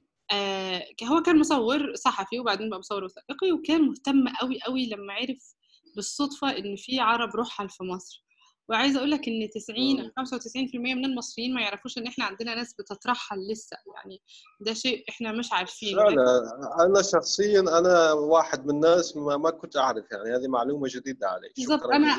هو 1.04 1.22
كان 1.22 1.40
مصور 1.40 1.96
صحفي 1.96 2.40
وبعدين 2.40 2.70
بقى 2.70 2.80
مصور 2.80 3.04
وثائقي 3.04 3.52
وكان 3.52 3.82
مهتم 3.82 4.28
قوي 4.28 4.60
قوي 4.62 4.90
لما 4.90 5.14
عرف 5.14 5.56
بالصدفة 5.96 6.58
إن 6.58 6.76
في 6.76 7.00
عرب 7.00 7.36
رحل 7.36 7.70
في 7.70 7.84
مصر. 7.84 8.24
وعايزة 8.70 9.00
أقول 9.00 9.12
لك 9.12 9.28
إن 9.28 9.50
90 9.50 10.00
أو 10.00 10.26
95% 10.26 10.76
من 10.76 11.06
المصريين 11.06 11.54
ما 11.54 11.62
يعرفوش 11.62 11.98
إن 11.98 12.08
إحنا 12.08 12.26
عندنا 12.26 12.56
ناس 12.56 12.74
بتترحل 12.74 13.38
لسه. 13.52 13.78
يعني 13.96 14.22
ده 14.60 14.74
شيء 14.74 15.06
إحنا 15.10 15.32
مش 15.32 15.54
عارفين 15.54 15.96
فعلا 15.96 16.42
أنا 16.86 17.02
شخصيا 17.02 17.60
أنا 17.60 18.12
واحد 18.12 18.66
من 18.66 18.76
الناس 18.76 19.18
ما, 19.18 19.38
ما 19.38 19.50
كنت 19.50 19.78
أعرف. 19.78 20.06
يعني 20.12 20.36
هذه 20.36 20.48
معلومة 20.48 20.88
جديدة 20.92 21.28
علي. 21.28 21.50
بالضبط 21.58 21.84
أنا 21.84 22.18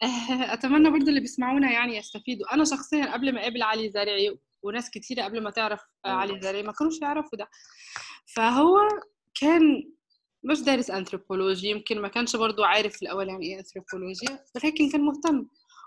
أتمنى 0.54 0.90
برضو 0.90 1.08
اللي 1.08 1.20
بيسمعونا 1.20 1.72
يعني 1.72 1.96
يستفيدوا. 1.96 2.54
أنا 2.54 2.64
شخصيا 2.64 3.12
قبل 3.12 3.34
ما 3.34 3.40
أقابل 3.40 3.62
علي 3.62 3.90
زارعي 3.90 4.38
وناس 4.62 4.90
كتيرة 4.90 5.22
قبل 5.22 5.42
ما 5.42 5.50
تعرف 5.50 5.80
علي 6.04 6.40
زارعي 6.40 6.62
ما 6.62 6.72
كانوش 6.72 7.00
يعرفوا 7.02 7.38
ده. 7.38 7.48
فهو 8.34 8.78
كان 9.40 9.92
مش 10.46 10.60
دارس 10.60 10.90
انثروبولوجي 10.90 11.68
يمكن 11.68 12.00
ما 12.00 12.08
كانش 12.08 12.36
برضو 12.36 12.64
عارف 12.64 12.96
في 12.96 13.02
الأول 13.02 13.28
يعني 13.28 13.46
إيه 13.46 13.58
انثروبولوجيا 13.58 14.44
ولكن 14.54 14.90
كان 14.90 15.00
مهتم. 15.00 15.46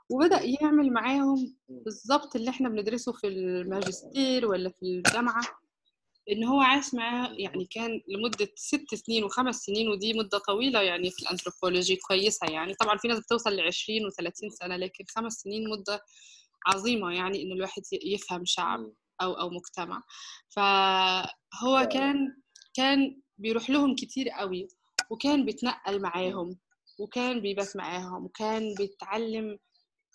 وبدأ 0.10 0.41
يعمل 0.41 0.93
معاهم 0.93 1.55
بالظبط 1.70 2.36
اللي 2.36 2.49
إحنا 2.49 2.70
بندرسه 2.70 3.12
في 3.12 3.28
الماجستير 3.28 4.45
ولا 4.45 4.70
في 4.70 4.84
الجامعة 4.84 5.41
إن 6.32 6.43
هو 6.43 6.62
عاش 6.62 6.93
معاه 6.93 7.34
يعني 7.38 7.66
كان 7.66 8.01
لمدة 8.07 8.49
ست 8.55 8.95
سنين 8.95 9.24
وخمس 9.24 9.55
سنين 9.55 9.89
ودي 9.89 10.14
مدة 10.14 10.38
طويلة 10.38 10.82
يعني 10.82 11.12
في 11.12 11.22
الانثروبولوجي 11.22 11.95
كويسة 11.95 12.47
يعني. 12.47 12.74
طبعا 12.74 12.97
في 12.97 13.07
ناس 13.07 13.20
بتوصل 13.20 13.55
ل 13.55 13.62
20 13.62 13.99
و30 14.10 14.49
سنة 14.60 14.76
لكن 14.76 15.03
خمس 15.16 15.34
سنين 15.34 15.70
مدة 15.70 16.01
عظيمة 16.68 17.14
يعني 17.14 17.43
إن 17.43 17.51
الواحد 17.51 17.82
يفهم 18.03 18.45
شعب 18.45 18.91
أو 19.22 19.34
أو 19.34 19.49
مجتمع. 19.49 20.03
فهو 20.49 21.88
كان 21.91 22.36
كان 22.74 23.22
بيروح 23.40 23.70
لهم 23.70 23.96
كتير 23.96 24.30
قوي 24.30 24.68
وكان 25.10 25.46
بيتنقل 25.46 26.02
معاهم 26.02 26.58
وكان 27.00 27.42
بيبات 27.42 27.78
معاهم 27.78 28.26
وكان 28.26 28.74
بيتعلم 28.78 29.58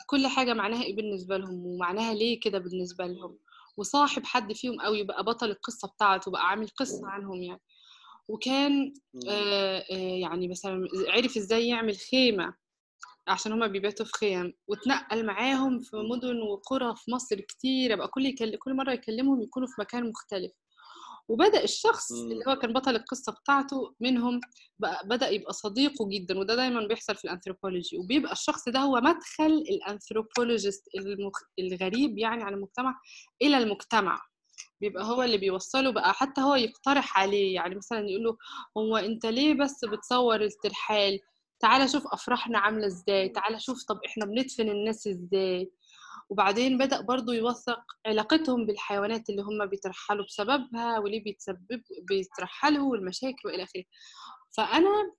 كل 0.06 0.26
حاجة 0.26 0.54
معناها 0.54 0.82
إيه 0.82 0.96
بالنسبة 0.96 1.36
لهم 1.36 1.66
ومعناها 1.66 2.14
ليه 2.14 2.40
كده 2.40 2.58
بالنسبة 2.58 3.06
لهم. 3.06 3.38
وصاحب 3.76 4.24
حد 4.24 4.52
فيهم 4.52 4.80
قوي 4.80 5.02
بقى 5.02 5.24
بطل 5.24 5.50
القصة 5.50 5.88
بتاعته 5.88 6.30
بقى 6.30 6.48
عامل 6.48 6.68
قصة 6.68 7.06
عنهم 7.06 7.42
يعني. 7.42 7.60
وكان 8.28 8.92
آه 9.28 9.78
آه 9.92 10.18
يعني 10.20 10.48
مثلا 10.48 10.88
عرف 11.08 11.36
إزاي 11.36 11.68
يعمل 11.68 11.96
خيمة 11.96 12.54
عشان 13.28 13.52
هما 13.52 13.66
بيباتوا 13.66 14.06
في 14.06 14.12
خيم 14.12 14.52
وتنقل 14.68 15.26
معاهم 15.26 15.80
في 15.80 15.96
مدن 15.96 16.40
وقرى 16.42 16.94
في 16.96 17.10
مصر 17.10 17.40
كتير 17.40 17.96
بقى 17.96 18.08
كل 18.08 18.26
يكل... 18.26 18.56
كل 18.56 18.74
مرة 18.74 18.92
يكلمهم 18.92 19.42
يكونوا 19.42 19.68
في 19.68 19.74
مكان 19.80 20.08
مختلف. 20.10 20.52
وبدأ 21.28 21.64
الشخص 21.64 22.12
اللي 22.12 22.44
هو 22.48 22.56
كان 22.56 22.72
بطل 22.72 22.96
القصة 22.96 23.32
بتاعته 23.32 23.94
منهم 24.00 24.40
بدأ 25.04 25.28
يبقى 25.28 25.52
صديقه 25.52 26.08
جدا 26.08 26.38
وده 26.38 26.54
دايما 26.56 26.86
بيحصل 26.86 27.14
في 27.16 27.24
الانثروبولوجي 27.24 27.96
وبيبقى 27.98 28.32
الشخص 28.32 28.68
ده 28.68 28.78
هو 28.80 29.00
مدخل 29.00 29.64
ال 29.70 29.78
anthropologist 29.78 30.82
المخ... 30.98 31.38
الغريب 31.58 32.18
يعني 32.18 32.42
عن 32.44 32.54
المجتمع 32.54 33.00
إلى 33.42 33.58
المجتمع. 33.58 34.20
بيبقى 34.80 35.04
هو 35.04 35.22
اللي 35.22 35.38
بيوصله 35.38 35.90
بقى 35.92 36.14
حتى 36.14 36.40
هو 36.40 36.54
يقترح 36.54 37.18
عليه. 37.18 37.54
يعني 37.54 37.74
مثلا 37.74 37.98
يقول 38.08 38.24
له 38.24 38.36
هو 38.78 38.96
أنت 38.96 39.26
ليه 39.26 39.54
بس 39.54 39.84
بتصور 39.84 40.40
الترحال؟ 40.40 41.18
تعالى 41.60 41.88
شوف 41.88 42.06
أفراحنا 42.06 42.58
عاملة 42.58 42.86
إزاي؟ 42.86 43.28
تعالى 43.28 43.60
شوف 43.60 43.84
طب 43.88 44.00
إحنا 44.06 44.26
بندفن 44.26 44.68
الناس 44.68 45.06
إزاي؟ 45.06 45.70
وبعدين 46.30 46.78
بدأ 46.78 47.00
برضو 47.00 47.32
يوثق 47.32 47.80
علاقتهم 48.06 48.66
بالحيوانات 48.66 49.30
اللي 49.30 49.42
هم 49.42 49.66
بيترحلوا 49.66 50.24
بسببها 50.24 50.98
وليه 50.98 51.24
بيتسبب 51.24 51.82
بيترحلوا 52.08 52.90
والمشاكل 52.90 53.48
وإلى 53.48 53.62
آخره. 53.62 53.84
فأنا 54.56 55.12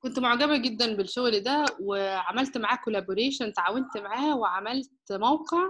كنت 0.00 0.18
معجبة 0.18 0.56
جدا 0.56 0.96
بالشغل 0.96 1.40
ده 1.40 1.64
وعملت 1.80 2.58
معاه 2.58 2.76
كولابوريشن 2.84 3.52
تعاونت 3.52 3.96
معاه 3.96 4.36
وعملت 4.38 4.90
موقع 5.10 5.62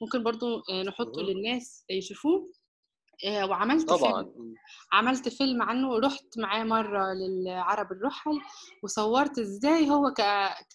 ممكن 0.00 0.22
برضو 0.22 0.62
نحطه 0.86 1.22
للناس 1.22 1.84
يشوفوه. 1.90 2.52
وعملت 3.26 3.88
طبعا. 3.88 4.22
فيلم 4.22 4.54
عملت 4.92 5.28
فيلم 5.28 5.62
عنه. 5.62 5.98
رحت 5.98 6.38
معاه 6.38 6.64
مرة 6.64 7.12
للعرب 7.14 7.92
الرحل 7.92 8.40
وصورت 8.82 9.38
إزاي 9.38 9.90
هو 9.90 10.10
ك... 10.10 10.20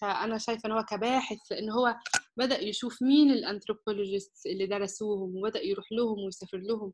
ك... 0.00 0.02
أنا 0.04 0.38
شايفة 0.38 0.66
إن 0.66 0.72
هو 0.72 0.82
كباحث 0.84 1.38
لأن 1.50 1.70
هو 1.70 1.94
بدأ 2.36 2.60
يشوف 2.62 3.02
مين 3.02 3.30
ال 3.30 3.37
anthropologists 3.37 4.46
اللي 4.46 4.66
درسوهم 4.66 5.36
وبدأ 5.36 5.62
يروح 5.62 5.92
لهم 5.92 6.18
ويسافر 6.24 6.58
لهم 6.58 6.92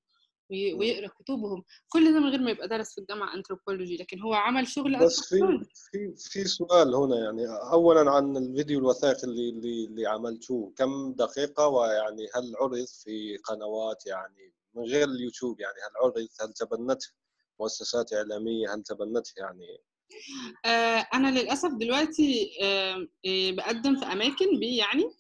وي... 0.50 0.74
ويقرأ 0.74 1.08
كتبهم. 1.08 1.62
كل 1.88 2.12
ده 2.12 2.20
من 2.20 2.28
غير 2.28 2.40
ما 2.40 2.50
يبقى 2.50 2.68
درس 2.68 2.94
في 2.94 3.00
الجامعة 3.00 3.34
انثروبولوجي 3.34 3.96
لكن 3.96 4.20
هو 4.20 4.34
عمل 4.34 4.68
شغل 4.68 4.98
بس 5.04 5.20
في 5.28 5.38
في 5.74 6.14
في 6.16 6.44
سؤال 6.44 6.94
هنا 6.94 7.16
يعني 7.16 7.46
اولا 7.72 8.10
عن 8.10 8.36
الفيديو 8.36 8.78
الوثائقي 8.78 9.24
اللي 9.24 9.48
اللي, 9.48 9.84
اللي 9.84 10.06
عملتوه 10.06 10.72
كم 10.76 11.12
دقيقة؟ 11.12 11.68
ويعني 11.68 12.26
هل 12.34 12.52
عرض 12.60 12.84
في 13.04 13.36
قنوات 13.36 14.06
يعني 14.06 14.52
من 14.74 14.84
غير 14.84 15.08
اليوتيوب 15.08 15.60
يعني 15.60 15.74
هل 15.74 16.04
عرض 16.04 16.18
هل 16.40 16.52
تبنته؟ 16.52 17.08
مؤسسات 17.60 18.12
إعلامية 18.12 18.74
هل 18.74 18.82
تبنته 18.82 19.32
يعني؟ 19.36 19.78
آه 20.64 21.06
أنا 21.14 21.40
للأسف 21.40 21.70
دلوقتي 21.80 22.50
آه 22.62 23.06
بقدم 23.52 24.00
في 24.00 24.06
أماكن 24.06 24.58
بي 24.60 24.76
يعني 24.76 25.10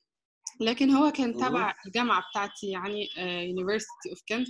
لكن 0.60 0.90
هو 0.90 1.10
كان 1.10 1.34
تبع 1.34 1.74
الجامعة 1.86 2.24
بتاعتي 2.30 2.66
يعني 2.66 3.08
University 3.18 4.10
of 4.10 4.22
Kent 4.28 4.48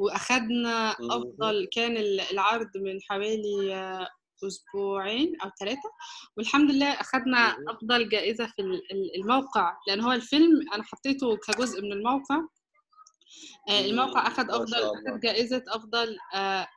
وأخدنا 0.00 0.90
أفضل 0.90 1.68
كان 1.72 1.96
العرض 2.32 2.70
من 2.76 3.02
حوالي 3.02 4.06
أسبوعين 4.44 5.40
أو 5.40 5.50
ثلاثة 5.60 5.90
والحمد 6.36 6.70
لله 6.70 6.92
أخدنا 6.92 7.56
أفضل 7.68 8.08
جائزة 8.08 8.46
في 8.46 8.62
الموقع 9.16 9.76
لأن 9.88 10.00
هو 10.00 10.12
الفيلم 10.12 10.72
أنا 10.74 10.82
حطيته 10.82 11.36
كجزء 11.36 11.82
من 11.82 11.92
الموقع 11.92 12.36
الموقع 13.70 14.26
أخذ 14.26 14.50
أفضل 14.50 14.74
أخذ 14.74 15.20
جائزة 15.20 15.62
أفضل 15.68 16.16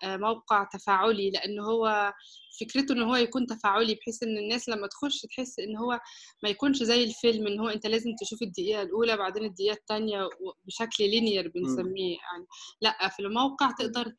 موقع 0.06 0.64
تفاعلي 0.64 1.32
لأن 1.32 1.60
هو 1.60 2.14
فكرته 2.60 2.93
إن 2.93 3.02
هو 3.02 3.16
يكون 3.16 3.45
تفاعلي 3.45 3.95
بحيث 3.95 4.24
إن 4.24 4.38
الناس 4.38 4.70
لما 4.70 4.88
تخش 4.88 5.22
تحس 5.22 5.60
إن 5.60 5.78
هو 5.78 6.00
ما 6.43 6.50
يكونش 6.50 6.84
زي 6.84 7.04
الفيلم 7.04 7.47
إن 7.47 7.60
هو 7.60 7.70
أنت 7.70 7.88
لازم 7.88 8.16
تشوف 8.22 8.41
الدقيقة 8.41 8.82
الأولى 8.82 9.18
بعدين 9.18 9.43
الدقيقة 9.43 9.74
الثانية 9.74 10.30
بشكل 10.66 11.04
لينير 11.04 11.52
بنسميه 11.56 12.18
يعني. 12.18 12.45
لأ 12.82 13.08
في 13.10 13.20
الموقع 13.20 13.72
تقدر 13.72 14.14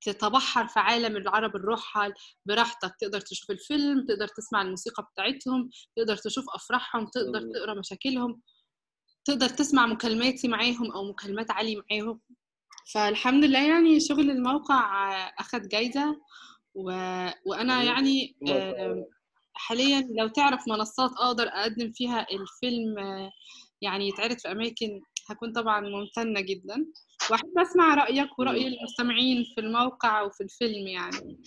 تتبحر 0.00 0.66
في 0.66 0.80
عالم 0.80 1.16
العرب 1.16 1.56
الرحل 1.56 2.12
براحتك. 2.46 2.94
تقدر 3.00 3.20
تشوف 3.20 3.50
الفيلم 3.50 4.06
تقدر 4.06 4.28
تسمع 4.28 4.62
الموسيقى 4.62 5.08
بتاعتهم 5.12 5.70
تقدر 5.96 6.16
تشوف 6.16 6.44
أفراحهم 6.54 7.06
تقدر 7.06 7.40
تقرأ 7.40 7.74
مشاكلهم. 7.74 8.40
تقدر 9.26 9.48
تسمع 9.48 9.86
مكالماتي 9.86 10.48
معاهم 10.48 10.92
أو 10.92 11.10
مكالمات 11.10 11.50
علي 11.50 11.82
معاهم. 11.90 12.20
فالحمد 12.94 13.44
لله 13.44 13.68
يعني 13.68 14.00
شغل 14.00 14.30
الموقع 14.30 15.16
اخد 15.38 15.68
جايزة. 15.68 16.20
و... 16.74 16.90
وأنا 17.46 17.82
يعني 17.82 18.36
حاليا 19.54 20.08
لو 20.18 20.28
تعرف 20.28 20.68
منصات 20.68 21.10
أقدر 21.10 21.48
أقدم 21.48 21.92
فيها 21.92 22.26
الفيلم 22.30 22.94
يعني 23.82 24.08
يتعرض 24.08 24.38
في 24.38 24.52
أماكن 24.52 25.00
هكون 25.30 25.52
طبعا 25.52 25.80
ممتنة 25.80 26.40
جدا. 26.40 26.86
وأحب 27.30 27.58
أسمع 27.58 27.94
رأيك 27.94 28.38
ورأي 28.38 28.66
المستمعين 28.66 29.44
في 29.54 29.60
الموقع 29.60 30.22
وفي 30.22 30.40
الفيلم 30.42 30.86
يعني. 30.88 31.38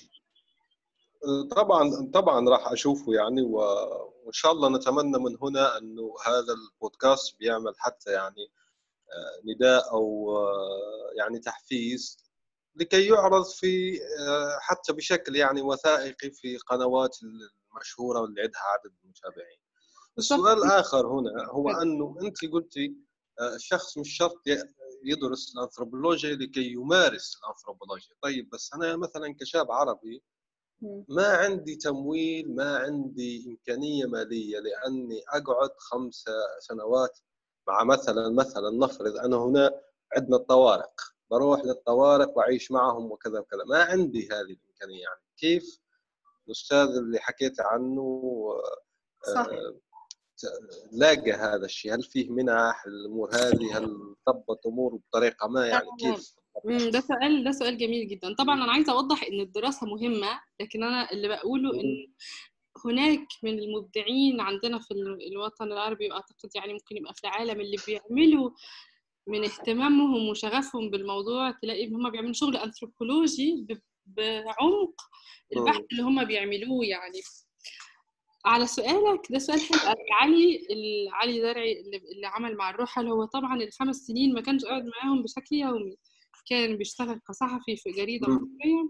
طبعا 1.56 2.12
طبعا 2.14 2.50
راح 2.50 2.72
أشوفه 2.72 3.14
يعني. 3.14 3.42
وإن 3.42 4.32
شاء 4.32 4.52
الله 4.52 4.70
نتمنى 4.70 5.18
من 5.18 5.38
هنا 5.42 5.78
إنه 5.78 6.14
هذا 6.26 6.54
البودكاست 6.54 7.40
بيعمل 7.40 7.74
حتى 7.78 8.12
يعني 8.12 8.52
نداء 9.46 9.92
أو 9.94 10.34
يعني 11.18 11.40
تحفيز 11.40 12.18
لكي 12.76 13.08
يعرض 13.08 13.46
في 13.46 14.00
حتى 14.60 14.94
بشكل 14.94 15.36
يعني 15.36 15.62
وثائقي 15.62 16.32
في 16.32 16.58
قنوات 16.58 17.18
المشهورة 17.74 18.22
واللي 18.22 18.42
عندها 18.42 18.62
عدد 18.62 18.96
متابعين. 19.04 19.60
السؤال 20.18 20.58
الآخر 20.58 21.08
هنا 21.08 21.46
هو 21.50 21.70
أنه 21.70 22.16
أنت 22.22 22.46
قلتي 22.46 22.96
الشخص 23.56 23.98
مش 23.98 24.18
شرط 24.18 24.42
يدرس 25.04 25.54
الأنثروبولوجيا 25.56 26.36
لكي 26.36 26.72
يمارس 26.72 27.38
الأنثروبولوجيا، 27.44 28.16
طيب 28.22 28.50
بس 28.50 28.74
أنا 28.74 28.96
مثلا 28.96 29.36
كشاب 29.40 29.72
عربي 29.72 30.24
ما 31.08 31.28
عندي 31.28 31.76
تمويل 31.76 32.56
ما 32.56 32.78
عندي 32.78 33.46
إمكانية 33.48 34.06
مالية 34.06 34.60
لأني 34.60 35.24
أقعد 35.30 35.70
خمس 35.78 36.26
سنوات 36.60 37.20
مع 37.68 37.84
مثلا 37.84 38.30
مثلا 38.30 38.70
نفرض 38.70 39.18
أنا 39.18 39.38
هنا 39.38 39.82
عندنا 40.16 40.36
الطوارق 40.38 41.02
بروح 41.32 41.66
للطوارق 41.66 42.38
وأعيش 42.38 42.72
معهم 42.72 43.12
وكذا 43.12 43.40
وكذا. 43.40 43.64
ما 43.64 43.84
عندي 43.84 44.28
هذه 44.28 44.58
الإمكانية 44.58 45.02
يعني. 45.02 45.22
كيف؟ 45.38 45.80
الأستاذ 46.48 46.88
اللي 46.88 47.20
حكيت 47.20 47.62
عنه 47.62 48.22
صح. 49.36 49.48
لاقى 50.92 51.32
هذا 51.32 51.66
الشيء. 51.66 51.96
هل 51.96 52.04
فيه 52.04 52.30
منح؟ 52.30 52.86
الأمور 52.88 53.36
هذه؟ 53.36 53.78
هل 53.78 54.16
ضبط 54.30 54.68
أمور 54.68 54.96
بطريقة 54.96 55.48
ما؟ 55.48 55.68
يعني 55.68 55.88
كيف؟ 56.00 56.36
ده 56.66 57.00
سؤال 57.00 57.44
ده 57.44 57.52
سؤال 57.52 57.78
جميل 57.78 58.08
جدا. 58.08 58.34
طبعا 58.34 58.64
أنا 58.64 58.72
عايزة 58.72 58.94
أوضح 58.94 59.24
إن 59.24 59.40
الدراسة 59.40 59.88
مهمة 59.88 60.40
لكن 60.62 60.84
أنا 60.84 61.12
اللي 61.12 61.28
بقوله 61.28 61.74
إن 61.74 62.08
هناك 62.86 63.28
من 63.44 63.60
المبدعين 63.60 64.42
عندنا 64.42 64.80
في 64.80 64.92
الوطن 65.32 65.72
العربي 65.72 66.10
وأعتقد 66.12 66.50
يعني 66.56 66.74
ممكن 66.74 66.98
يبقى 66.98 67.14
في 67.14 67.24
العالم 67.24 67.62
اللي 67.62 67.78
بيعملوا 67.88 68.50
من 69.28 69.44
اهتمامهم 69.44 70.30
وشغفهم 70.30 70.90
بالموضوع 70.90 71.52
تلاقي 71.52 71.88
هم 71.88 72.10
بيعملوا 72.10 72.34
شغل 72.34 72.58
أنثروبولوجي 72.58 73.68
بعمق 74.06 75.02
البحث 75.58 75.82
اللي 75.92 76.04
هم 76.04 76.24
بيعملوه 76.24 76.86
يعني. 76.86 77.20
على 78.46 78.68
سؤالك 78.68 79.22
ده 79.30 79.40
سؤال 79.40 79.60
حلو 79.60 79.80
علي 80.12 80.60
علي 81.14 81.42
درعي 81.42 81.82
اللي 82.16 82.28
عمل 82.28 82.56
مع 82.58 82.70
الرحل 82.70 83.08
هو 83.08 83.26
طبعا 83.26 83.62
الخمس 83.64 83.96
سنين 83.96 84.34
ما 84.34 84.42
كانش 84.42 84.66
قاعد 84.66 84.86
معاهم 84.86 85.24
بشكل 85.24 85.56
يومي. 85.56 85.98
كان 86.46 86.78
بيشتغل 86.78 87.20
كصحفي 87.28 87.76
في 87.76 87.92
جريدة 87.92 88.28
مصرية 88.28 88.90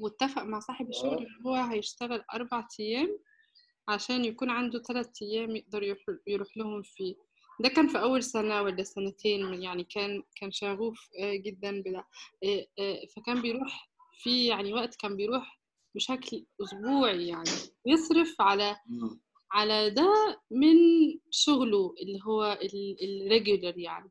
واتفق 0.00 0.42
مع 0.42 0.60
صاحب 0.60 0.88
الشغل 0.88 1.26
إن 1.26 1.46
هو 1.46 1.54
هيشتغل 1.54 2.24
أربع 2.34 2.66
أيام 2.80 3.18
عشان 3.88 4.24
يكون 4.24 4.50
عنده 4.50 4.82
ثلاث 4.82 5.08
أيام 5.22 5.56
يقدر 5.56 5.96
يروح 6.26 6.56
لهم 6.56 6.82
فيه. 6.82 7.14
ده 7.60 7.68
كان 7.68 7.88
في 7.88 8.00
أول 8.00 8.22
سنة 8.22 8.62
ولا 8.62 8.82
سنتين 8.82 9.62
يعني 9.62 9.84
كان 9.84 10.22
كان 10.36 10.50
شغوف 10.52 11.08
جدا 11.44 11.82
بده 11.82 12.04
فكان 13.16 13.42
بيروح 13.42 13.90
في 14.22 14.46
يعني 14.46 14.72
وقت 14.74 14.94
كان 14.94 15.16
بيروح 15.16 15.60
بشكل 15.94 16.46
أسبوعي 16.62 17.28
يعني 17.28 17.50
يصرف 17.86 18.40
على 18.40 18.76
على 19.52 19.90
ده 19.90 20.40
من 20.50 20.76
شغله 21.30 21.94
اللي 22.02 22.18
هو 22.26 22.58
الريجولر 22.62 23.78
يعني. 23.78 24.10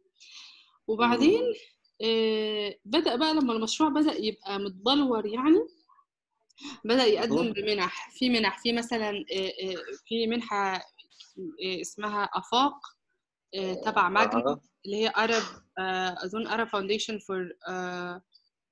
وبعدين 0.87 1.41
بدأ 2.85 3.15
بقى 3.15 3.33
لما 3.33 3.53
المشروع 3.53 3.89
بدأ 3.89 4.13
يبقى 4.13 4.59
متبلور 4.59 5.25
يعني 5.25 5.67
بدأ 6.85 7.05
يقدم 7.05 7.53
بمنح. 7.53 8.11
في 8.11 8.29
منح 8.29 8.59
في 8.63 8.73
مثلا 8.73 9.25
في 10.05 10.27
منحة 10.27 10.83
اسمها 11.81 12.23
آفاق 12.23 12.73
تبع 13.85 14.09
ماجنا 14.09 14.59
اللي 14.85 14.97
هي 14.97 15.13
أرب 15.17 15.43
أظن 16.25 16.47
Arab 16.47 16.67
Foundation 16.67 17.19
for 17.19 17.49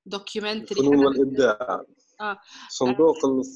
Documentary 0.06 0.80
الفنون 0.80 1.06
والإبداع. 1.06 1.86
آه. 2.22 2.40
صندوق 2.70 3.26
الف... 3.26 3.56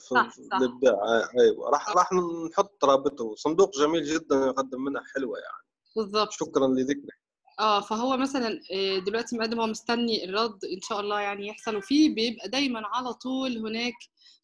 صح 0.00 0.30
صح. 0.30 0.56
الإبداع. 0.56 0.98
أيوة. 1.40 1.70
راح 1.70 1.96
راح 1.96 2.08
نحط 2.50 2.84
رابطه. 2.84 3.34
صندوق 3.34 3.78
جميل 3.78 4.04
جدا 4.04 4.36
يقدم 4.36 4.84
منح 4.84 5.02
حلوة 5.14 5.38
يعني. 5.38 5.64
بالضبط. 5.96 6.30
شكرا 6.32 6.66
لذكرك. 6.66 7.23
آه 7.60 7.80
فهو 7.80 8.16
مثلا 8.16 8.60
دلوقتي 9.06 9.36
مقدم 9.38 9.60
هو 9.60 9.66
مستني 9.66 10.24
الرد 10.24 10.64
إن 10.64 10.80
شاء 10.88 11.00
الله 11.00 11.20
يعني 11.20 11.46
يحصل 11.48 11.76
وفيه 11.76 12.14
بيبقى 12.14 12.48
دايما 12.48 12.82
على 12.86 13.12
طول 13.14 13.58
هناك 13.58 13.94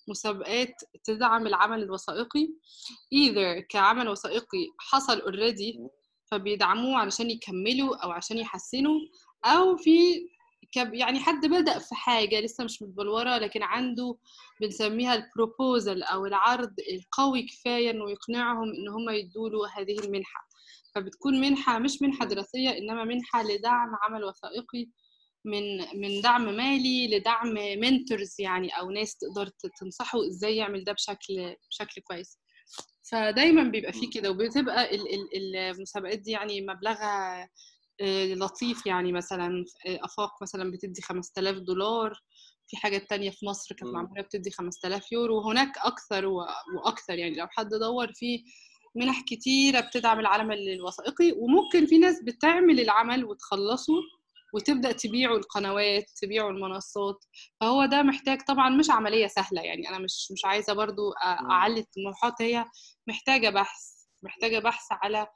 مسابقات 0.09 0.75
تدعم 1.05 1.47
العمل 1.47 1.83
الوثائقي. 1.83 2.49
Either 3.15 3.67
كعمل 3.69 4.09
وثائقي 4.09 4.67
حصل 4.79 5.21
already 5.21 5.79
فبيدعموه 6.31 6.97
علشان 6.99 7.31
يكملوا 7.31 7.97
أو 7.97 8.11
عشان 8.11 8.39
يحسنوا 8.39 9.01
أو 9.45 9.77
في 9.77 10.27
يعني 10.77 11.19
حد 11.21 11.47
بدأ 11.47 11.79
في 11.79 11.95
حاجة 11.95 12.41
لسه 12.41 12.65
مش 12.65 12.83
متبلورة 12.83 13.39
لكن 13.39 13.63
عنده 13.63 14.17
بنسميها 14.61 15.15
ال 15.15 15.24
proposal 15.24 16.03
أو 16.03 16.27
العرض 16.27 16.73
القوي 16.93 17.43
كفاية 17.43 17.91
إنه 17.91 18.11
يقنعهم 18.11 18.69
إن 18.75 18.89
هم 18.89 19.11
يدوا 19.11 19.67
هذه 19.77 19.99
المنحة. 19.99 20.50
فبتكون 20.95 21.41
منحة 21.41 21.79
مش 21.79 22.03
منحة 22.03 22.25
دراسية 22.27 22.71
إنما 22.71 23.05
منحة 23.05 23.43
لدعم 23.43 23.89
عمل 24.03 24.25
وثائقي 24.25 24.87
من 25.45 25.79
من 26.01 26.21
دعم 26.21 26.57
مالي 26.57 27.17
لدعم 27.19 27.49
mentors 27.55 28.35
يعني 28.39 28.69
أو 28.69 28.91
ناس 28.91 29.17
تقدر 29.17 29.51
تنصحه 29.81 30.27
إزاي 30.29 30.57
يعمل 30.57 30.85
ده 30.85 30.93
بشكل 30.93 31.57
بشكل 31.71 32.01
كويس. 32.01 32.39
فدايما 33.11 33.63
بيبقى 33.63 33.93
فيه 33.93 34.11
كده 34.11 34.31
وبتبقى 34.31 34.89
المسابقات 35.37 36.19
دي 36.19 36.31
يعني 36.31 36.61
مبلغها 36.61 37.49
لطيف 38.35 38.87
يعني 38.87 39.13
مثلا 39.13 39.65
أفاق 39.87 40.43
مثلا 40.43 40.71
بتدي 40.71 41.03
5000 41.03 41.57
دولار. 41.59 42.15
في 42.67 42.77
حاجات 42.77 43.09
تانية 43.11 43.31
في 43.31 43.47
مصر 43.47 43.75
كانت 43.75 43.93
معمولة 43.95 44.23
بتدي 44.23 44.51
5000 44.51 45.13
يورو. 45.13 45.39
وهناك 45.39 45.73
أكثر 45.79 46.27
وأكثر 46.27 47.19
يعني 47.19 47.35
لو 47.35 47.47
حد 47.51 47.69
دور 47.69 48.13
في 48.13 48.45
منح 48.95 49.21
كتيرة 49.21 49.81
بتدعم 49.81 50.21
العمل 50.21 50.69
الوثائقي 50.69 51.33
وممكن 51.37 51.87
في 51.87 51.99
ناس 51.99 52.23
بتعمل 52.25 52.81
العمل 52.81 53.25
وتخلصه 53.25 53.95
وتبدأ 54.55 54.93
تبيعوا 54.93 55.39
القنوات 55.39 56.05
تبيعوا 56.23 56.51
المنصات. 56.51 57.25
فهو 57.61 57.85
ده 57.85 58.03
محتاج 58.03 58.39
طبعا 58.49 58.71
مش 58.71 58.91
عملية 58.91 59.27
سهلة 59.27 59.63
يعني 59.63 59.89
أنا 59.89 59.99
مش 59.99 60.29
مش 60.33 60.45
عايزة 60.45 60.73
برضو 60.73 61.13
أعلي 61.51 61.81
الطموحات 61.81 62.43
هي 62.43 62.65
محتاجة 63.07 63.51
بحث 63.51 63.81
محتاجة 64.23 64.59
بحث 64.59 64.87
على 64.91 65.27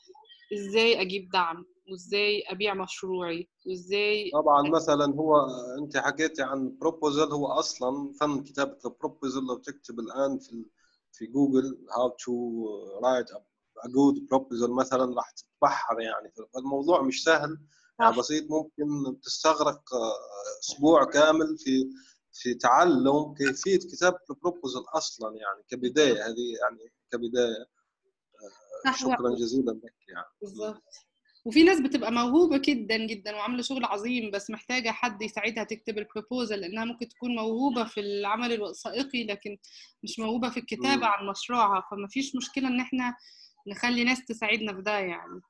إزاي 0.55 1.01
أجيب 1.01 1.29
دعم 1.29 1.65
وإزاي 1.91 2.43
أبيع 2.49 2.75
مشروعي 2.75 3.49
وإزاي 3.67 4.31
طبعا 4.35 4.69
مثلا 4.69 5.15
هو 5.15 5.47
أنت 5.83 5.97
حكيتي 5.97 6.43
عن 6.43 6.77
proposal 6.81 7.33
هو 7.33 7.47
أصلا 7.47 8.13
فن 8.21 8.43
كتابة 8.43 8.79
ال 8.85 8.91
proposal 8.91 9.43
لو 9.47 9.55
تكتب 9.57 10.01
الآن 10.01 10.39
في 10.39 10.65
في 11.15 11.27
جوجل 11.27 11.87
how 11.97 12.09
to 12.09 12.65
write 13.05 13.27
good 13.87 14.27
proposal 14.31 14.71
مثلا 14.71 15.15
راح 15.17 15.31
تتبحر 15.31 16.01
يعني. 16.01 16.33
الموضوع 16.57 17.03
مش 17.03 17.23
سهل. 17.23 17.59
يعني 18.01 18.17
بسيط 18.17 18.51
ممكن 18.51 19.21
تستغرق 19.21 19.83
أسبوع 20.61 21.05
كامل 21.05 21.59
في 21.59 21.91
في 22.33 22.55
تعلم 22.55 23.35
كيفية 23.35 23.79
كتابة 23.79 24.19
البروبوزل 24.31 24.85
أصلا 24.89 25.37
يعني 25.37 25.63
كبداية. 25.69 26.27
هذه 26.27 26.57
يعني 26.61 26.93
كبداية 27.11 27.67
شكرا 28.99 29.35
جزيلا 29.35 29.71
لك 29.71 29.95
يعني. 30.09 30.27
بالظبط 30.41 30.83
وفي 31.45 31.63
ناس 31.63 31.81
بتبقى 31.81 32.13
موهوبة 32.13 32.59
جدا 32.59 32.97
جدا 33.07 33.37
وعاملة 33.37 33.63
شغل 33.63 33.85
عظيم 33.85 34.31
بس 34.31 34.51
محتاجة 34.51 34.91
حد 34.91 35.23
يساعدها 35.23 35.65
تكتب 35.65 35.99
البروبوزل 35.99 36.61
لأنها 36.61 36.85
ممكن 36.85 37.09
تكون 37.09 37.35
موهوبة 37.35 37.85
في 37.85 38.01
العمل 38.01 38.53
الوثائقي 38.53 39.25
لكن 39.25 39.59
مش 40.03 40.19
موهوبة 40.19 40.51
في 40.51 40.61
الكتابة 40.61 41.07
عن 41.07 41.27
مشروعها. 41.27 41.85
فما 41.91 42.09
فيش 42.09 42.37
مشكلة 42.37 42.69
إن 42.69 42.81
إحنا 42.81 43.17
نخلي 43.67 44.05
ناس 44.05 44.25
تساعدنا 44.25 44.75
في 44.75 44.83
ده 44.83 44.99
يعني. 44.99 45.41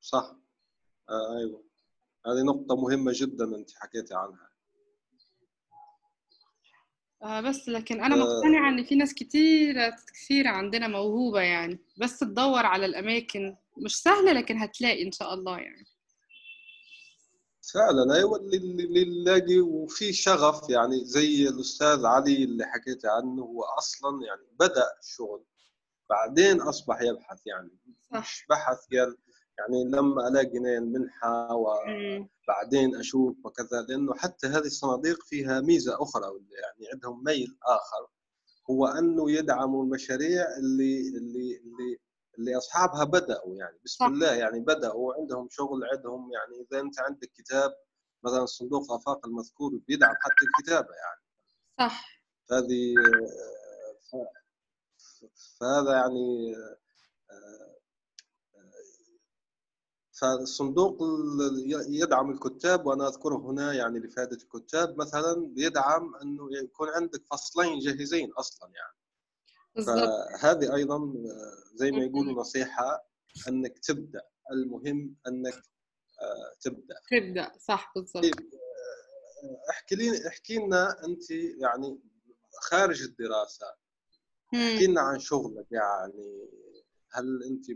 صح. 0.00 0.36
آه 1.08 1.38
أيوه. 1.38 1.64
هذه 2.26 2.42
نقطة 2.46 2.76
مهمة 2.76 3.12
جدا 3.14 3.44
أنت 3.56 3.70
حكيتي 3.76 4.14
عنها. 4.14 4.50
آه 7.22 7.40
بس 7.40 7.68
لكن 7.68 8.04
أنا 8.04 8.16
مقتنعة 8.16 8.68
إن 8.68 8.84
في 8.84 8.94
ناس 8.94 9.14
كتيرة 9.14 9.96
كثيره 10.14 10.48
عندنا 10.50 10.88
موهوبة 10.88 11.40
يعني 11.40 11.78
بس 12.00 12.18
تدور 12.18 12.66
على 12.66 12.86
الأماكن. 12.86 13.56
مش 13.76 14.02
سهلة 14.02 14.32
لكن 14.32 14.58
هتلاقي 14.58 15.06
إن 15.06 15.12
شاء 15.12 15.34
الله 15.34 15.58
يعني. 15.58 15.86
فعلا 17.74 18.14
أيوه 18.14 18.36
اللي 18.36 19.04
نلاقي 19.04 19.60
وفي 19.60 20.12
شغف 20.12 20.70
يعني 20.70 21.04
زي 21.04 21.48
الأستاذ 21.48 22.06
علي 22.06 22.44
اللي 22.44 22.66
حكيت 22.66 23.06
عنه 23.06 23.42
هو 23.42 23.62
أصلا 23.62 24.26
يعني 24.26 24.46
بدأ 24.60 24.86
الشغل 25.02 25.44
بعدين 26.10 26.60
أصبح 26.60 27.02
يبحث 27.02 27.46
يعني 27.46 27.78
مش 28.12 28.46
بحث 28.50 28.78
قال 28.92 29.16
يعني 29.58 29.84
لما 29.84 30.28
ألاقي 30.28 30.58
المنحه 30.58 31.54
وبعدين 31.54 32.96
أشوف 32.96 33.36
وكذا 33.44 33.82
لأنه 33.88 34.14
حتى 34.14 34.46
هذه 34.46 34.66
الصناديق 34.66 35.22
فيها 35.22 35.60
ميزة 35.60 36.02
أخرى 36.02 36.24
يعني 36.24 36.92
عندهم 36.92 37.24
ميل 37.24 37.58
آخر 37.62 38.06
هو 38.70 38.86
أنه 38.86 39.30
يدعموا 39.30 39.84
المشاريع 39.84 40.56
اللي 40.58 41.08
اللي 41.08 41.56
اللي 41.56 41.98
اللي 42.40 42.56
أصحابها 42.56 43.04
بدأوا 43.04 43.56
يعني 43.56 43.78
بسم 43.84 44.04
الله 44.04 44.32
يعني 44.32 44.60
بدأوا 44.60 45.14
عندهم 45.14 45.48
شغل 45.50 45.84
عندهم 45.92 46.32
يعني 46.32 46.66
إذا 46.66 46.80
أنت 46.80 47.00
عندك 47.00 47.30
كتاب 47.34 47.70
مثلا 48.24 48.46
صندوق 48.46 48.92
افاق 48.92 49.26
المذكور 49.26 49.80
بيدعم 49.88 50.14
حتى 50.14 50.44
الكتابة 50.46 50.94
يعني. 50.94 51.20
صح. 51.78 52.20
هذه 52.52 52.94
فهذا 55.60 55.92
يعني 55.92 56.54
فالصندوق 60.12 60.98
يدعم 61.88 62.30
الكتاب 62.30 62.86
وأنا 62.86 63.08
أذكره 63.08 63.36
هنا 63.36 63.72
يعني 63.72 63.98
لفائدة 63.98 64.36
الكتاب 64.36 64.98
مثلا 64.98 65.46
بيدعم 65.46 66.14
إنه 66.22 66.48
يكون 66.62 66.88
عندك 66.88 67.22
فصلين 67.30 67.78
جاهزين 67.78 68.32
أصلا 68.32 68.70
يعني. 68.74 68.99
فهذه 69.76 70.74
أيضا 70.74 71.12
زي 71.74 71.90
ما 71.90 72.04
يقولوا 72.04 72.40
نصيحة 72.40 73.06
أنك 73.48 73.78
تبدأ. 73.78 74.22
المهم 74.52 75.16
أنك 75.26 75.62
تبدأ. 76.60 76.94
تبدأ. 77.10 77.52
صح 77.58 77.92
بالضبط. 77.94 78.22
طيب 78.22 78.34
احكي 79.70 79.94
لي 79.94 80.28
احكي 80.28 80.56
لنا 80.58 81.04
أنت 81.04 81.30
يعني 81.30 82.00
خارج 82.62 83.02
الدراسة. 83.02 83.66
احكي 84.54 84.86
لنا 84.86 85.00
عن 85.00 85.18
شغلك 85.18 85.66
يعني. 85.72 86.50
هل 87.12 87.42
أنت 87.44 87.66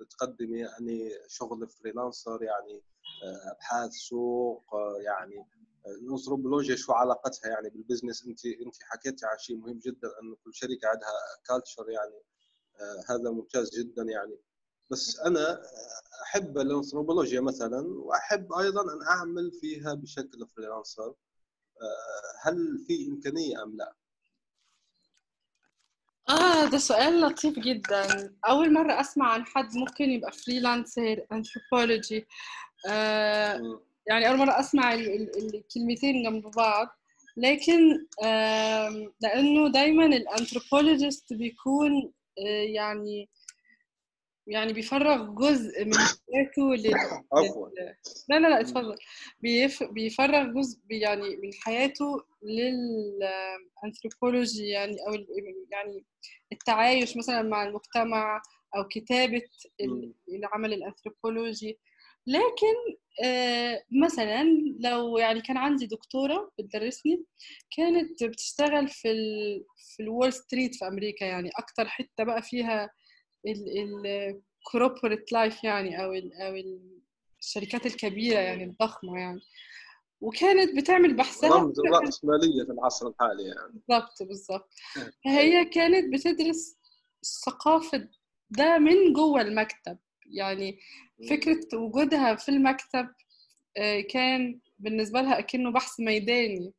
بتقدمي 0.00 0.58
يعني 0.58 1.10
شغل 1.28 1.68
freelancer 1.68 2.42
يعني 2.42 2.82
أبحاث 3.52 3.90
سوق 3.92 4.64
يعني 5.00 5.46
الانثروبولوجيا 5.86 6.76
شو 6.76 6.92
علاقتها 6.92 7.48
يعني 7.50 7.68
بال 7.70 7.80
business. 7.80 8.26
انت 8.26 8.46
انت 8.46 8.74
حكيتي 8.82 9.26
عن 9.26 9.38
شيء 9.38 9.56
مهم 9.56 9.78
جدا 9.78 10.08
انه 10.22 10.36
كل 10.44 10.54
شركة 10.54 10.88
عندها 10.88 11.08
culture 11.48 11.90
يعني 11.90 12.20
هذا 13.10 13.30
ممتاز 13.30 13.78
جدا 13.78 14.02
يعني. 14.02 14.38
بس 14.90 15.18
أنا 15.20 15.62
أحب 16.22 16.58
الانثروبولوجيا 16.58 17.40
مثلا 17.40 17.80
وأحب 17.88 18.52
أيضا 18.52 18.82
أن 18.94 19.02
أعمل 19.02 19.52
فيها 19.60 19.94
بشكل 19.94 20.46
freelancer 20.56 21.14
هل 22.42 22.84
في 22.86 23.06
إمكانية 23.08 23.62
أم 23.62 23.76
لا؟ 23.76 23.94
آه 26.28 26.64
ده 26.70 26.78
سؤال 26.78 27.20
لطيف 27.20 27.58
جدا. 27.58 28.34
أول 28.48 28.72
مرة 28.72 29.00
أسمع 29.00 29.32
عن 29.32 29.44
حد 29.44 29.74
ممكن 29.76 30.04
يبقى 30.10 30.32
freelancer 30.32 31.26
anthropology 31.32 32.26
آه 32.88 33.80
يعني 34.08 34.28
أول 34.28 34.38
مرة 34.38 34.60
أسمع 34.60 34.94
الكلمتين 34.94 36.22
جنب 36.22 36.50
بعض. 36.56 36.88
لكن 37.36 38.06
لأنه 39.20 39.72
دايما 39.72 40.06
ال 40.06 40.14
anthropologist 40.14 41.32
بيكون 41.32 42.12
آه 42.38 42.62
يعني 42.62 43.28
يعني 44.46 44.72
بيفرغ 44.72 45.34
جزء 45.34 45.84
من 45.84 45.94
حياته 45.94 46.74
لل... 46.74 46.94
عفوا. 47.32 47.68
لا 48.28 48.38
لا 48.38 48.48
لا 48.48 48.60
اتفضل. 48.60 48.96
بيف... 49.40 49.82
بيفرغ 49.82 50.52
جزء 50.52 50.78
يعني 50.90 51.36
من 51.36 51.52
حياته 51.52 52.24
للانثروبولوجي 52.42 54.68
يعني 54.68 54.96
أو 55.08 55.14
يعني 55.72 56.04
التعايش 56.52 57.16
مثلا 57.16 57.42
مع 57.42 57.66
المجتمع 57.66 58.42
أو 58.76 58.88
كتابة 58.88 59.42
العمل 60.28 60.72
الأنثروبولوجي. 60.72 61.78
لكن 62.26 62.96
آه 63.24 63.84
مثلا 64.04 64.44
لو 64.80 65.18
يعني 65.18 65.40
كان 65.40 65.56
عندي 65.56 65.86
دكتورة 65.86 66.52
بتدرسني 66.58 67.24
كانت 67.76 68.24
بتشتغل 68.24 68.88
في 68.88 69.10
ال... 69.10 69.64
في 69.96 70.02
ال 70.02 70.08
Wall 70.08 70.32
Street 70.32 70.74
في 70.74 70.86
أمريكا 70.88 71.24
يعني 71.24 71.50
أكتر 71.58 71.88
حتة 71.88 72.24
بقى 72.24 72.42
فيها 72.42 72.90
ال 73.46 73.65
corporate 73.65 75.32
life 75.32 75.64
يعني 75.64 76.04
أو 76.04 76.12
ال 76.12 76.32
أو 76.42 76.54
الشركات 77.40 77.86
الكبيرة 77.86 78.38
يعني 78.38 78.64
الضخمة 78.64 79.18
يعني. 79.18 79.40
وكانت 80.20 80.76
بتعمل 80.76 81.14
بحثها 81.16 81.50
رمز 81.56 81.80
الرأسمالية 81.80 82.64
في 82.64 82.72
العصر 82.72 83.08
الحالي 83.08 83.42
يعني. 83.42 83.72
بالضبط 83.72 84.22
بالضبط. 84.22 84.70
فهي 85.24 85.64
كانت 85.64 86.14
بتدرس 86.14 86.76
الثقافة 87.22 88.08
ده 88.50 88.78
من 88.78 89.12
جوه 89.12 89.40
المكتب 89.40 89.98
يعني. 90.26 90.78
فكرة 91.30 91.78
وجودها 91.78 92.34
في 92.34 92.48
المكتب 92.48 93.08
كان 94.10 94.60
بالنسبة 94.78 95.20
لها 95.20 95.38
أكنه 95.38 95.72
بحث 95.72 96.00
ميداني. 96.00 96.72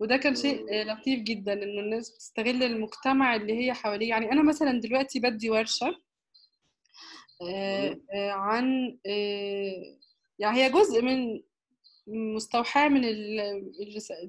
وده 0.00 0.16
كان 0.16 0.34
شيء 0.34 0.84
لطيف 0.84 1.20
جدا 1.20 1.52
انه 1.52 1.80
الناس 1.80 2.10
بتستغل 2.10 2.62
المجتمع 2.62 3.34
اللي 3.36 3.66
هي 3.66 3.72
حواليه. 3.74 4.08
يعني 4.08 4.32
أنا 4.32 4.42
مثلا 4.42 4.80
دلوقتي 4.80 5.20
بدي 5.20 5.50
ورشة 5.50 5.94
عن 8.20 8.98
يعني 10.38 10.58
هي 10.58 10.70
جزء 10.70 11.02
من 11.02 11.42
مستوحاة 12.34 12.88
من 12.88 13.04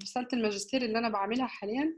رسالة 0.03 0.27
الماجستير 0.33 0.81
اللي 0.81 0.99
أنا 0.99 1.09
بعملها 1.09 1.47
حاليا. 1.47 1.95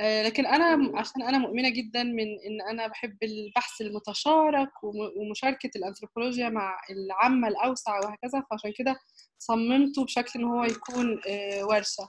لكن 0.00 0.46
أنا 0.46 0.98
عشان 0.98 1.22
أنا 1.22 1.38
مؤمنة 1.38 1.68
جدا 1.68 2.02
من 2.02 2.26
إن 2.46 2.60
أنا 2.70 2.86
بحب 2.86 3.16
البحث 3.22 3.80
المتشارك 3.80 4.70
ومشاركة 5.16 5.70
الأنثروبولوجيا 5.76 6.48
مع 6.48 6.76
العامة 6.90 7.48
الأوسع 7.48 7.98
وهكذا 7.98 8.44
فعشان 8.50 8.72
كده 8.76 8.96
صممته 9.38 10.04
بشكل 10.04 10.38
إن 10.38 10.44
هو 10.44 10.64
يكون 10.64 11.20
ورشة. 11.62 12.08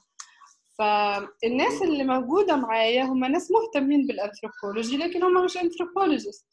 فالناس 0.77 1.81
اللي 1.81 2.03
موجودة 2.03 2.55
معايا 2.55 3.03
هم 3.03 3.25
ناس 3.25 3.51
مهتمين 3.51 4.07
بالأنثروبولوجي 4.07 4.97
لكن 4.97 5.23
هم 5.23 5.45
مش 5.45 5.57
أنثروبولوجيست. 5.57 6.47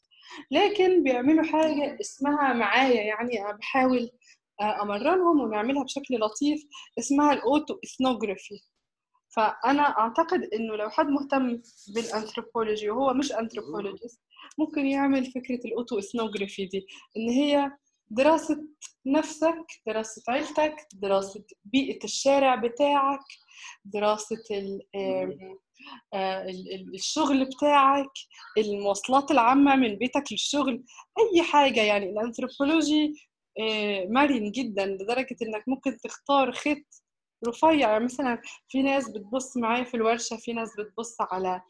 لكن 0.51 1.03
بيعملوا 1.03 1.43
حاجة 1.43 1.97
اسمها 2.01 2.53
معايا 2.53 3.01
يعني 3.01 3.57
بحاول 3.59 4.09
آه، 4.61 4.81
أمرنهم 4.81 5.39
ونعملها 5.41 5.83
بشكل 5.83 6.19
لطيف 6.19 6.63
اسمها 6.99 7.33
الأوتو 7.33 7.79
إثنوغرافي 7.85 8.59
فأنا 9.37 9.81
أعتقد 9.99 10.43
إنه 10.53 10.75
لو 10.75 10.89
حد 10.89 11.07
مهتم 11.07 11.61
بالأنثروبولوجي 11.87 12.89
وهو 12.89 13.13
مش 13.13 13.31
أنثروبولوجيست 13.31 14.21
ممكن 14.57 14.85
يعمل 14.85 15.25
فكرة 15.25 15.59
الأوتو 15.65 15.99
إثنوغرافي 15.99 16.65
دي 16.65 16.87
إن 17.17 17.29
هي 17.29 17.71
دراسة 18.09 18.63
نفسك 19.05 19.65
دراسة 19.87 20.21
عيلتك 20.29 20.75
دراسة 20.93 21.43
بيئة 21.65 22.03
الشارع 22.03 22.55
بتاعك 22.55 23.25
دراسة 23.85 24.43
آه، 26.13 26.45
الشغل 26.93 27.45
بتاعك 27.45 28.11
المواصلات 28.57 29.31
العامة 29.31 29.75
من 29.75 29.95
بيتك 29.95 30.23
للشغل 30.31 30.83
أي 31.19 31.43
حاجة 31.43 31.81
يعني. 31.81 32.09
الأنثروبولوجي 32.09 33.13
آه، 33.59 34.05
مرن 34.09 34.51
جدا 34.51 34.85
لدرجة 34.85 35.35
إنك 35.41 35.63
ممكن 35.67 35.97
تختار 35.97 36.51
خط 36.51 37.06
رفيع. 37.47 37.71
يعني 37.73 38.05
مثلا 38.05 38.41
في 38.69 38.81
ناس 38.81 39.09
بتبص 39.09 39.57
معايا 39.57 39.83
في 39.83 39.93
الورشة 39.97 40.37
في 40.37 40.53
ناس 40.53 40.69
بتبص 40.79 41.15
على 41.21 41.61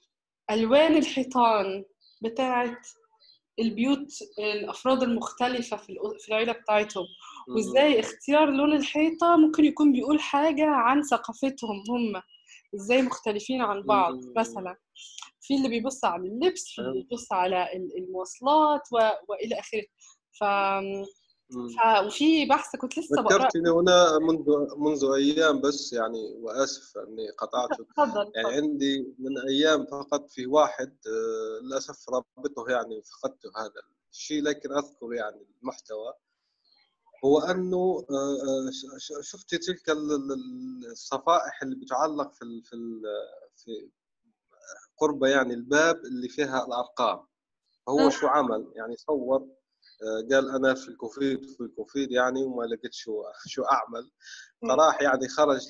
ألوان 0.52 0.98
الحيطان 0.98 1.86
بتاعت 2.22 2.88
البيوت 3.60 4.08
الأفراد 4.40 5.04
المختلفة 5.04 5.78
في 5.78 5.96
في 6.20 6.28
العيلة 6.30 6.54
بتاعتهم. 6.54 7.06
وإزاي 7.56 8.00
اختيار 8.00 8.50
لون 8.50 8.74
الحيطة 8.74 9.36
ممكن 9.38 9.66
يكون 9.66 9.92
بيقول 9.92 10.20
حاجة 10.20 10.66
عن 10.68 11.04
ثقافتهم 11.04 11.84
هم 11.90 12.22
إزاي 12.76 13.02
مختلفين 13.02 13.62
عن 13.62 13.82
بعض. 13.82 14.14
مثلا 14.38 14.76
في 15.42 15.56
اللي 15.56 15.70
بيبص 15.70 16.06
على 16.06 16.28
اللبس 16.28 16.68
في 16.76 16.82
اللي 16.82 16.94
بيبص 17.04 17.32
على 17.32 17.68
المواصلات. 17.98 18.82
وإلى 19.30 19.60
آخره. 19.60 19.84
ف... 20.40 20.44
وفي 22.06 22.46
بحث 22.46 22.76
كنت 22.76 22.98
لسه 23.00 23.22
ذكرتني 23.22 23.70
هنا 23.70 24.20
منذ 24.20 24.76
منذ 24.78 25.06
أيام 25.16 25.62
بس 25.62 25.94
يعني 25.94 26.36
وآسف 26.42 26.98
إني 26.98 27.30
قطعتك 27.30 27.88
تفضل 27.98 28.32
يعني 28.36 28.56
عندي 28.56 29.16
من 29.20 29.40
أيام 29.48 29.86
فقط 29.86 30.30
في 30.30 30.46
واحد 30.46 30.98
آه، 31.08 31.64
للأسف 31.64 32.10
رابطه 32.10 32.70
يعني 32.70 33.02
فقدته 33.02 33.50
هذا 33.58 33.82
الشيء 34.12 34.44
لكن 34.44 34.72
أذكر 34.72 35.14
يعني 35.14 35.48
المحتوى. 35.62 36.14
هو 37.26 37.40
أنه 37.40 38.06
آه، 38.12 38.68
آه، 39.18 39.22
شفت 39.22 39.56
تلك 39.56 39.90
الصفائح 40.92 41.62
اللي 41.64 41.76
بتعلق 41.76 42.34
في 42.34 42.62
في 42.64 43.02
في 43.56 43.90
قرب 44.98 45.24
يعني 45.24 45.54
الباب 45.54 45.96
اللي 45.96 46.30
فيها 46.30 46.66
الأرقام. 46.66 47.28
فهو 47.88 48.10
شو 48.10 48.28
عمل؟ 48.28 48.72
يعني 48.76 48.96
صور 48.98 49.57
قال 50.32 50.50
أنا 50.50 50.74
في 50.74 50.88
الكوفيد 50.88 51.50
في 51.50 51.62
الكوفيد 51.62 52.12
يعني 52.12 52.44
وما 52.44 52.64
لقيت 52.64 52.94
شو 52.94 53.24
شو 53.46 53.64
أعمل. 53.64 54.12
فراح 54.62 55.02
يعني 55.02 55.28
خرج 55.28 55.68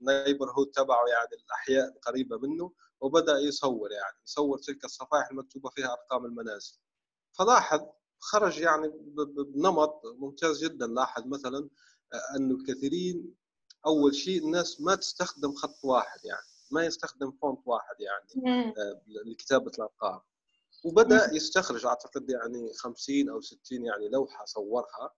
لل 0.00 0.50
neighborhood 0.52 0.70
تبعه 0.70 1.04
يعني 1.06 1.42
الأحياء 1.44 1.88
القريبة 1.88 2.38
منه 2.38 2.72
وبدأ 3.00 3.38
يصور 3.38 3.92
يعني 3.92 4.16
يصور 4.26 4.58
تلك 4.58 4.84
الصفائح 4.84 5.30
المكتوبة 5.30 5.70
فيها 5.70 5.92
أرقام 5.92 6.24
المنازل. 6.24 6.78
فلاحظ 7.32 7.80
خرج 8.18 8.58
يعني 8.60 8.88
بنمط 9.54 10.02
ممتاز 10.18 10.64
جدا. 10.64 10.86
لاحظ 10.86 11.26
مثلا 11.26 11.68
آه، 12.12 12.36
أنه 12.36 12.54
الكثيرين 12.54 13.34
أول 13.86 14.14
شيء 14.14 14.44
الناس 14.44 14.80
ما 14.80 14.94
تستخدم 14.94 15.52
خط 15.54 15.84
واحد 15.84 16.24
يعني 16.24 16.46
ما 16.70 16.84
يستخدم 16.84 17.32
font 17.32 17.60
واحد 17.66 17.94
يعني 18.00 18.26
آه، 18.78 19.02
لكتابة 19.26 19.72
الأرقام. 19.78 20.20
وبدأ 20.84 21.34
يستخرج 21.34 21.86
أعتقد 21.86 22.30
يعني 22.30 22.72
50 22.74 23.28
أو 23.28 23.40
60 23.40 23.84
يعني 23.84 24.08
لوحة 24.08 24.44
صورها. 24.44 25.10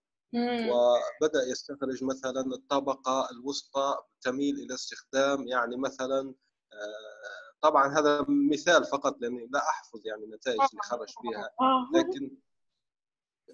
وبدأ 0.71 1.43
يستخرج 1.51 2.05
مثلا 2.05 2.41
الطبقة 2.41 3.29
الوسطى 3.31 3.95
تميل 4.21 4.55
إلى 4.55 4.75
استخدام 4.75 5.49
يعني 5.49 5.77
مثلا 5.77 6.35
آه، 6.73 7.57
طبعا 7.63 7.99
هذا 7.99 8.27
مثال 8.29 8.85
فقط 8.85 9.21
لأني 9.21 9.49
لا 9.53 9.59
أحفظ 9.59 10.01
يعني 10.05 10.25
النتائج 10.25 10.59
اللي 10.61 10.83
خرج 10.83 11.09
فيها. 11.23 11.51
آه. 11.61 11.91
لكن 11.99 12.37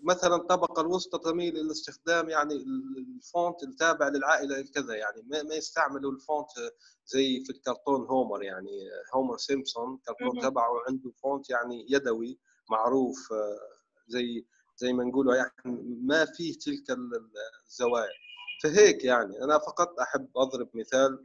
مثلا 0.03 0.37
الطبقه 0.37 0.81
الوسطى 0.81 1.19
تميل 1.19 1.57
إلى 1.57 1.71
استخدام 1.71 2.29
يعني 2.31 2.55
ال 2.99 3.12
font 3.12 3.63
التابع 3.63 4.09
للعائلة 4.09 4.61
الكذا 4.61 4.95
يعني 4.95 5.23
ما 5.29 5.55
يستعملوا 5.55 6.13
ال 6.13 6.20
font 6.20 6.49
زي 7.07 7.45
في 7.45 7.51
الكرتون 7.51 8.07
هومر 8.07 8.43
يعني 8.43 8.91
هومر 9.15 9.37
سيمبسون 9.37 9.95
الكرتون 9.95 10.41
تبعه 10.41 10.73
عنده 10.89 11.11
font 11.23 11.51
يعني 11.51 11.87
يدوي 11.89 12.39
معروف 12.71 13.29
زي 14.09 14.45
زي 14.77 14.93
ما 14.93 15.05
نقولوا 15.05 15.35
يعني 15.35 15.53
ما 16.03 16.25
فيه 16.25 16.59
تلك 16.59 16.99
الزوايا. 17.67 18.11
فهيك 18.63 19.05
يعني 19.05 19.45
أنا 19.45 19.59
فقط 19.59 20.01
أحب 20.01 20.29
أضرب 20.37 20.69
مثال 20.75 21.25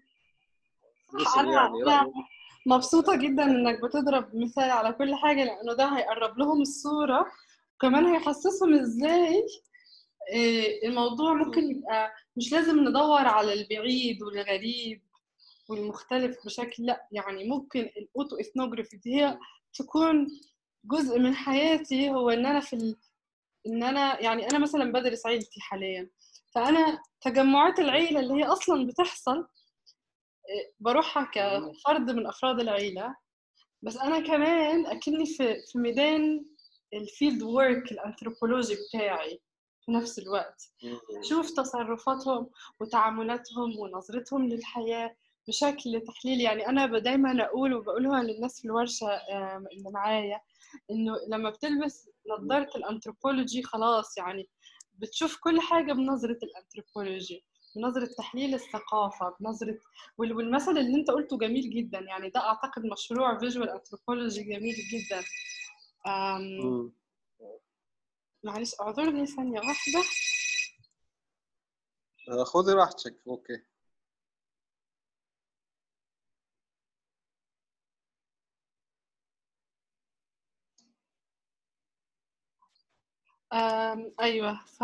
يعني 1.53 2.11
مبسوطة 2.65 3.15
جدا 3.15 3.43
إنك 3.43 3.81
بتضرب 3.83 4.35
مثال 4.35 4.71
على 4.71 4.93
كل 4.93 5.15
حاجة 5.15 5.43
لأنه 5.43 5.73
ده 5.73 5.85
هيقرب 5.85 6.37
لهم 6.37 6.61
الصورة. 6.61 7.25
كمان 7.81 8.05
هيحسسهم 8.05 8.73
إزاي؟ 8.79 9.45
آه، 10.33 10.87
الموضوع 10.87 11.33
ممكن 11.33 11.71
يبقى 11.71 12.11
مش 12.37 12.51
لازم 12.51 12.79
ندور 12.79 13.27
على 13.27 13.53
البعيد 13.53 14.23
والغريب 14.23 15.01
والمختلف 15.69 16.45
بشكل 16.45 16.85
لأ 16.85 17.07
يعني 17.11 17.49
ممكن 17.49 17.79
ال 17.79 18.35
auto-ethnography 18.39 18.97
دي 18.97 19.15
هي 19.21 19.39
تكون 19.73 20.27
جزء 20.85 21.19
من 21.19 21.35
حياتي 21.35 22.09
هو 22.09 22.29
إن 22.29 22.45
أنا 22.45 22.59
في 22.59 22.73
ال... 22.75 22.97
إن 23.67 23.83
أنا 23.83 24.21
يعني 24.21 24.47
أنا 24.49 24.59
مثلا 24.59 24.91
بدرس 24.91 25.25
عيلتي 25.25 25.61
حاليا 25.61 26.09
فأنا 26.55 26.99
تجمعات 27.21 27.79
العيلة 27.79 28.19
اللي 28.19 28.33
هي 28.33 28.43
أصلا 28.43 28.87
بتحصل 28.87 29.37
آه، 29.37 30.71
بروحها 30.79 31.31
كفرد 31.33 32.11
من 32.11 32.27
أفراد 32.27 32.59
العيلة 32.59 33.15
بس 33.81 33.97
أنا 33.97 34.19
كمان 34.19 34.85
أكني 34.85 35.25
في 35.25 35.55
في 35.71 35.77
ميدان 35.79 36.45
ال 36.93 37.43
fieldwork 37.43 37.91
الانثروبولوجي 37.91 38.75
بتاعي 38.89 39.41
في 39.85 39.91
نفس 39.91 40.19
الوقت. 40.19 40.71
شوف 41.29 41.51
تصرفاتهم 41.51 42.49
وتعاملاتهم 42.79 43.79
ونظرتهم 43.79 44.47
للحياة 44.49 45.15
بشكل 45.47 46.01
تحليلي. 46.07 46.43
يعني 46.43 46.67
أنا 46.67 46.99
دايما 46.99 47.45
أقول 47.45 47.73
وبقولها 47.73 48.23
للناس 48.23 48.59
في 48.61 48.65
الورشة 48.65 49.07
اللي 49.71 49.91
معايا 49.91 50.41
إنه 50.91 51.13
لما 51.29 51.49
بتلبس 51.49 52.09
نظارة 52.39 52.69
الأنثروبولوجي 52.77 53.63
خلاص 53.63 54.17
يعني 54.17 54.49
بتشوف 54.93 55.37
كل 55.41 55.61
حاجة 55.61 55.93
بنظرة 55.93 56.37
الأنثروبولوجي 56.43 57.43
بنظرة 57.75 58.09
تحليل 58.17 58.53
الثقافة 58.53 59.35
بنظرة 59.39 59.77
والمثل 60.17 60.77
اللي 60.77 60.95
أنت 60.99 61.11
قلته 61.11 61.37
جميل 61.37 61.69
جدا. 61.69 61.99
يعني 61.99 62.29
ده 62.29 62.39
أعتقد 62.39 62.85
مشروع 62.85 63.39
فيجوال 63.39 63.69
انثروبولوجي 63.69 64.43
جميل 64.43 64.75
جدا. 64.75 65.23
معلش 68.43 68.75
أعذرني 68.81 69.25
ثانية 69.25 69.59
واحدة. 69.59 69.99
آه، 72.29 72.43
خذي 72.43 72.73
راحتك 72.73 73.15
okay. 73.27 73.61
أيوه 84.19 84.59
ف 84.65 84.83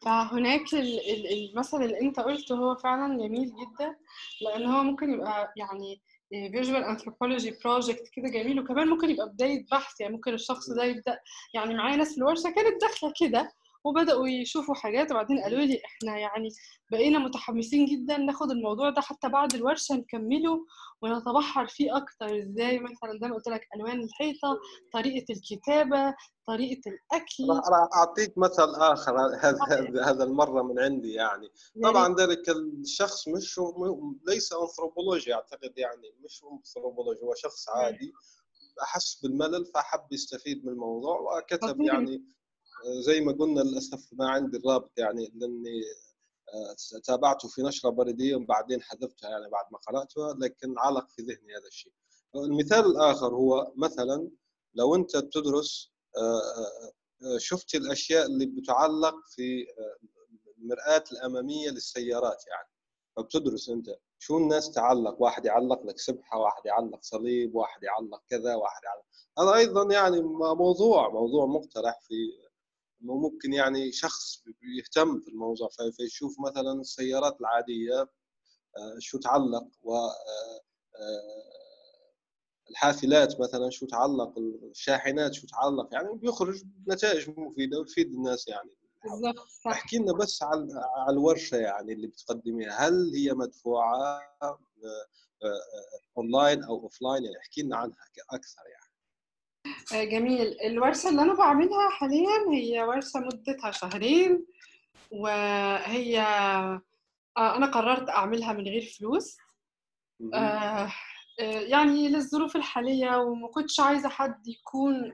فهناك 0.00 0.74
المثل 0.74 1.82
اللي 1.82 2.00
أنت 2.00 2.20
قلته 2.20 2.54
هو 2.54 2.74
فعلا 2.74 3.18
جميل 3.18 3.52
جدا 3.56 3.96
لأن 4.40 4.66
هو 4.66 4.82
ممكن 4.82 5.10
يبقى 5.10 5.52
يعني 5.56 6.00
visual 6.52 6.84
anthropology 6.84 7.54
project 7.64 8.08
كده 8.12 8.28
جميل 8.28 8.60
وكمان 8.60 8.88
ممكن 8.88 9.10
يبقى 9.10 9.28
بدايه 9.28 9.66
بحث 9.72 10.00
يعني 10.00 10.12
ممكن 10.14 10.34
الشخص 10.34 10.70
ده 10.70 10.84
يبدأ 10.84 11.18
يعني 11.54 11.74
معايا 11.74 11.96
ناس 11.96 12.12
في 12.12 12.18
الورشة 12.18 12.50
كانت 12.50 12.80
داخلة 12.80 13.12
كده. 13.20 13.52
وبدأوا 13.84 14.28
يشوفوا 14.28 14.74
حاجات 14.74 15.10
وبعدين 15.10 15.38
قالوا 15.38 15.60
لي 15.60 15.80
إحنا 15.84 16.18
يعني 16.18 16.48
بقينا 16.92 17.18
متحمسين 17.18 17.86
جدا 17.86 18.16
ناخد 18.16 18.50
الموضوع 18.50 18.90
ده 18.90 19.00
حتى 19.00 19.28
بعد 19.28 19.54
الورشة 19.54 19.94
نكمله 19.94 20.66
ونتبحر 21.02 21.66
فيه 21.66 21.96
أكتر. 21.96 22.38
إزاي 22.42 22.78
مثلا؟ 22.78 23.18
زي 23.22 23.28
ما 23.28 23.34
قلت 23.34 23.48
لك 23.48 23.66
ألوان 23.76 24.02
الحيطة 24.02 24.58
طريقة 24.92 25.32
الكتابة 25.32 26.14
طريقة 26.46 26.80
الأكل. 26.90 27.60
راح 27.70 27.88
أعطيك 27.94 28.38
مثل 28.38 28.74
آخر 28.74 29.16
هذا 29.40 30.04
هذا 30.04 30.24
المرة 30.24 30.62
من 30.62 30.80
عندي 30.80 31.12
يعني. 31.12 31.48
طبعا 31.82 32.14
ذلك 32.14 32.48
الشخص 32.48 33.28
مش 33.28 33.60
ليس 34.28 34.52
أنثروبولوجي 34.52 35.34
أعتقد 35.34 35.72
يعني 35.76 36.14
مش 36.24 36.42
أنثروبولوجي 36.52 37.20
هو 37.22 37.34
شخص 37.34 37.68
عادي. 37.68 38.12
أحس 38.82 39.20
بالملل 39.22 39.66
فحب 39.66 40.12
يستفيد 40.12 40.64
من 40.64 40.72
الموضوع 40.72 41.20
وكتب 41.20 41.80
يعني 41.80 42.24
زي 42.86 43.20
ما 43.20 43.32
قلنا 43.32 43.60
للأسف 43.60 44.08
ما 44.12 44.28
عندي 44.28 44.56
الرابط 44.56 44.98
يعني 44.98 45.32
لأني 45.34 45.82
آه، 46.54 47.00
تابعته 47.04 47.48
في 47.48 47.62
نشرة 47.62 47.90
بريدية 47.90 48.36
وبعدين 48.36 48.82
حذفتها 48.82 49.30
يعني 49.30 49.50
بعد 49.50 49.64
ما 49.72 49.78
قراتها 49.78 50.34
لكن 50.34 50.74
علق 50.78 51.10
في 51.10 51.22
ذهني 51.22 51.56
هذا 51.56 51.66
الشيء. 51.68 51.92
المثال 52.36 52.86
الآخر 52.86 53.34
هو 53.34 53.72
مثلا 53.76 54.30
لو 54.74 54.94
أنت 54.94 55.16
بتدرس 55.16 55.94
شفت 57.38 57.74
الأشياء 57.74 58.26
اللي 58.26 58.46
بتعلق 58.46 59.14
في 59.26 59.66
المرآة 60.58 61.04
الأمامية 61.12 61.70
للسيارات 61.70 62.44
يعني. 62.46 62.68
فبتدرس 63.16 63.68
أنت 63.68 63.96
شو 64.18 64.38
الناس 64.38 64.70
تعلق؟ 64.70 65.22
واحد 65.22 65.44
يعلق 65.44 65.86
لك 65.86 65.98
سبحة 65.98 66.38
واحد 66.38 66.66
يعلق 66.66 66.98
صليب 67.02 67.54
واحد 67.54 67.82
يعلق 67.82 68.22
كذا 68.30 68.54
واحد 68.54 68.80
يعلق. 68.84 69.04
هذا 69.38 69.58
أيضا 69.58 69.92
يعني 69.94 70.20
موضوع 70.54 71.08
موضوع 71.08 71.46
مقترح 71.46 72.00
في 72.00 72.14
ممكن 73.04 73.52
يعني 73.52 73.92
شخص 73.92 74.42
يهتم 74.78 75.20
في 75.20 75.28
الموضوع 75.28 75.68
فيشوف 75.96 76.36
مثلا 76.40 76.80
السيارات 76.80 77.40
العادية 77.40 78.08
آه، 78.76 78.98
شو 78.98 79.18
تعلق 79.18 79.66
و 79.82 79.94
آه، 79.96 80.10
آه، 80.98 81.54
الحافلات 82.70 83.40
مثلا 83.40 83.70
شو 83.70 83.86
تعلق 83.86 84.38
الشاحنات 84.38 85.34
شو 85.34 85.46
تعلق 85.46 85.88
يعني 85.92 86.14
بيخرج 86.14 86.62
نتائج 86.88 87.30
مفيدة 87.30 87.78
ويفيد 87.78 88.12
الناس 88.12 88.48
يعني. 88.48 88.70
بالضبط 89.04 89.48
احكي 89.66 89.98
لنا 89.98 90.12
بس 90.12 90.42
على 90.42 90.68
على 90.96 91.12
الورشة 91.12 91.56
يعني 91.56 91.92
اللي 91.92 92.06
بتقدميها. 92.06 92.88
هل 92.88 93.12
هي 93.14 93.32
مدفوعة 93.32 94.20
اونلاين 96.16 96.64
أو 96.64 96.80
offline 96.80 97.24
يعني 97.24 97.38
احكي 97.38 97.62
لنا 97.62 97.76
عنها 97.76 97.96
أكثر 98.30 98.62
يعني. 98.66 98.83
جميل. 99.92 100.56
الورشة 100.64 101.08
اللي 101.08 101.22
أنا 101.22 101.34
بعملها 101.34 101.90
حاليا 101.90 102.50
هي 102.52 102.82
ورشة 102.82 103.20
مدتها 103.20 103.70
شهرين 103.70 104.46
وهي 105.10 106.20
آه، 106.20 107.56
أنا 107.56 107.66
قررت 107.66 108.08
أعملها 108.08 108.52
من 108.52 108.64
غير 108.64 108.82
فلوس. 108.98 109.36
آه، 110.34 110.90
يعني 111.40 112.08
للظروف 112.08 112.56
الحالية 112.56 113.16
وما 113.16 113.48
كنتش 113.48 113.80
عايزة 113.80 114.08
حد 114.08 114.48
يكون 114.48 115.12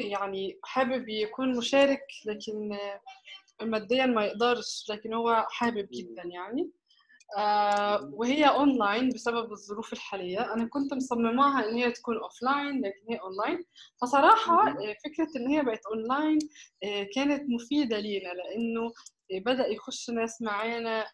يعني 0.00 0.58
حابب 0.64 1.08
يكون 1.08 1.56
مشارك 1.56 2.06
لكن 2.26 2.78
ماديا 3.62 4.06
ما 4.06 4.24
يقدرش 4.24 4.86
لكن 4.90 5.14
هو 5.14 5.46
حابب 5.50 5.88
جدا 5.92 6.22
يعني. 6.24 6.62
آه 6.62 6.68
وهي 8.12 8.44
اونلاين 8.44 9.08
بسبب 9.08 9.52
الظروف 9.52 9.92
الحالية. 9.92 10.54
أنا 10.54 10.64
كنت 10.66 10.94
مصمماها 10.94 11.68
إن 11.68 11.74
هي 11.74 11.92
تكون 11.92 12.16
offline 12.16 12.80
لكن 12.80 13.00
هي 13.10 13.16
اونلاين 13.16 13.64
فصراحة 14.02 14.68
آه، 14.68 14.96
فكرة 15.04 15.28
إن 15.36 15.46
هي 15.48 15.62
بقت 15.62 15.80
اونلاين 15.86 16.38
آه، 16.84 17.06
كانت 17.14 17.50
مفيدة 17.50 17.98
لينا 17.98 18.28
لأنه 18.28 18.92
بدأ 19.32 19.66
يخش 19.66 20.10
ناس 20.10 20.42
معانا 20.42 21.06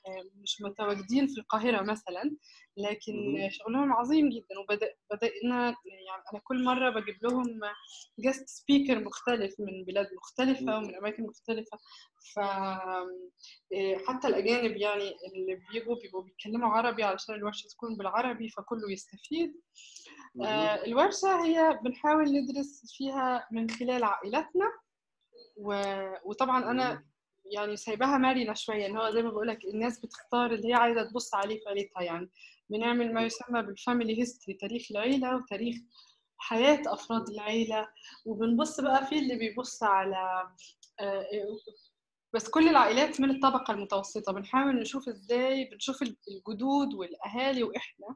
مش 0.42 0.60
متواجدين 0.62 1.26
في 1.26 1.40
القاهرة 1.40 1.82
مثلا 1.82 2.36
لكن 2.76 3.48
شغلهم 3.50 3.92
عظيم 3.92 4.28
جدا 4.28 4.58
وبدأنا 4.60 5.56
يعني 5.84 6.22
أنا 6.32 6.40
كل 6.44 6.64
مرة 6.64 6.90
بجيب 6.90 7.16
لهم 7.22 7.60
guest 8.18 8.48
speaker 8.48 9.04
مختلف 9.04 9.54
من 9.60 9.84
بلاد 9.84 10.08
مختلفة 10.16 10.78
ومن 10.78 10.94
أماكن 10.96 11.22
مختلفة. 11.22 11.78
ف 12.34 12.38
آه، 12.38 13.06
حتى 14.08 14.28
الأجانب 14.28 14.76
يعني 14.76 15.14
اللي 15.26 15.60
بيجوا 15.72 15.96
بيبقوا 16.02 16.22
بيتكلموا 16.22 16.68
عربي 16.68 17.02
علشان 17.02 17.34
الورشة 17.34 17.68
تكون 17.68 17.96
بالعربي 17.96 18.48
فكله 18.48 18.92
يستفيد. 18.92 19.60
آه، 20.42 20.84
الورشة 20.84 21.44
هي 21.44 21.80
بنحاول 21.84 22.24
ندرس 22.24 22.94
فيها 22.96 23.48
من 23.52 23.70
خلال 23.70 24.04
عائلاتنا 24.04 24.72
وطبعا 26.24 26.70
أنا 26.70 27.04
يعني 27.52 27.76
سايباها 27.76 28.18
مرنة 28.18 28.54
شوية 28.54 28.86
إن 28.86 28.96
هو 28.96 29.10
زي 29.10 29.22
ما 29.22 29.30
بقول 29.30 29.48
لك 29.48 29.64
الناس 29.64 30.00
بتختار 30.00 30.54
اللي 30.54 30.68
هي 30.68 30.74
عايزة 30.74 31.02
تبص 31.02 31.34
عليه 31.34 31.60
في 31.60 31.68
عيلتها 31.68 32.02
يعني. 32.02 32.30
بنعمل 32.70 33.14
ما 33.14 33.22
يسمى 33.22 33.62
بال 33.62 33.77
family 33.77 34.20
history 34.20 34.58
تاريخ 34.58 34.86
العيلة 34.90 35.36
وتاريخ 35.36 35.76
حياة 36.38 36.82
أفراد 36.86 37.28
العيلة. 37.28 37.88
وبنبص 38.26 38.80
بقى 38.80 39.06
في 39.06 39.18
اللي 39.18 39.36
بيبص 39.36 39.82
على 39.82 40.48
آه، 41.00 41.26
بس 42.34 42.48
كل 42.50 42.68
العائلات 42.68 43.20
من 43.20 43.30
الطبقة 43.30 43.74
المتوسطة. 43.74 44.32
بنحاول 44.32 44.80
نشوف 44.80 45.08
إزاي 45.08 45.64
بنشوف 45.64 46.02
الجدود 46.02 46.94
والأهالي 46.94 47.62
وإحنا 47.62 48.06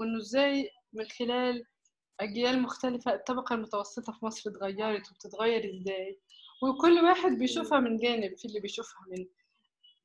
وإنه 0.00 0.18
إزاي 0.18 0.70
من 0.92 1.04
خلال 1.08 1.64
أجيال 2.20 2.62
مختلفة 2.62 3.14
الطبقة 3.14 3.54
المتوسطة 3.54 4.12
في 4.12 4.24
مصر 4.26 4.50
اتغيرت 4.50 5.10
وبتتغير 5.10 5.70
إزاي. 5.74 6.20
وكل 6.62 6.98
واحد 7.04 7.32
بيشوفها 7.32 7.80
من 7.80 7.98
جانب 7.98 8.36
في 8.38 8.44
اللي 8.48 8.60
بيشوفها 8.60 9.06
من 9.10 9.26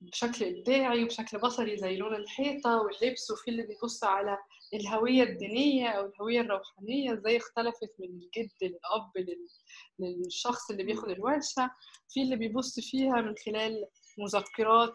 بشكل 0.02 0.46
إبداعي 0.46 1.04
وبشكل 1.04 1.38
بصري 1.38 1.78
زي 1.78 1.98
لون 1.98 2.16
الحيطة 2.16 2.82
واللبس 2.82 3.32
وفي 3.32 3.52
اللي 3.52 3.64
بيبص 3.64 4.04
على 4.04 4.38
الهوية 4.74 5.24
الدينية 5.24 5.88
أو 5.90 6.06
الهوية 6.06 6.42
الروحانية 6.42 7.14
إزاي 7.14 7.38
اختلفت 7.38 7.90
من 8.00 8.06
الجد 8.08 8.52
للأب 8.62 9.40
للشخص 10.00 10.72
اللي 10.72 10.84
بياخد 10.84 11.10
الورشة. 11.10 11.72
في 12.10 12.22
اللي 12.22 12.36
بيبص 12.36 12.80
فيها 12.80 13.22
من 13.22 13.36
خلال 13.46 13.88
مذكرات 14.18 14.94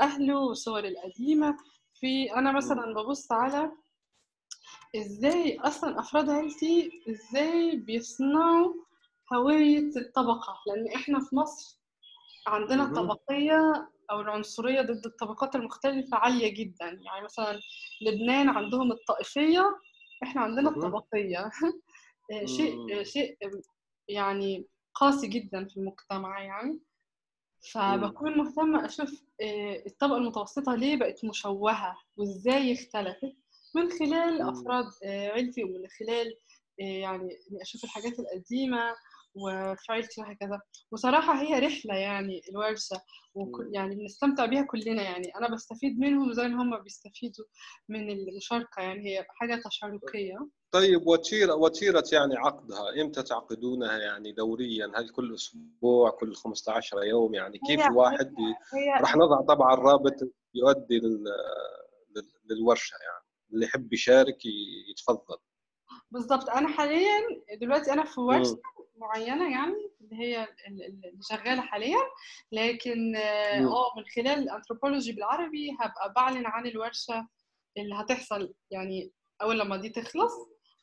أهله 0.00 0.38
والصور 0.38 0.84
القديمة. 0.84 1.56
في 2.00 2.34
أنا 2.34 2.52
مثلا 2.52 2.94
ببص 2.94 3.32
على 3.32 3.72
إزاي 4.96 5.58
أصلا 5.58 6.00
أفراد 6.00 6.30
عيلتي 6.30 6.90
إزاي 7.10 7.76
بيصنعوا 7.76 8.74
هوية 9.32 9.90
الطبقة 9.96 10.54
لأن 10.66 10.92
إحنا 10.94 11.20
في 11.20 11.36
مصر 11.36 11.80
عندنا 12.46 12.84
الطبقية 12.84 13.90
أو 14.10 14.20
العنصرية 14.20 14.82
ضد 14.82 15.06
الطبقات 15.06 15.56
المختلفة 15.56 16.16
عالية 16.16 16.54
جدا. 16.54 16.86
يعني 16.86 17.24
مثلا 17.24 17.60
لبنان 18.02 18.48
عندهم 18.48 18.92
الطائفية 18.92 19.78
إحنا 20.22 20.40
عندنا 20.40 20.70
الطبقية. 20.70 21.50
شيء 22.56 23.02
شيء 23.02 23.36
يعني 24.08 24.66
قاسي 24.94 25.26
جدا 25.26 25.64
في 25.64 25.76
المجتمع 25.76 26.42
يعني. 26.42 26.80
فبكون 27.72 28.38
مهتمة 28.38 28.86
أشوف 28.86 29.22
آه، 29.42 29.82
الطبقة 29.86 30.16
المتوسطة 30.16 30.74
ليه 30.74 30.96
بقت 30.96 31.24
مشوهة 31.24 31.96
وإزاي 32.16 32.72
اختلفت 32.72 33.36
من 33.74 33.90
خلال 33.90 34.42
أفراد 34.42 34.86
آه، 35.04 35.28
عيلتي 35.28 35.64
ومن 35.64 35.88
خلال 35.98 36.36
آه، 36.80 36.84
يعني 36.84 37.38
أشوف 37.62 37.84
الحاجات 37.84 38.18
القديمة 38.18 38.94
وفي 39.34 39.92
عيلتي 39.92 40.20
وهكذا. 40.20 40.60
وصراحة 40.92 41.42
هي 41.42 41.58
رحلة 41.58 41.94
يعني 41.94 42.40
الورشة 42.50 43.02
وكل 43.34 43.70
يعني 43.72 43.94
بنستمتع 43.96 44.46
بيها 44.46 44.62
كلنا 44.62 45.02
يعني. 45.02 45.32
أنا 45.36 45.54
بستفيد 45.54 45.98
منهم 45.98 46.32
زي 46.32 46.48
ما 46.48 46.62
هم 46.62 46.82
بيستفيدوا 46.82 47.44
من 47.88 48.10
المشاركة 48.10 48.82
يعني 48.82 49.08
هي 49.08 49.26
حاجة 49.28 49.62
تشاركية. 49.64 50.48
طيب 50.72 51.06
وتيرة 51.06 51.54
وتيرة 51.54 52.04
يعني 52.12 52.36
عقدها 52.36 53.02
إمتى 53.02 53.22
تعقدونها 53.22 53.98
يعني 53.98 54.32
دوريا؟ 54.32 54.92
هل 54.96 55.08
كل 55.08 55.34
أسبوع 55.34 56.10
كل 56.10 56.34
15 56.34 57.02
يوم؟ 57.02 57.34
يعني 57.34 57.58
كيف 57.66 57.86
الواحد 57.86 58.34
راح 59.00 59.16
نضع 59.16 59.40
طبعا 59.40 59.74
الرابط 59.74 60.16
يؤدي 60.54 60.98
لل... 60.98 61.24
للورشة 62.50 62.94
يعني؟ 62.94 63.24
اللي 63.52 63.66
يحب 63.66 63.92
يشارك 63.92 64.38
يتفضل. 64.90 65.36
بالضبط. 66.10 66.50
أنا 66.50 66.68
حاليا 66.68 67.18
دلوقتي 67.60 67.92
أنا 67.92 68.04
في 68.04 68.20
ورشة 68.20 68.60
معينة 68.96 69.52
يعني 69.52 69.90
اللي 70.00 70.24
هي 70.24 70.48
اللي 70.68 71.18
شغالة 71.30 71.60
حاليا. 71.60 71.98
لكن 72.52 73.16
آه 73.16 73.92
من 73.96 74.04
خلال 74.16 74.38
الانثروبولوجي 74.42 75.12
بالعربي 75.12 75.70
هبقى 75.80 76.12
بعلن 76.16 76.46
عن 76.46 76.66
الورشة 76.66 77.28
اللي 77.78 77.94
هتحصل. 77.94 78.54
يعني 78.70 79.12
أول 79.42 79.58
لما 79.58 79.76
دي 79.76 79.88
تخلص 79.88 80.32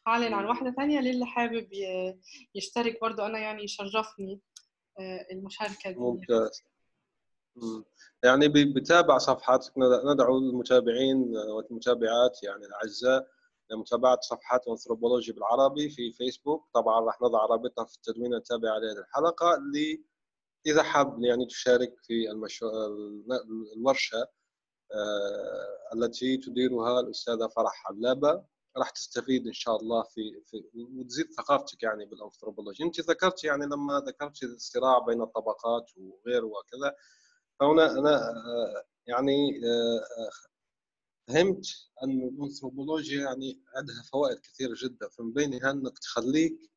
هعلن 0.07 0.34
عن 0.34 0.45
واحدة 0.45 0.71
ثانية 0.71 0.99
للي 0.99 1.25
حابب 1.25 1.67
يشترك 2.55 3.01
برضو. 3.01 3.21
أنا 3.21 3.39
يعني 3.39 3.63
يشرفني 3.63 4.39
آه، 4.99 5.28
المشاركة 5.32 5.91
دي. 5.91 5.99
ممتاز. 5.99 6.63
يعني 8.23 8.47
بتابع 8.47 9.17
صفحاتك. 9.17 9.73
ندعو 10.13 10.38
المتابعين 10.38 11.34
والمتابعات 11.55 12.43
يعني 12.43 12.65
الأعزاء. 12.65 13.28
لمتابعة 13.72 14.20
صفحات 14.22 14.68
أنثروبولوجي 14.68 15.32
بالعربي 15.32 15.89
في 15.89 16.11
فيسبوك 16.11 16.70
طبعا 16.74 16.99
راح 17.05 17.22
نضع 17.22 17.45
رابطها 17.45 17.86
في 17.86 17.95
التدوين 17.95 18.34
التابع 18.34 18.78
لهذه 18.78 18.99
الحلقة 18.99 19.55
اللي 19.55 20.03
إذا 20.68 20.84
حاب 20.84 21.24
يعني 21.24 21.45
تشارك 21.45 21.95
في 22.03 22.32
المشو... 22.32 22.70
الورشة 23.78 24.28
آه، 24.93 25.93
التي 25.93 26.38
تديرها 26.38 26.99
الأستاذة 26.99 27.47
فرح 27.47 27.72
حلابة. 27.86 28.43
راح 28.78 28.89
تستفيد 28.89 29.47
إن 29.47 29.53
شاء 29.53 29.76
الله 29.76 30.03
في, 30.03 30.41
في 30.45 30.63
وتزيد 30.99 31.32
ثقافتك 31.32 31.84
يعني 31.84 32.05
بالأنثروبولوجي. 32.05 32.84
أنت 32.84 32.99
ذكرت 33.01 33.43
يعني 33.43 33.65
لما 33.65 33.99
ذكرت 34.07 34.43
الصراع 34.43 34.99
بين 34.99 35.22
الطبقات 35.22 35.91
وغيره 35.97 36.45
وكذا. 36.45 36.95
فهنا 37.59 37.91
أنا 37.99 38.30
آه، 38.30 38.84
يعني 39.07 39.61
آه، 39.65 40.30
فهمت 41.28 41.65
أن 42.03 42.23
الأنثروبولوجيا 42.23 43.21
يعني 43.21 43.61
عندها 43.75 44.03
فوائد 44.11 44.39
كثيرة 44.39 44.75
جدا 44.84 45.09
فمن 45.09 45.34
بينها 45.34 45.71
أنك 45.71 45.99
تخليك 45.99 46.71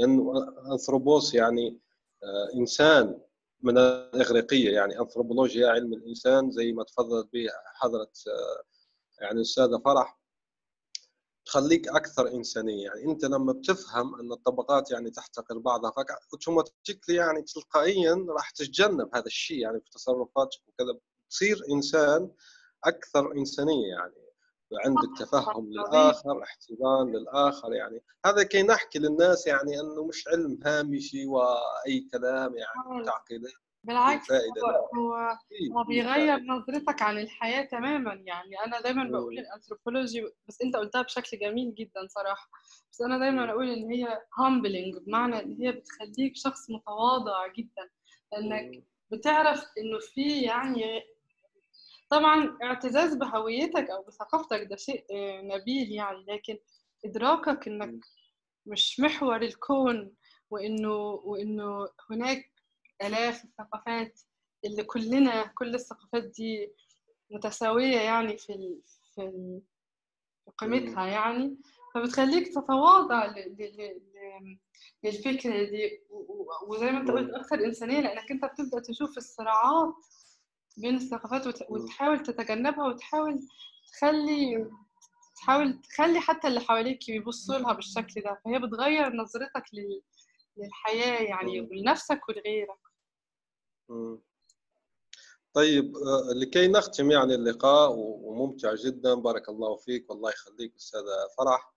أنه 0.00 0.32
أنثروبوس 0.72 1.34
يعني 1.34 1.80
آه، 2.24 2.54
إنسان 2.54 3.20
من 3.62 3.78
الإغريقية 3.78 4.74
يعني 4.74 5.00
أنثروبولوجيا 5.00 5.68
علم 5.68 5.92
الإنسان 5.92 6.50
زي 6.50 6.72
ما 6.72 6.84
تفضلت 6.84 7.32
به 7.32 7.46
حضرة 7.74 8.10
آه، 8.28 8.62
يعني 9.20 9.36
الأستاذة 9.36 9.82
فرح. 9.84 10.20
تخليك 11.46 11.88
أكثر 11.88 12.28
إنسانية 12.28 12.84
يعني 12.84 13.04
أنت 13.04 13.24
لما 13.24 13.52
بتفهم 13.52 14.20
أن 14.20 14.32
الطبقات 14.32 14.90
يعني 14.90 15.10
تحتقر 15.10 15.58
بعضها 15.58 15.92
أوتوماتيكلي 16.32 17.16
يعني 17.16 17.42
تلقائيا 17.42 18.26
راح 18.28 18.50
تتجنب 18.50 19.08
هذا 19.14 19.26
الشيء 19.26 19.58
يعني 19.58 19.80
في 19.80 19.90
تصرفاتك 19.90 20.60
وكذا. 20.68 20.98
تصير 21.30 21.62
إنسان 21.70 22.30
أكثر 22.84 23.32
إنسانية 23.32 23.88
يعني 23.88 24.26
عندك 24.84 25.18
تفهم 25.18 25.70
للآخر 25.70 26.42
احترام 26.42 27.16
للآخر 27.16 27.72
يعني. 27.72 28.00
هذا 28.26 28.42
كي 28.42 28.62
نحكي 28.62 28.98
للناس 28.98 29.46
يعني 29.46 29.80
إنه 29.80 30.04
مش 30.04 30.28
علم 30.28 30.58
هامشي 30.64 31.26
وأي 31.26 32.08
كلام 32.12 32.54
يعني 32.56 33.04
تعقيدات 33.04 33.52
بالعكس 33.86 34.32
هو 34.32 34.38
هو, 34.94 35.14
هو 35.76 35.84
بيغير 35.84 36.38
نظرتك 36.38 37.02
عن 37.02 37.18
الحياة 37.18 37.64
تماما 37.64 38.14
يعني. 38.14 38.60
أنا 38.66 38.80
دايما 38.80 39.04
بقول 39.04 39.38
الأنثروبولوجي 39.38 40.22
بس 40.48 40.62
أنت 40.62 40.76
قلتها 40.76 41.02
بشكل 41.02 41.38
جميل 41.38 41.74
جدا 41.74 42.06
صراحة. 42.08 42.48
بس 42.92 43.00
أنا 43.00 43.18
دايما 43.18 43.50
أقول 43.50 43.70
إن 43.70 43.90
هي 43.90 44.20
humbling 44.38 44.94
بمعنى 45.06 45.42
إن 45.42 45.56
هي 45.60 45.72
بتخليك 45.72 46.36
شخص 46.36 46.70
متواضع 46.70 47.46
جدا. 47.58 47.90
لأنك 48.32 48.84
بتعرف 49.12 49.64
إنه 49.78 49.98
في 49.98 50.40
يعني 50.40 51.02
طبعا 52.10 52.58
اعتزاز 52.62 53.14
بهويتك 53.14 53.90
أو 53.90 54.02
بثقافتك 54.02 54.62
ده 54.70 54.76
شيء 54.76 55.04
آه، 55.12 55.40
نبيل 55.42 55.92
يعني 55.92 56.24
لكن 56.28 56.58
إدراكك 57.04 57.68
إنك 57.68 58.04
مش 58.66 59.00
محور 59.00 59.42
الكون 59.42 60.14
وإنه 60.50 60.94
وإنه 61.24 61.88
هناك 62.10 62.52
آلاف 63.02 63.44
الثقافات 63.44 64.20
اللي 64.64 64.82
كلنا 64.84 65.46
كل 65.46 65.74
الثقافات 65.74 66.24
دي 66.24 66.72
متساوية 67.30 67.96
يعني 67.96 68.38
في 68.38 68.80
في 69.14 69.60
قيمتها 70.58 71.06
يعني. 71.06 71.56
فبتخليك 71.94 72.48
تتواضع 72.48 73.34
للفكرة 75.04 75.64
دي 75.64 76.00
وزي 76.66 76.90
ما 76.90 77.00
أنت 77.00 77.10
قلت 77.10 77.34
أكثر 77.34 77.64
إنسانية 77.64 78.00
لأنك 78.00 78.30
أنت 78.30 78.44
بتبدأ 78.44 78.80
تشوف 78.80 79.16
الصراعات 79.18 79.94
بين 80.76 80.96
الثقافات 80.96 81.70
وتحاول 81.70 82.22
تتجنبها 82.22 82.88
وتحاول 82.88 83.40
تخلي 83.92 84.70
تحاول 85.36 85.80
تخلي 85.82 86.20
حتى 86.20 86.48
اللي 86.48 86.60
حواليك 86.60 87.08
يبصوا 87.08 87.58
لها 87.58 87.72
بالشكل 87.72 88.20
ده. 88.22 88.40
فهي 88.44 88.58
بتغير 88.58 89.12
نظرتك 89.12 89.64
للحياة 90.56 91.22
يعني 91.22 91.60
ولنفسك 91.60 92.28
ولغيرك. 92.28 92.78
طيب 95.54 95.96
آه، 95.96 96.32
لكي 96.34 96.68
نختم 96.68 97.10
يعني 97.10 97.34
اللقاء 97.34 97.92
وممتع 97.96 98.74
جدا. 98.74 99.14
بارك 99.14 99.48
الله 99.48 99.76
فيك. 99.76 100.10
والله 100.10 100.30
يخليك 100.30 100.74
أستاذة 100.76 101.28
فرح. 101.38 101.74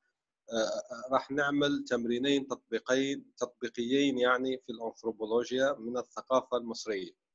آه، 0.52 0.56
آه، 0.56 1.14
راح 1.14 1.32
نعمل 1.32 1.84
تمرينين 1.84 2.47
تطبيقين 2.47 3.34
تطبيقيين 3.38 4.18
يعني 4.18 4.58
في 4.58 4.72
الأنثروبولوجيا 4.72 5.76
من 5.80 5.97
الثقافة 5.97 6.58
المصرية. 6.58 7.28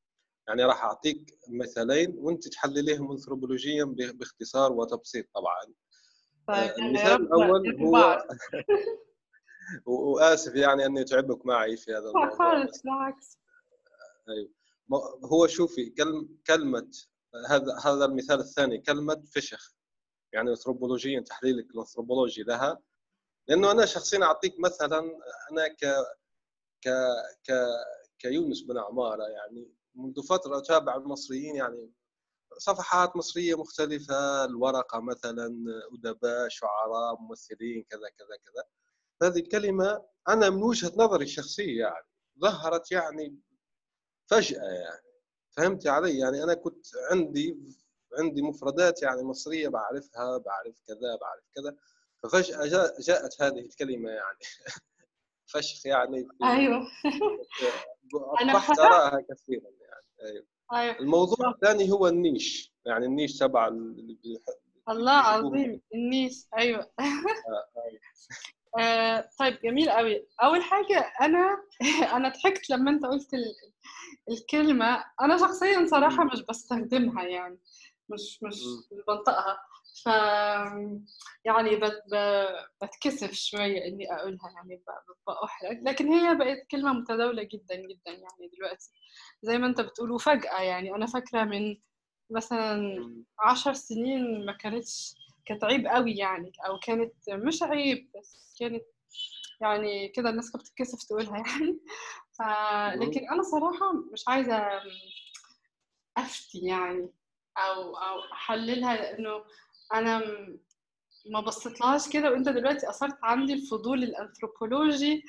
يعني 0.49 0.65
راح 0.65 0.85
أعطيك 0.85 1.39
مثالين 1.49 2.15
وأنت 2.19 2.49
تحلليهم 2.49 3.11
انثروبولوجيا 3.11 3.85
باختصار 3.85 4.73
وتبسيط 4.73 5.27
طبعا. 5.35 5.75
طيب 6.49 6.71
المثال 6.79 7.23
الأول 7.23 7.83
هو 7.83 8.25
وآسف 9.87 10.55
يعني 10.55 10.87
أني 10.87 11.01
اتعبك 11.01 11.47
معي 11.47 11.77
في 11.77 11.93
هذا 11.93 12.09
الموضوع 12.09 12.31
خالص 12.31 12.83
بالعكس. 12.83 13.39
أيوه. 14.29 14.51
هو 15.25 15.47
شوفي 15.47 15.95
كلمة 16.47 16.91
هذا 17.49 17.79
هذا 17.85 18.05
المثال 18.05 18.41
الثاني 18.41 18.79
كلمة 18.79 19.23
فشخ. 19.35 19.75
يعني 20.33 20.51
انثروبولوجيا 20.51 21.21
تحليلك 21.21 21.71
الانثروبولوجي 21.71 22.43
لها. 22.43 22.79
لأنه 23.49 23.71
أنا 23.71 23.87
شخصيا 23.87 24.25
أعطيك 24.25 24.61
مثلا 24.61 24.99
أنا 25.51 25.69
ك 25.69 25.85
ك 26.85 26.89
ك 27.49 27.53
كيونس 28.19 28.63
بن 28.63 28.79
عمارة 28.79 29.25
يعني 29.25 29.75
منذ 29.95 30.23
فترة 30.23 30.59
اتابع 30.59 30.97
المصريين 30.97 31.57
يعني 31.57 31.93
صفحات 32.59 33.17
مصرية 33.17 33.55
مختلفة 33.55 34.45
الورقة 34.45 35.01
مثلا 35.01 35.47
أدباء 35.95 36.49
شعراء 36.49 37.21
ممثلين 37.21 37.85
كذا 37.91 38.09
كذا 38.19 38.37
كذا. 38.45 38.65
هذه 39.23 39.39
الكلمة 39.39 40.05
أنا 40.29 40.51
من 40.51 40.63
وجهة 40.63 40.93
نظري 40.97 41.25
الشخصية 41.25 41.81
يعني 41.81 42.07
ظهرت 42.41 42.93
يعني 42.93 43.39
فجأة 44.27 44.63
يعني. 44.63 45.05
فهمت 45.57 45.87
علي؟ 45.87 46.19
يعني 46.19 46.45
أنا 46.45 46.55
كنت 46.55 46.87
عندي 47.11 47.59
عندي 48.19 48.43
مفردات 48.43 49.03
يعني 49.03 49.23
مصرية 49.23 49.69
بعرفها 49.69 50.39
بعرف 50.39 50.81
كذا 50.87 51.17
بعرف 51.21 51.45
كذا. 51.55 51.77
ففجأة 52.23 52.67
جاء 52.67 53.01
جاءت 53.01 53.43
هذه 53.43 53.61
الكلمة 53.61 54.11
يعني. 54.11 54.39
فشخ 55.53 55.87
يعني. 55.87 56.29
أيوه. 56.45 56.87
أصبحت 58.15 58.79
أراها 58.79 59.21
كثيرا. 59.31 59.71
أيوة. 60.73 60.99
الموضوع 61.01 61.51
الثاني 61.51 61.93
هو 61.93 62.09
النيش 62.09 62.73
يعني 62.87 63.07
النيش 63.07 63.39
تبع 63.39 63.69
الله 64.89 65.13
عظيم 65.13 65.81
النيش 65.95 66.47
أيوه. 66.59 66.81
آه، 66.81 67.05
أيوة. 67.87 68.01
آه 68.79 69.29
طيب 69.39 69.59
جميل 69.65 69.91
قوي 69.91 70.27
أول 70.43 70.63
حاجة 70.63 71.13
أنا 71.21 71.65
أنا 72.17 72.29
ضحكت 72.29 72.71
لما 72.71 72.91
أنت 72.91 73.07
قلت 73.07 73.31
الكلمة. 74.31 75.05
أنا 75.21 75.39
شخصيا 75.39 75.87
صراحة 75.87 76.25
مش 76.25 76.43
بستخدمها 76.49 77.25
يعني 77.25 77.59
مش 78.09 78.43
مش 78.43 78.63
بنطقها. 79.09 79.59
ف 80.03 80.07
يعني 81.45 81.77
بت... 81.77 82.03
بتكسف 82.83 83.33
شوية 83.33 83.85
إني 83.89 84.13
أقولها 84.15 84.51
يعني 84.57 84.83
بأحرج. 85.27 85.79
لكن 85.83 86.09
هي 86.13 86.35
بقت 86.35 86.67
كلمة 86.71 86.93
متداولة 86.93 87.43
جدا 87.43 87.75
جدا 87.75 88.11
يعني 88.13 88.51
دلوقتي. 88.57 88.91
زي 89.43 89.59
ما 89.59 89.67
أنت 89.67 89.81
بتقول 89.81 90.11
وفجأة 90.11 90.61
يعني. 90.63 90.95
أنا 90.95 91.07
فاكرة 91.07 91.45
من 91.45 91.77
مثلا 92.31 92.97
عشر 93.39 93.73
سنين 93.73 94.47
ما 94.47 94.53
كانتش 94.53 95.15
كانت 95.47 95.65
عيب 95.65 95.87
قوي 95.87 96.17
يعني 96.17 96.53
أو 96.67 96.79
كانت 96.79 97.13
مش 97.29 97.63
عيب 97.63 98.11
بس 98.19 98.57
كانت 98.61 98.83
يعني 99.61 100.09
كده 100.09 100.31
الناس 100.31 100.53
كانت 100.53 100.65
بتتكسف 100.65 101.09
تقولها 101.09 101.37
يعني. 101.37 101.81
ف... 102.39 102.43
لكن 103.03 103.29
أنا 103.29 103.43
صراحة 103.43 103.93
مش 104.13 104.25
عايزة 104.29 104.83
أفتي 106.17 106.59
يعني 106.59 107.11
أو 107.59 107.97
أو 107.97 108.33
أحللها 108.33 108.97
لأنه 108.97 109.45
أنا 109.95 110.23
ما 111.27 111.41
بصيتلهاش 111.41 112.09
كده 112.09 112.31
وأنت 112.31 112.49
دلوقتي 112.49 112.91
أثرت 112.91 113.17
عندي 113.23 113.53
الفضول 113.53 114.03
الأنثروبولوجي 114.03 115.23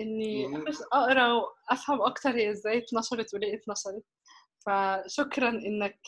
إني 0.00 0.46
أقرأ 0.92 1.32
وأفهم 1.32 2.02
أكتر 2.02 2.30
هي 2.30 2.50
إزاي 2.50 2.78
اتنشرت 2.78 3.34
وليه 3.34 3.54
اتنشرت. 3.54 4.04
فشكرا 4.66 5.48
إنك 5.48 5.98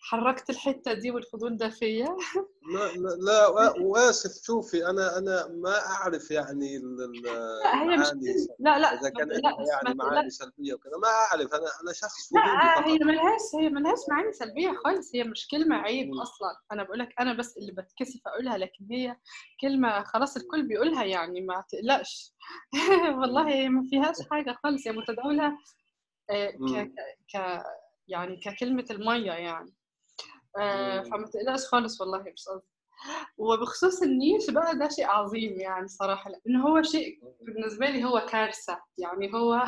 حركت 0.00 0.50
الحتة 0.50 0.92
دي 0.92 1.10
والفضول 1.10 1.56
ده 1.56 1.68
فيا 1.68 2.16
لا 2.72 2.92
لا, 2.92 3.16
لا 3.16 3.74
وآسف 3.80 4.44
شوفي 4.44 4.86
أنا 4.86 5.18
أنا 5.18 5.48
ما 5.48 5.86
أعرف 5.86 6.30
يعني 6.30 6.78
لا 6.78 7.82
هي 7.82 7.96
مش 7.96 8.06
لا 8.58 8.78
لا 8.78 9.00
إذا 9.00 9.08
كان 9.08 9.28
لا 9.28 9.40
يعني 9.40 9.94
معاني 9.94 10.30
سلبية 10.30 10.74
وكذا 10.74 10.92
ما 11.02 11.08
أعرف 11.08 11.54
أنا 11.54 11.66
أنا 11.82 11.92
شخص 11.92 12.32
لا 12.32 12.86
هي 12.86 12.98
ملهاش 12.98 13.40
هي 13.60 13.68
ملهاش 13.68 13.98
معاني 14.10 14.32
سلبية 14.32 14.72
خالص 14.84 15.14
هي 15.14 15.24
مش 15.24 15.48
كلمة 15.50 15.76
عيب 15.76 16.08
م. 16.08 16.20
أصلا. 16.20 16.56
أنا 16.72 16.82
بقول 16.82 16.98
لك 16.98 17.08
أنا 17.20 17.32
بس 17.32 17.56
اللي 17.56 17.72
بتكسف 17.72 18.20
أقولها 18.26 18.58
لكن 18.58 18.86
هي 18.90 19.16
كلمة 19.60 20.02
خلاص 20.02 20.36
الكل 20.36 20.68
بيقولها 20.68 21.04
يعني 21.04 21.40
ما 21.40 21.64
تقلقش. 21.68 22.32
والله 23.20 23.68
ما 23.68 23.82
فيهاش 23.90 24.16
حاجة 24.30 24.56
خالص 24.64 24.86
هي 24.86 24.92
متداولة 24.92 25.58
آه، 26.30 26.50
ك 26.50 26.92
ك 27.34 27.62
يعني 28.08 28.36
ككلمة 28.36 28.84
المية 28.90 29.32
يعني. 29.32 29.77
آه 30.58 31.02
فما 31.02 31.26
تقلقش 31.26 31.64
خالص 31.66 32.00
والله 32.00 32.18
مش 32.18 32.44
قصدي. 32.48 32.66
وبخصوص 33.38 34.02
النيش 34.02 34.50
بقى 34.50 34.78
ده 34.78 34.88
شيء 34.88 35.06
عظيم 35.06 35.60
يعني 35.60 35.88
صراحة 35.88 36.30
لأن 36.30 36.56
هو 36.56 36.82
شيء 36.82 37.20
بالنسبة 37.42 37.86
لي 37.90 38.04
هو 38.04 38.26
كارثة. 38.30 38.78
يعني 38.98 39.32
هو 39.34 39.62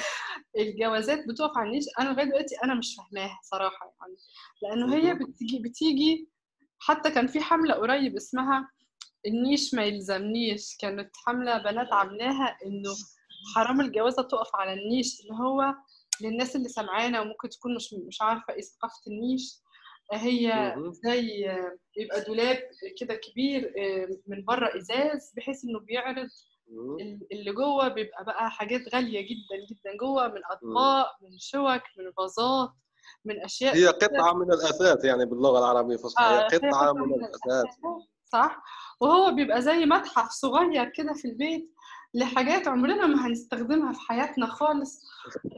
الجوازات 0.58 1.28
بتقف 1.28 1.58
على 1.58 1.66
النيش 1.68 1.84
أنا 2.00 2.08
لغاية 2.08 2.24
دلوقتي 2.26 2.54
أنا 2.64 2.74
مش 2.74 2.96
فاهماها 2.96 3.38
صراحة 3.42 3.94
يعني. 4.00 4.16
لأنه 4.62 4.94
هي 4.94 5.14
بتيجي 5.14 5.58
بتيجي 5.58 6.28
حتى 6.78 7.10
كان 7.10 7.26
في 7.26 7.40
حملة 7.40 7.74
قريب 7.74 8.16
اسمها 8.16 8.70
النيش 9.26 9.74
ما 9.74 9.82
يلزمنيش. 9.84 10.76
كانت 10.80 11.10
حملة 11.26 11.58
بنات 11.58 11.92
عاملاها 11.92 12.58
إنه 12.66 12.90
حرام 13.54 13.80
الجوازة 13.80 14.22
تقف 14.22 14.56
على 14.56 14.72
النيش 14.72 15.20
اللي 15.20 15.32
هو 15.34 15.74
للناس 16.20 16.56
اللي 16.56 16.68
سمعانة 16.68 17.20
وممكن 17.20 17.48
تكون 17.48 17.74
مش 17.76 17.94
مش 18.08 18.22
عارفة 18.22 18.52
إيه 18.54 18.60
ثقافة 18.62 19.00
النيش. 19.06 19.60
هي 20.12 20.74
زي 21.04 21.50
بيبقى 21.96 22.20
دولاب 22.20 22.58
كده 23.00 23.14
كبير 23.14 23.72
آه، 23.78 24.08
من 24.26 24.44
بره 24.44 24.76
إزاز 24.76 25.32
بحيث 25.36 25.64
إنه 25.64 25.80
بيعرض 25.80 26.28
اللي 27.32 27.52
جوه 27.52 27.88
بيبقى 27.88 28.24
بقى 28.24 28.50
حاجات 28.50 28.94
غالية 28.94 29.20
جدا 29.20 29.66
جدا 29.70 29.96
جوه 30.00 30.28
من 30.28 30.40
أطباق 30.50 31.06
من 31.22 31.38
شوك 31.38 31.82
من 31.98 32.12
فازات 32.16 32.70
من 33.24 33.44
أشياء 33.44 33.76
هي 33.76 33.86
قطعة 33.86 34.32
من 34.32 34.52
الاثاث 34.52 35.04
يعني 35.04 35.24
باللغة 35.26 35.58
العربية 35.58 35.94
الفصحى 35.94 36.24
آه 36.24 36.46
قطعة 36.46 36.92
من 36.92 37.14
الاثاث 37.14 37.74
صح؟ 38.32 38.62
وهو 39.00 39.34
بيبقى 39.34 39.62
زي 39.62 39.86
متحف 39.86 40.30
صغير 40.30 40.88
كده 40.88 41.12
في 41.12 41.28
البيت 41.28 41.74
لحاجات 42.14 42.68
عمرنا 42.68 43.06
ما 43.06 43.26
هنستخدمها 43.26 43.92
في 43.92 44.00
حياتنا 44.00 44.46
خالص 44.46 45.02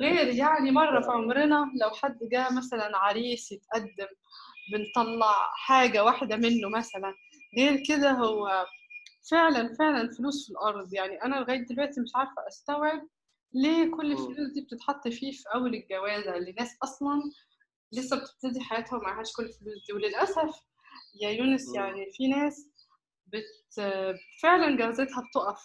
غير 0.00 0.26
يعني 0.34 0.70
مرة 0.70 1.00
في 1.00 1.10
عمرنا 1.10 1.70
لو 1.82 1.90
حد 1.90 2.18
جاء 2.22 2.52
مثلا 2.52 2.96
عريس 2.96 3.52
يتقدم 3.52 4.06
بنطلع 4.72 5.32
حاجة 5.54 6.04
واحدة 6.04 6.36
منه 6.36 6.68
مثلا. 6.68 7.14
غير 7.58 7.82
كده 7.88 8.10
هو 8.10 8.66
فعلا 9.30 9.74
فعلا 9.78 10.10
فلوس 10.18 10.46
في 10.46 10.50
الأرض. 10.52 10.94
يعني 10.94 11.22
أنا 11.22 11.36
لغاية 11.36 11.66
دلوقتي 11.66 12.00
مش 12.00 12.10
عارفة 12.14 12.48
أستوعب 12.48 13.08
ليه 13.54 13.90
كل 13.90 14.12
الفلوس 14.12 14.52
دي 14.54 14.60
بتتحط 14.60 15.08
فيه 15.08 15.32
في 15.32 15.44
أول 15.54 15.74
الجوازة. 15.74 16.36
اللي 16.36 16.52
ناس 16.58 16.76
أصلا 16.82 17.22
لسه 17.92 18.16
بتبتدي 18.16 18.60
حياتها 18.60 18.96
ومعهاش 18.96 19.32
كل 19.32 19.42
الفلوس 19.42 19.86
دي. 19.86 19.92
وللأسف 19.92 20.60
يا 21.22 21.30
يونس 21.30 21.74
يعني 21.74 22.06
في 22.16 22.28
ناس 22.28 22.70
بت 23.26 23.80
فعلا 24.42 24.76
جوازتها 24.76 25.22
بتقف 25.30 25.60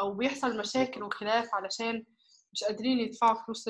أو 0.00 0.14
بيحصل 0.14 0.58
مشاكل 0.58 1.02
وخلاف 1.02 1.54
علشان 1.54 2.04
مش 2.52 2.64
قادرين 2.64 3.00
يدفعوا 3.00 3.44
فلوس 3.44 3.68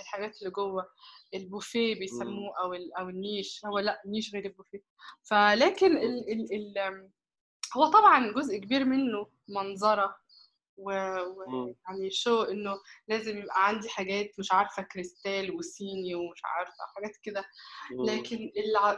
الحاجات 0.00 0.38
اللي 0.38 0.50
جوه. 0.50 0.88
البوفيه 1.34 1.98
بيسموه 1.98 2.58
أو 2.60 2.74
أو 2.74 3.08
النيش. 3.08 3.62
هو 3.66 3.78
لأ 3.78 4.02
النيش 4.06 4.34
غير 4.34 4.44
البوفيه. 4.46 4.82
فلكن 5.22 5.96
ال 5.96 6.32
ال 6.32 6.54
ال 6.54 7.10
هو 7.76 7.86
طبعا 7.86 8.32
جزء 8.32 8.58
كبير 8.58 8.84
منه 8.84 9.26
منظرة. 9.48 10.16
ويعني 10.76 12.10
شو 12.10 12.42
إنه 12.42 12.74
لازم 13.08 13.38
يبقى 13.38 13.68
عندي 13.68 13.88
حاجات 13.88 14.30
مش 14.38 14.52
عارفة 14.52 14.82
كريستال 14.82 15.56
وصيني 15.56 16.14
ومش 16.14 16.40
عارفة 16.44 16.72
حاجات 16.96 17.16
كده. 17.22 17.44
لكن 18.04 18.50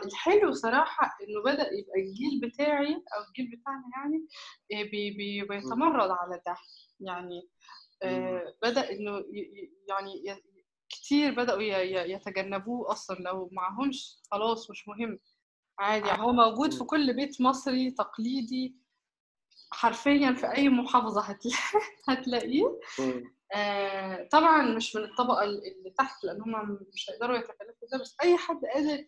الحلو 0.04 0.52
صراحة 0.52 1.16
إنه 1.22 1.42
بدأ 1.42 1.62
يبقى 1.72 2.00
الجيل 2.00 2.40
بتاعي 2.50 2.94
أو 2.94 3.24
الجيل 3.28 3.56
بتاعنا 3.56 3.82
يعني 3.96 4.26
بي 4.90 5.10
بي 5.10 5.42
بيتمرد 5.44 6.10
على 6.10 6.40
ده. 6.46 6.56
يعني 7.00 7.48
آه 8.02 8.54
بدأ 8.62 8.90
إنه 8.92 9.24
يعني 9.88 10.42
كتير 10.88 11.34
بدأوا 11.34 11.62
يتجنبوه 11.62 12.92
أصلا. 12.92 13.16
لو 13.16 13.48
معهمش 13.52 14.16
خلاص 14.30 14.70
مش 14.70 14.88
مهم. 14.88 15.18
عادي 15.78 16.08
يعني 16.08 16.22
هو 16.22 16.32
موجود 16.32 16.72
في 16.72 16.84
كل 16.84 17.16
بيت 17.16 17.40
مصري 17.40 17.90
تقليدي 17.90 18.76
حرفيا 19.70 20.32
في 20.32 20.46
أي 20.56 20.68
محافظة 20.68 21.20
هتلاقيه. 21.30 21.58
هتلاقيه 22.08 22.78
آه 23.54 24.28
طبعا 24.32 24.62
مش 24.76 24.96
من 24.96 25.04
الطبقة 25.04 25.44
اللي 25.44 25.90
تحت 25.98 26.24
لأن 26.24 26.40
هم 26.42 26.78
مش 26.94 27.10
هيقدروا 27.10 27.36
يتكلفوا 27.36 27.88
ده 27.92 27.98
بس 27.98 28.16
أي 28.22 28.36
حد 28.36 28.60
قادر 28.74 29.04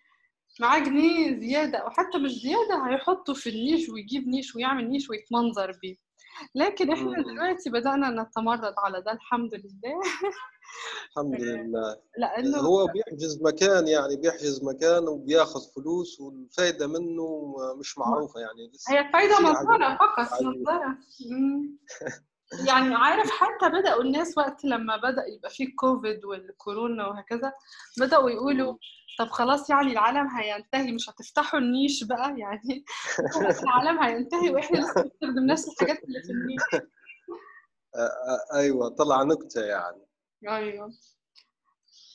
معاه 0.61 0.78
جنيه 0.78 1.41
زيادة 1.41 1.78
أو 1.78 1.91
حتى 1.91 2.19
مش 2.19 2.31
زيادة 2.31 2.87
هيحطه 2.89 3.35
في 3.35 3.51
النيش 3.51 3.89
ويجيب 3.89 4.28
نيش 4.28 4.57
ويعمل 4.57 4.89
نيش 4.91 5.11
ويتمنظر 5.11 5.73
بيه. 5.82 5.97
لكن 6.55 6.93
إحنا 6.93 7.23
دلوقتي 7.23 7.70
بدأنا 7.70 8.23
نتمرد 8.23 8.74
على 8.85 9.03
ده 9.03 9.12
الحمد 9.12 9.55
لله. 9.55 10.01
الحمد 11.10 11.40
لله. 11.40 11.97
لأنه 12.18 12.59
هو 12.59 12.86
بيحجز 12.86 13.42
مكان 13.42 13.88
يعني 13.88 14.16
بيحجز 14.16 14.64
مكان 14.64 15.09
وبياخذ 15.09 15.60
فلوس 15.76 16.20
والفائده 16.20 16.86
منه 16.86 17.55
مش 17.78 17.98
معروفة 17.98 18.40
يعني 18.40 18.70
لسه 18.74 18.92
هي 18.92 19.01
الفائده 19.01 19.40
منظره 19.40 19.97
فقط 19.97 20.42
منظره 20.42 20.98
يعني 22.66 22.94
عارف 22.94 23.30
حتى 23.30 23.68
بدأوا 23.68 24.02
الناس 24.02 24.38
وقت 24.38 24.64
لما 24.64 24.97
بدأ 24.97 25.26
يبقى 25.26 25.51
فيه 25.51 25.76
كوفيد 25.76 26.24
والكورونا 26.24 27.06
وهكذا 27.06 27.52
بدأوا 28.01 28.30
يقولوا 28.30 28.76
طب 29.18 29.28
خلاص 29.28 29.70
يعني 29.70 29.92
العالم 29.92 30.28
هينتهي 30.28 30.92
مش 30.92 31.10
هتفتحوا 31.10 31.60
النيش 31.60 32.05
بقى؟ 32.05 32.34
يعني 32.40 32.84
العالم 33.62 33.98
هينتهي 34.02 34.51
وإحنا 34.51 34.78
لسه 34.78 35.02
بنستخدم 35.02 35.47
نفس 35.47 35.68
الحاجات 35.68 36.05
اللي 36.05 36.22
في 36.22 36.32
النيش. 36.32 36.62
أيوه 38.55 38.88
طلع 38.88 39.22
نكتة 39.22 39.60
يعني. 39.60 40.10
أيوه. 40.48 40.92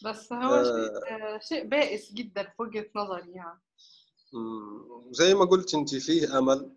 بس 0.05 0.33
هو 0.33 0.63
شيء 0.63 1.39
شيء 1.39 1.67
بائس 1.67 2.13
جدا 2.13 2.43
في 2.43 2.61
وجهة 2.61 2.89
نظري 2.95 3.31
يعني. 3.31 3.61
زي 5.11 5.33
ما 5.33 5.45
قلت 5.45 5.73
أنت 5.75 5.95
فيه 5.95 6.37
أمل. 6.37 6.75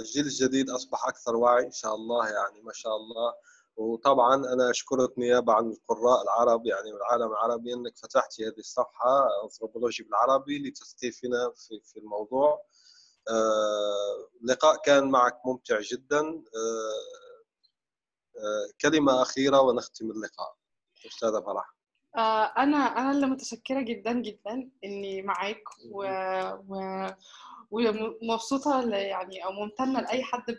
الجيل 0.00 0.24
الجديد 0.24 0.70
أصبح 0.70 1.08
أكثر 1.08 1.36
وعي 1.36 1.66
إن 1.66 1.72
شاء 1.72 1.94
الله 1.94 2.28
يعني 2.28 2.62
ما 2.62 2.72
شاء 2.72 2.96
الله. 2.96 3.34
وطبعا 3.76 4.34
أنا 4.34 4.70
أشكرك 4.70 5.18
نيابة 5.18 5.52
عن 5.52 5.70
القراء 5.70 6.22
العرب 6.22 6.66
يعني 6.66 6.92
والعالم 6.92 7.32
العربي 7.32 7.74
أنك 7.74 7.96
فتحتي 7.96 8.46
هذه 8.46 8.58
الصفحة 8.58 9.42
انثروبولوجي 9.44 10.02
بالعربي 10.02 10.58
لتثقيفنا 10.58 11.52
في 11.56 11.80
في 11.84 11.98
الموضوع. 11.98 12.62
اللقاء 14.42 14.82
كان 14.84 15.10
معك 15.10 15.40
ممتع 15.46 15.80
جدا. 15.80 16.42
كلمة 18.80 19.22
أخيرة 19.22 19.60
ونختم 19.60 20.10
اللقاء. 20.10 20.56
أستاذة 21.06 21.40
فرح. 21.40 21.74
أنا 22.58 22.76
أنا 22.76 23.10
اللي 23.10 23.26
متشكرة 23.26 23.80
جدا 23.80 24.12
جدا 24.12 24.70
إني 24.84 25.22
معاك 25.22 25.62
و, 25.92 26.04
و... 26.68 27.06
ومبسوطة 27.70 28.88
يعني 28.90 29.44
أو 29.44 29.52
ممتنة 29.52 30.00
لأي 30.00 30.22
حد 30.24 30.58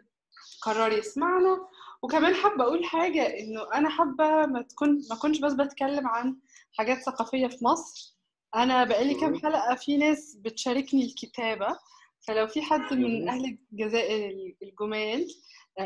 قرر 0.62 0.92
يسمعنا. 0.92 1.68
وكمان 2.02 2.36
حابة 2.36 2.64
أقول 2.64 2.86
حاجة 2.86 3.40
إنه 3.40 3.74
أنا 3.74 3.90
حابة 3.90 4.46
ما 4.46 4.62
تكون 4.62 5.02
ما 5.10 5.16
كنتش 5.16 5.40
بس 5.40 5.54
بتكلم 5.54 6.08
عن 6.08 6.38
حاجات 6.78 6.98
ثقافية 7.02 7.48
في 7.48 7.66
مصر. 7.66 8.16
أنا 8.56 8.84
بقالي 8.84 9.14
كام 9.14 9.40
حلقة 9.40 9.76
في 9.76 9.98
ناس 9.98 10.36
بتشاركني 10.36 11.06
الكتابة. 11.06 11.80
فلو 12.28 12.48
في 12.48 12.62
حد 12.62 12.94
من 12.94 13.30
أهل 13.30 13.58
الجزائر 13.72 14.54
الجمال 14.64 15.28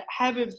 حابب 0.07 0.49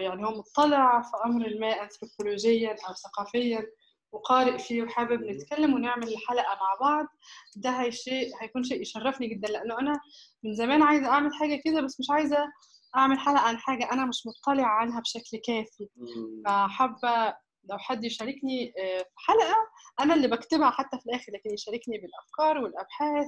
يعني 0.00 0.26
هو 0.26 0.30
مطلع 0.38 1.02
في 1.02 1.10
أمر 1.26 1.58
ما 1.60 1.82
انثروبولوجيا 1.82 2.70
أو 2.88 2.94
ثقافيا 2.94 3.66
وقارئ 4.12 4.58
فيه 4.58 4.82
وحابب 4.82 5.22
نتكلم 5.22 5.74
ونعمل 5.74 6.14
حلقه 6.28 6.54
مع 6.60 6.74
بعض. 6.80 7.06
ده 7.56 7.70
هي 7.70 7.92
شيء 7.92 8.30
هيكون 8.40 8.62
شيء 8.64 8.80
يشرفني 8.82 9.26
جدا 9.26 9.48
لأنه 9.48 9.78
أنا 9.80 10.00
من 10.42 10.54
زمان 10.54 10.82
عايزة 10.82 11.06
أعمل 11.06 11.34
حاجة 11.34 11.60
كده 11.64 11.80
بس 11.80 12.00
مش 12.00 12.06
عايزة 12.10 12.38
أعمل 12.96 13.18
حلقة 13.18 13.40
عن 13.40 13.58
حاجة 13.58 13.92
أنا 13.92 14.06
مش 14.06 14.22
مطلع 14.26 14.66
عنها 14.66 15.00
بشكل 15.00 15.38
كافي. 15.46 15.88
فحابة 16.46 17.34
لو 17.70 17.78
حد 17.78 18.04
يشاركني 18.04 18.72
في 18.76 19.04
حلقة 19.16 19.56
أنا 20.00 20.14
اللي 20.14 20.28
بكتبها 20.28 20.70
حتى 20.70 20.98
في 20.98 21.06
الآخر 21.06 21.32
لكن 21.32 21.50
يشاركني 21.54 21.98
بالأفكار 21.98 22.58
والأبحاث. 22.58 23.26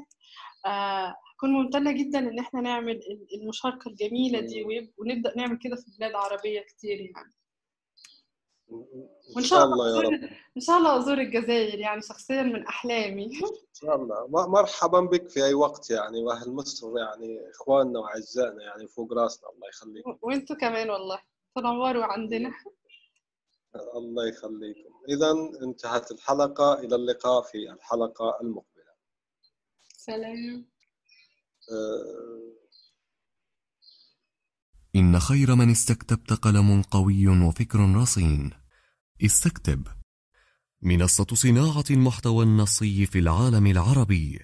هكون 1.37 1.51
ممتنة 1.51 1.93
جدا 1.93 2.19
إن 2.19 2.39
إحنا 2.39 2.61
نعمل 2.61 3.01
المشاركة 3.41 3.89
الجميلة 3.89 4.41
دي 4.41 4.91
ونبدأ 4.99 5.37
نعمل 5.37 5.59
كده 5.59 5.77
في 5.77 5.83
بلاد 5.99 6.15
عربية 6.15 6.61
كتير 6.61 7.01
يعني. 7.01 7.35
وإن 9.37 9.45
شاء 9.45 9.65
الله 9.65 9.97
يا 9.97 10.01
رب. 10.01 10.31
إن 10.57 10.61
شاء 10.61 10.79
الله 10.79 10.99
أزور 10.99 11.19
الجزائر 11.19 11.79
يعني 11.79 12.03
شخصيا 12.03 12.43
من 12.43 12.67
أحلامي. 12.67 13.25
إن 13.27 13.75
شاء 13.75 13.97
الله. 13.97 14.27
مرحبا 14.49 15.01
بك 15.01 15.29
في 15.29 15.45
أي 15.45 15.55
وقت 15.55 15.91
يعني 15.91 16.23
وأهل 16.23 16.53
مصر 16.53 16.99
يعني 16.99 17.51
إخواننا 17.51 17.99
وأعزائنا 18.01 18.63
يعني 18.63 18.89
فوق 18.89 19.13
راسنا 19.13 19.51
الله 19.51 19.69
يخليكم 19.69 20.19
وأنتم 20.23 20.55
كمان 20.55 20.91
والله. 20.91 21.19
تنوروا 21.57 22.05
عندنا 22.05 22.53
الله 23.77 24.29
يخليكم. 24.29 24.95
اذا 25.09 25.33
انتهت 25.63 26.11
الحلقة 26.11 26.75
إلى 26.81 26.97
اللقاء 26.97 27.43
في 27.43 27.71
الحلقة 27.73 28.39
المقبلة. 28.41 28.95
سلام. 29.97 30.67
أه. 31.73 32.55
إن 34.97 35.21
خير 35.21 35.55
من 35.55 35.71
استكتبت 35.71 36.33
قلم 36.33 36.83
قوي 36.83 37.29
وفكر 37.29 37.79
رصين. 37.97 38.51
استكتب. 39.25 39.87
منصة 40.83 41.27
صناعة 41.35 41.85
المحتوى 41.91 42.45
النصي 42.45 43.07
في 43.07 43.19
العالم 43.19 43.67
العربي. 43.67 44.41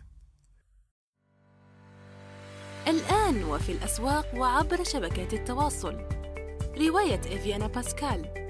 الآن 2.86 3.44
وفي 3.44 3.72
الأسواق 3.72 4.34
وعبر 4.34 4.84
شبكات 4.84 5.34
التواصل. 5.34 5.94
رواية 6.78 7.20
إفيانا 7.20 7.66
باسكال. 7.66 8.49